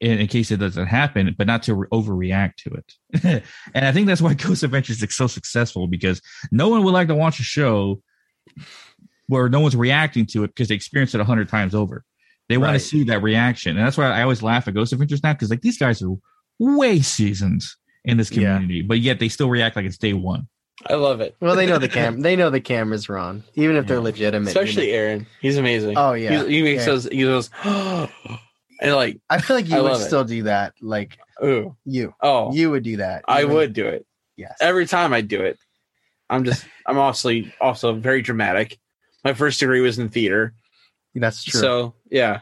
in, 0.00 0.20
in, 0.20 0.26
case 0.28 0.50
it 0.50 0.58
doesn't 0.58 0.86
happen, 0.86 1.34
but 1.36 1.46
not 1.46 1.64
to 1.64 1.74
re- 1.74 1.88
overreact 1.92 2.54
to 2.58 2.70
it. 2.74 3.42
and 3.74 3.84
I 3.84 3.92
think 3.92 4.06
that's 4.06 4.22
why 4.22 4.34
Ghost 4.34 4.62
Adventures 4.62 5.02
is 5.02 5.16
so 5.16 5.26
successful 5.26 5.88
because 5.88 6.22
no 6.52 6.68
one 6.68 6.84
would 6.84 6.94
like 6.94 7.08
to 7.08 7.14
watch 7.14 7.40
a 7.40 7.42
show 7.42 8.00
where 9.26 9.48
no 9.48 9.60
one's 9.60 9.76
reacting 9.76 10.26
to 10.26 10.44
it 10.44 10.48
because 10.48 10.68
they 10.68 10.74
experienced 10.74 11.14
it 11.14 11.20
a 11.20 11.24
hundred 11.24 11.48
times 11.48 11.74
over. 11.74 12.04
They 12.48 12.56
right. 12.56 12.68
want 12.68 12.74
to 12.74 12.80
see 12.80 13.04
that 13.04 13.22
reaction, 13.22 13.76
and 13.76 13.86
that's 13.86 13.98
why 13.98 14.06
I 14.06 14.22
always 14.22 14.42
laugh 14.42 14.68
at 14.68 14.74
Ghost 14.74 14.92
Adventures 14.92 15.22
now 15.22 15.34
because 15.34 15.50
like 15.50 15.60
these 15.60 15.78
guys 15.78 16.02
are 16.02 16.14
way 16.58 17.00
seasoned 17.00 17.62
in 18.04 18.16
this 18.16 18.30
community, 18.30 18.76
yeah. 18.76 18.84
but 18.86 19.00
yet 19.00 19.20
they 19.20 19.28
still 19.28 19.50
react 19.50 19.76
like 19.76 19.84
it's 19.84 19.98
day 19.98 20.14
one. 20.14 20.48
I 20.86 20.94
love 20.94 21.20
it. 21.20 21.36
Well, 21.40 21.56
they 21.56 21.66
know 21.66 21.78
the 21.78 21.88
cam. 21.88 22.20
they 22.20 22.36
know 22.36 22.50
the 22.50 22.60
cameras 22.60 23.08
are 23.08 23.18
on, 23.18 23.42
even 23.54 23.76
if 23.76 23.84
yeah. 23.84 23.88
they're 23.88 24.00
legitimate. 24.00 24.48
Especially 24.48 24.86
you 24.86 24.92
know. 24.92 24.98
Aaron, 24.98 25.26
he's 25.40 25.56
amazing. 25.56 25.96
Oh 25.96 26.12
yeah, 26.12 26.44
he, 26.44 26.56
he 26.56 26.62
makes 26.62 26.84
those. 26.84 27.04
He 27.04 27.22
goes, 27.22 27.50
and 27.64 28.08
like 28.80 29.20
I 29.28 29.40
feel 29.40 29.56
like 29.56 29.68
you 29.68 29.76
I 29.76 29.80
would 29.80 29.96
still 29.96 30.24
do 30.24 30.44
that. 30.44 30.74
Like, 30.80 31.18
Ooh. 31.44 31.76
you. 31.84 32.14
Oh, 32.22 32.52
you 32.52 32.70
would 32.70 32.84
do 32.84 32.98
that. 32.98 33.24
I 33.26 33.44
would 33.44 33.72
do 33.72 33.86
it. 33.88 34.06
Yes. 34.36 34.56
Every 34.60 34.86
time 34.86 35.12
I 35.12 35.20
do 35.20 35.40
it, 35.40 35.58
I'm 36.30 36.44
just. 36.44 36.64
I'm 36.86 36.98
also 36.98 37.30
also 37.60 37.94
very 37.94 38.22
dramatic. 38.22 38.78
My 39.24 39.34
first 39.34 39.60
degree 39.60 39.80
was 39.80 39.98
in 39.98 40.08
theater. 40.08 40.54
That's 41.18 41.44
true. 41.44 41.60
So 41.60 41.94
yeah, 42.10 42.40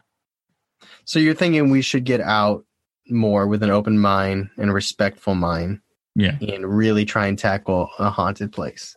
so 1.07 1.19
you're 1.19 1.35
thinking 1.35 1.71
we 1.71 1.83
should 1.83 2.05
get 2.05 2.21
out 2.21 2.65
more 3.09 3.47
with 3.47 3.63
an 3.63 3.71
open 3.71 3.99
mind 3.99 4.51
and 4.59 4.71
a 4.71 4.73
respectful 4.73 5.35
mind. 5.35 5.81
Yeah. 6.15 6.37
And 6.41 6.67
really 6.67 7.05
try 7.05 7.27
and 7.27 7.39
tackle 7.39 7.91
a 7.99 8.11
haunted 8.11 8.51
place. 8.51 8.97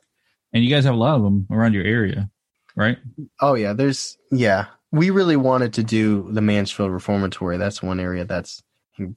And 0.54 0.64
you 0.64 0.70
guys 0.70 0.86
have 0.86 0.96
a 0.96 0.98
lot 0.98 1.16
of 1.16 1.24
them 1.24 1.48
around 1.52 1.74
your 1.74 1.84
area, 1.84 2.30
right? 2.76 2.98
Oh 3.42 3.54
yeah, 3.54 3.74
there's 3.74 4.18
yeah. 4.32 4.68
We 4.92 5.12
really 5.12 5.36
wanted 5.36 5.74
to 5.74 5.84
do 5.84 6.32
the 6.32 6.42
Mansfield 6.42 6.92
Reformatory. 6.92 7.58
That's 7.58 7.84
one 7.84 8.00
area 8.00 8.26
that's 8.26 8.64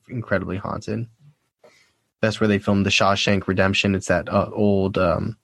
incredibly 0.08 0.58
haunted. 0.58 1.06
That's 2.20 2.40
where 2.40 2.48
they 2.48 2.58
filmed 2.58 2.84
the 2.84 2.90
Shawshank 2.90 3.46
Redemption. 3.46 3.94
It's 3.94 4.08
that 4.08 4.28
uh, 4.28 4.50
old 4.52 4.98
um, 4.98 5.38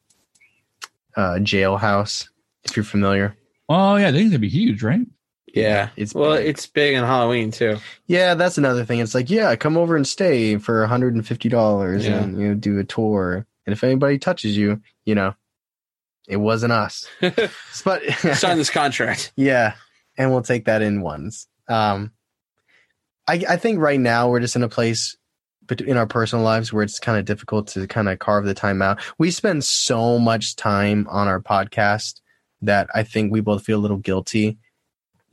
uh, 1.17 1.39
jailhouse. 1.41 2.29
If 2.65 2.77
you're 2.77 2.85
familiar. 2.85 3.37
Oh 3.69 3.97
yeah, 3.97 4.11
they 4.11 4.19
think 4.19 4.31
that'd 4.31 4.41
be 4.41 4.49
huge, 4.49 4.83
right? 4.83 5.07
Yeah, 5.55 5.91
it's 5.97 6.15
well, 6.15 6.37
big. 6.37 6.47
it's 6.47 6.67
big 6.67 6.97
on 6.97 7.05
Halloween 7.05 7.51
too. 7.51 7.79
Yeah, 8.07 8.35
that's 8.35 8.59
another 8.59 8.85
thing. 8.85 9.01
It's 9.01 9.15
like, 9.15 9.31
yeah, 9.31 9.55
come 9.57 9.77
over 9.77 9.97
and 9.97 10.07
stay 10.07 10.57
for 10.59 10.87
hundred 10.87 11.15
and 11.15 11.27
fifty 11.27 11.49
dollars, 11.49 12.07
yeah. 12.07 12.23
and 12.23 12.41
you 12.41 12.49
know, 12.49 12.55
do 12.55 12.79
a 12.79 12.85
tour. 12.85 13.47
And 13.67 13.73
if 13.73 13.85
anybody 13.85 14.19
touches 14.19 14.57
you, 14.57 14.81
you 15.05 15.15
know, 15.15 15.35
it 16.27 16.37
wasn't 16.37 16.73
us. 16.73 17.07
but 17.85 18.03
sign 18.35 18.57
this 18.57 18.71
contract. 18.71 19.33
Yeah, 19.37 19.75
and 20.17 20.31
we'll 20.31 20.43
take 20.43 20.67
that 20.67 20.83
in 20.83 21.01
ones. 21.01 21.47
Um, 21.69 22.13
I 23.27 23.45
I 23.49 23.57
think 23.57 23.81
right 23.81 24.01
now 24.01 24.29
we're 24.29 24.41
just 24.41 24.57
in 24.57 24.63
a 24.63 24.69
place 24.69 25.17
but 25.67 25.83
in 25.83 25.97
our 25.97 26.07
personal 26.07 26.45
lives 26.45 26.73
where 26.73 26.83
it's 26.83 26.99
kind 26.99 27.19
of 27.19 27.27
difficult 27.27 27.69
to 27.69 27.87
kind 27.87 28.09
of 28.09 28.19
carve 28.19 28.47
the 28.47 28.55
time 28.55 28.83
out. 28.83 29.01
We 29.19 29.31
spend 29.31 29.65
so 29.65 30.19
much 30.19 30.57
time 30.57 31.07
on 31.11 31.29
our 31.29 31.41
podcast 31.41 32.21
that 32.63 32.89
I 32.95 33.03
think 33.03 33.33
we 33.33 33.41
both 33.41 33.65
feel 33.65 33.79
a 33.79 33.81
little 33.81 33.99
guilty 33.99 34.59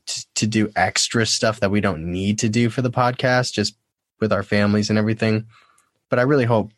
to, 0.05 0.25
to 0.35 0.47
do 0.47 0.71
extra 0.75 1.25
stuff 1.25 1.59
that 1.59 1.71
we 1.71 1.81
don't 1.81 2.11
need 2.11 2.39
to 2.39 2.49
do 2.49 2.69
for 2.69 2.81
the 2.81 2.91
podcast, 2.91 3.53
just 3.53 3.75
with 4.19 4.31
our 4.31 4.43
families 4.43 4.89
and 4.89 4.99
everything. 4.99 5.45
But 6.09 6.19
I 6.19 6.23
really 6.23 6.45
hope 6.45 6.71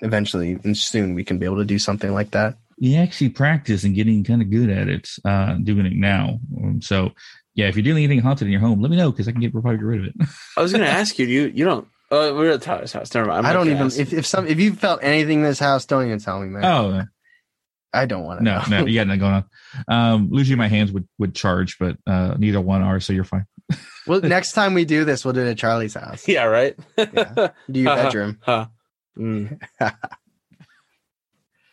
eventually 0.00 0.58
and 0.64 0.76
soon 0.76 1.14
we 1.14 1.24
can 1.24 1.38
be 1.38 1.46
able 1.46 1.58
to 1.58 1.64
do 1.64 1.78
something 1.78 2.12
like 2.12 2.32
that. 2.32 2.56
You 2.78 2.98
actually 2.98 3.28
practice 3.28 3.84
and 3.84 3.94
getting 3.94 4.24
kind 4.24 4.42
of 4.42 4.50
good 4.50 4.70
at 4.70 4.88
it, 4.88 5.08
uh, 5.24 5.54
doing 5.54 5.86
it 5.86 5.92
now. 5.92 6.40
Um, 6.56 6.82
so, 6.82 7.12
yeah, 7.54 7.68
if 7.68 7.76
you're 7.76 7.84
doing 7.84 7.98
anything 8.02 8.20
haunted 8.20 8.46
in 8.46 8.52
your 8.52 8.60
home, 8.60 8.80
let 8.80 8.90
me 8.90 8.96
know 8.96 9.12
because 9.12 9.28
I 9.28 9.32
can 9.32 9.40
get 9.40 9.52
probably 9.52 9.76
get 9.76 9.84
rid 9.84 10.00
of 10.00 10.06
it. 10.06 10.14
I 10.56 10.62
was 10.62 10.72
going 10.72 10.82
to 10.82 10.90
ask 10.90 11.18
you, 11.18 11.26
you 11.26 11.52
you 11.54 11.64
don't. 11.64 11.86
Uh, 12.10 12.32
we're 12.34 12.50
at 12.50 12.62
Tyler's 12.62 12.92
house. 12.92 13.14
Never 13.14 13.28
mind. 13.28 13.38
I'm 13.38 13.46
I 13.46 13.52
do 13.52 13.58
not 13.58 13.68
even. 13.68 13.86
If, 13.86 14.12
if 14.12 14.26
some 14.26 14.46
if 14.46 14.58
you 14.58 14.74
felt 14.74 15.00
anything 15.02 15.38
in 15.38 15.44
this 15.44 15.58
house, 15.58 15.86
don't 15.86 16.04
even 16.06 16.18
tell 16.18 16.40
me, 16.40 16.48
man. 16.48 16.64
Oh, 16.64 17.04
I 17.92 18.06
don't 18.06 18.24
want 18.24 18.40
to. 18.40 18.44
No, 18.44 18.58
know. 18.62 18.80
no, 18.80 18.86
you 18.86 18.98
got 18.98 19.06
nothing 19.06 19.20
going 19.20 19.34
on. 19.34 19.44
Um, 19.88 20.28
losing 20.30 20.56
my 20.56 20.68
hands 20.68 20.92
would 20.92 21.06
would 21.18 21.34
charge, 21.34 21.78
but 21.78 21.96
uh, 22.06 22.34
neither 22.38 22.60
one 22.60 22.82
are, 22.82 23.00
so 23.00 23.12
you're 23.12 23.24
fine. 23.24 23.46
well, 24.06 24.20
next 24.20 24.52
time 24.52 24.74
we 24.74 24.84
do 24.84 25.04
this, 25.04 25.24
we'll 25.24 25.34
do 25.34 25.40
it 25.40 25.50
at 25.50 25.58
Charlie's 25.58 25.94
house. 25.94 26.26
Yeah, 26.26 26.44
right. 26.44 26.76
yeah. 26.96 27.48
Do 27.70 27.80
your 27.80 27.94
bedroom. 27.96 28.38
Huh. 28.42 28.66
Mm. 29.18 29.60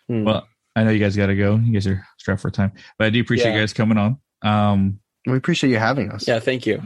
mm. 0.10 0.24
Well, 0.26 0.48
I 0.76 0.84
know 0.84 0.92
you 0.92 1.00
guys 1.00 1.16
got 1.16 1.28
to 1.28 1.36
go. 1.36 1.56
You 1.56 1.74
guys 1.74 1.88
are 1.88 2.06
strapped 2.18 2.42
for 2.42 2.52
time, 2.52 2.74
but 2.98 3.06
I 3.06 3.10
do 3.10 3.22
appreciate 3.22 3.50
yeah. 3.50 3.56
you 3.56 3.62
guys 3.62 3.74
coming 3.74 3.98
on. 3.98 4.18
Um, 4.42 5.00
we 5.26 5.38
appreciate 5.38 5.70
you 5.70 5.78
having 5.78 6.12
us. 6.12 6.28
Yeah, 6.28 6.40
thank 6.40 6.66
you. 6.66 6.82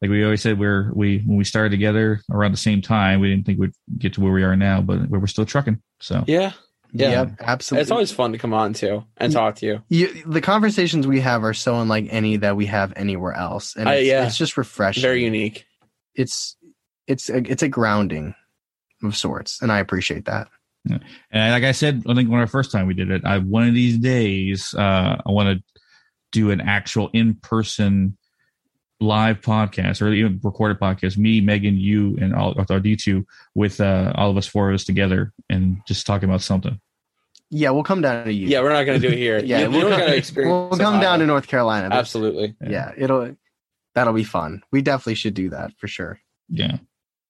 Like 0.00 0.10
we 0.10 0.24
always 0.24 0.42
said, 0.42 0.58
we're 0.58 0.90
we 0.94 1.18
when 1.18 1.36
we 1.36 1.44
started 1.44 1.70
together 1.70 2.20
around 2.30 2.50
the 2.50 2.58
same 2.58 2.82
time, 2.82 3.20
we 3.20 3.30
didn't 3.30 3.46
think 3.46 3.60
we'd 3.60 3.72
get 3.98 4.14
to 4.14 4.20
where 4.20 4.32
we 4.32 4.42
are 4.42 4.56
now, 4.56 4.80
but 4.80 5.08
we're 5.08 5.26
still 5.28 5.46
trucking. 5.46 5.80
So 6.00 6.24
yeah, 6.26 6.52
yeah, 6.92 7.10
yep, 7.10 7.36
absolutely. 7.40 7.82
It's 7.82 7.90
always 7.90 8.12
fun 8.12 8.32
to 8.32 8.38
come 8.38 8.52
on 8.52 8.74
to 8.74 9.04
and 9.16 9.32
talk 9.32 9.56
to 9.56 9.66
you. 9.66 9.82
you. 9.88 10.22
The 10.26 10.40
conversations 10.40 11.06
we 11.06 11.20
have 11.20 11.42
are 11.42 11.54
so 11.54 11.80
unlike 11.80 12.08
any 12.10 12.36
that 12.36 12.56
we 12.56 12.66
have 12.66 12.92
anywhere 12.96 13.32
else, 13.32 13.76
and 13.76 13.88
it's, 13.88 14.06
yeah. 14.06 14.26
it's 14.26 14.36
just 14.36 14.56
refreshing. 14.56 15.02
Very 15.02 15.24
unique. 15.24 15.64
It's 16.14 16.56
it's 17.06 17.30
a, 17.30 17.38
it's 17.38 17.62
a 17.62 17.68
grounding 17.68 18.34
of 19.02 19.16
sorts, 19.16 19.62
and 19.62 19.72
I 19.72 19.78
appreciate 19.78 20.26
that. 20.26 20.48
Yeah. 20.84 20.98
And 21.30 21.52
like 21.52 21.64
I 21.64 21.72
said, 21.72 22.02
I 22.08 22.14
think 22.14 22.28
when 22.28 22.40
our 22.40 22.46
first 22.46 22.72
time 22.72 22.86
we 22.86 22.94
did 22.94 23.10
it, 23.10 23.24
I 23.24 23.38
one 23.38 23.66
of 23.66 23.74
these 23.74 23.98
days 23.98 24.74
uh, 24.74 25.22
I 25.24 25.30
want 25.30 25.58
to 25.58 25.80
do 26.32 26.50
an 26.50 26.60
actual 26.60 27.08
in 27.12 27.34
person 27.34 28.16
live 29.00 29.40
podcast 29.40 30.00
or 30.00 30.12
even 30.12 30.40
recorded 30.42 30.78
podcast. 30.78 31.16
Me, 31.16 31.40
Megan, 31.40 31.76
you, 31.76 32.16
and 32.20 32.34
all 32.34 32.54
with 32.56 32.70
our 32.70 32.80
D 32.80 32.96
two 32.96 33.26
with 33.54 33.80
uh, 33.80 34.12
all 34.14 34.30
of 34.30 34.36
us 34.36 34.46
four 34.46 34.70
of 34.70 34.74
us 34.74 34.84
together 34.84 35.32
and 35.48 35.78
just 35.86 36.06
talking 36.06 36.28
about 36.28 36.42
something. 36.42 36.80
Yeah, 37.54 37.68
we'll 37.68 37.82
come 37.82 38.00
down 38.00 38.24
to 38.24 38.32
you. 38.32 38.48
Yeah, 38.48 38.62
we're 38.62 38.72
not 38.72 38.84
going 38.84 38.98
to 38.98 39.06
do 39.06 39.12
it 39.12 39.18
here. 39.18 39.38
yeah, 39.44 39.66
we'll, 39.66 39.90
come, 39.90 40.68
we'll 40.70 40.70
come 40.70 41.00
down 41.00 41.18
to 41.18 41.26
North 41.26 41.46
Carolina. 41.46 41.90
There's, 41.90 41.98
Absolutely. 41.98 42.56
Yeah. 42.62 42.68
yeah, 42.70 42.92
it'll 42.96 43.36
that'll 43.94 44.14
be 44.14 44.24
fun. 44.24 44.62
We 44.72 44.80
definitely 44.80 45.16
should 45.16 45.34
do 45.34 45.50
that 45.50 45.72
for 45.76 45.86
sure. 45.86 46.18
Yeah. 46.48 46.78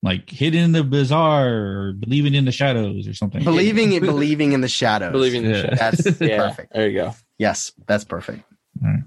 Like 0.00 0.30
hidden 0.30 0.60
in 0.60 0.72
the 0.72 0.84
bizarre 0.84 1.48
or 1.48 1.92
believing 1.92 2.34
in 2.34 2.44
the 2.44 2.52
shadows 2.52 3.08
or 3.08 3.14
something. 3.14 3.42
Believing 3.42 3.92
in 3.92 4.00
believing 4.06 4.52
in 4.52 4.60
the 4.60 4.68
shadows. 4.68 5.10
Believing 5.10 5.44
in 5.44 5.52
the 5.52 5.60
shadows. 5.60 5.98
That's 5.98 6.20
yeah, 6.20 6.48
perfect. 6.48 6.72
There 6.72 6.88
you 6.88 6.94
go. 6.94 7.14
Yes, 7.38 7.72
that's 7.88 8.04
perfect. 8.04 8.44
All 8.80 8.90
right. 8.90 9.02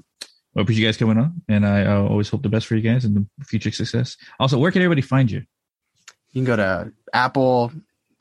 Well, 0.54 0.64
appreciate 0.64 0.84
you 0.84 0.88
guys 0.88 0.98
coming 0.98 1.18
on, 1.18 1.42
and 1.48 1.66
I 1.66 1.86
uh, 1.86 2.02
always 2.02 2.28
hope 2.28 2.44
the 2.44 2.50
best 2.50 2.68
for 2.68 2.76
you 2.76 2.82
guys 2.82 3.06
and 3.06 3.28
the 3.38 3.46
future 3.46 3.72
success. 3.72 4.18
Also, 4.38 4.58
where 4.58 4.72
can 4.72 4.82
everybody 4.82 5.02
find 5.02 5.32
you? 5.32 5.44
You 6.32 6.42
can 6.42 6.46
go 6.46 6.56
to 6.58 6.92
Apple, 7.14 7.72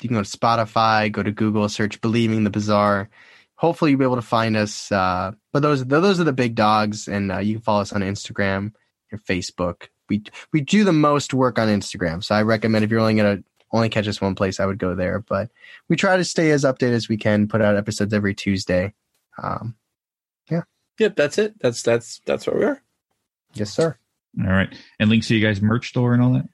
You 0.04 0.08
can 0.08 0.18
go 0.18 0.22
to 0.22 0.38
Spotify, 0.38 1.10
go 1.10 1.22
to 1.22 1.32
Google, 1.32 1.66
search 1.70 1.98
"Believing 2.02 2.44
the 2.44 2.50
Bizarre." 2.50 3.08
Hopefully, 3.54 3.90
you'll 3.90 4.00
be 4.00 4.04
able 4.04 4.16
to 4.16 4.22
find 4.22 4.54
us. 4.54 4.92
Uh, 4.92 5.32
but 5.50 5.60
those 5.62 5.82
those 5.86 6.20
are 6.20 6.24
the 6.24 6.32
big 6.34 6.54
dogs, 6.54 7.08
and 7.08 7.32
uh, 7.32 7.38
you 7.38 7.54
can 7.54 7.62
follow 7.62 7.80
us 7.80 7.92
on 7.94 8.02
Instagram 8.02 8.74
or 9.10 9.18
Facebook. 9.18 9.88
We 10.10 10.24
we 10.52 10.60
do 10.60 10.84
the 10.84 10.92
most 10.92 11.32
work 11.32 11.58
on 11.58 11.68
Instagram, 11.68 12.22
so 12.22 12.34
I 12.34 12.42
recommend 12.42 12.84
if 12.84 12.90
you're 12.90 13.00
only 13.00 13.14
gonna 13.14 13.42
only 13.72 13.88
catch 13.88 14.06
us 14.06 14.20
one 14.20 14.34
place, 14.34 14.60
I 14.60 14.66
would 14.66 14.78
go 14.78 14.94
there. 14.94 15.20
But 15.20 15.50
we 15.88 15.96
try 15.96 16.18
to 16.18 16.24
stay 16.24 16.50
as 16.50 16.64
updated 16.64 16.92
as 16.92 17.08
we 17.08 17.16
can. 17.16 17.48
Put 17.48 17.62
out 17.62 17.74
episodes 17.74 18.12
every 18.12 18.34
Tuesday. 18.34 18.92
Um, 19.42 19.74
yeah. 20.50 20.64
Yep, 20.98 21.16
that's 21.16 21.38
it. 21.38 21.58
That's 21.60 21.82
that's 21.82 22.20
that's 22.26 22.46
where 22.46 22.58
we 22.58 22.64
are. 22.66 22.82
yes, 23.54 23.72
sir. 23.72 23.96
All 24.38 24.52
right. 24.52 24.68
And 24.98 25.08
links 25.08 25.28
to 25.28 25.34
you 25.34 25.46
guys' 25.46 25.62
merch 25.62 25.88
store 25.88 26.12
and 26.12 26.22
all 26.22 26.34
that. 26.34 26.48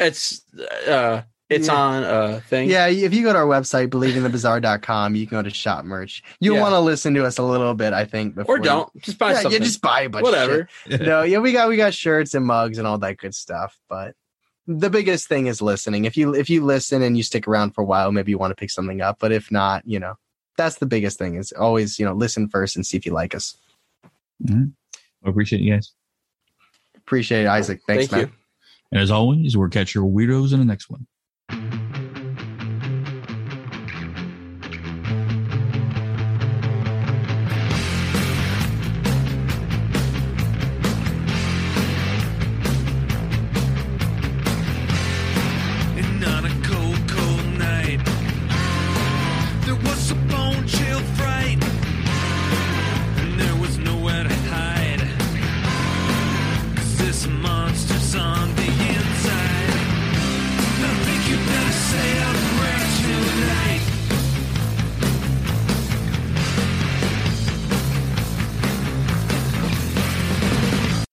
It's 0.00 0.42
uh 0.88 1.22
it's 1.48 1.68
Yeah. 1.68 1.74
on 1.74 2.04
a 2.04 2.40
thing. 2.42 2.68
Yeah, 2.68 2.86
if 2.88 3.14
you 3.14 3.22
go 3.22 3.32
to 3.32 3.38
our 3.38 3.46
website, 3.46 3.88
believingthebizarre.com, 3.88 5.14
you 5.16 5.26
can 5.26 5.38
go 5.38 5.42
to 5.42 5.50
shop 5.50 5.84
merch. 5.84 6.22
You'll 6.40 6.56
Yeah. 6.56 6.62
want 6.62 6.74
to 6.74 6.80
listen 6.80 7.14
to 7.14 7.24
us 7.24 7.38
a 7.38 7.42
little 7.42 7.74
bit, 7.74 7.92
I 7.92 8.04
think. 8.04 8.34
Before 8.34 8.56
Or 8.56 8.58
don't. 8.58 8.90
Just 9.02 9.18
buy 9.18 9.32
Yeah, 9.32 9.48
yeah, 9.48 9.58
just 9.58 9.80
buy 9.80 10.02
a 10.02 10.08
bunch 10.08 10.26
of 10.26 10.30
Whatever. 10.32 10.68
shit. 10.86 11.00
No, 11.06 11.22
yeah, 11.22 11.38
we 11.38 11.52
got 11.52 11.68
we 11.68 11.76
got 11.76 11.94
shirts 11.94 12.34
and 12.34 12.44
mugs 12.46 12.78
and 12.78 12.86
all 12.86 12.98
that 12.98 13.16
good 13.18 13.34
stuff. 13.34 13.78
But 13.88 14.14
the 14.66 14.90
biggest 14.90 15.28
thing 15.28 15.46
is 15.46 15.62
listening. 15.62 16.04
If 16.04 16.16
you 16.16 16.34
if 16.34 16.50
you 16.50 16.64
listen 16.64 17.00
and 17.02 17.16
you 17.16 17.22
stick 17.22 17.48
around 17.48 17.70
for 17.74 17.80
a 17.80 17.84
while, 17.86 18.12
maybe 18.12 18.30
you 18.30 18.38
want 18.38 18.50
to 18.50 18.54
pick 18.56 18.70
something 18.70 19.00
up. 19.00 19.18
But 19.18 19.32
if 19.32 19.50
not, 19.50 19.86
you 19.86 19.98
know, 19.98 20.14
that's 20.58 20.76
the 20.76 20.86
biggest 20.86 21.18
thing 21.18 21.36
is 21.36 21.52
always, 21.52 21.98
you 21.98 22.04
know, 22.04 22.12
listen 22.12 22.48
first 22.48 22.76
and 22.76 22.84
see 22.84 22.96
if 22.98 23.06
you 23.06 23.12
like 23.12 23.34
us. 23.34 23.56
I 24.48 24.64
appreciate 25.24 25.62
you 25.62 25.72
guys. 25.72 25.92
Appreciate 26.96 27.42
it, 27.44 27.48
Isaac. 27.48 27.80
Thanks, 27.86 28.06
Thank 28.08 28.12
man. 28.12 28.20
you. 28.20 28.32
And 28.92 29.00
as 29.00 29.10
always, 29.10 29.56
we'll 29.56 29.68
catch 29.68 29.94
your 29.94 30.04
weirdos 30.04 30.52
in 30.52 30.58
the 30.58 30.64
next 30.64 30.90
one. 30.90 31.06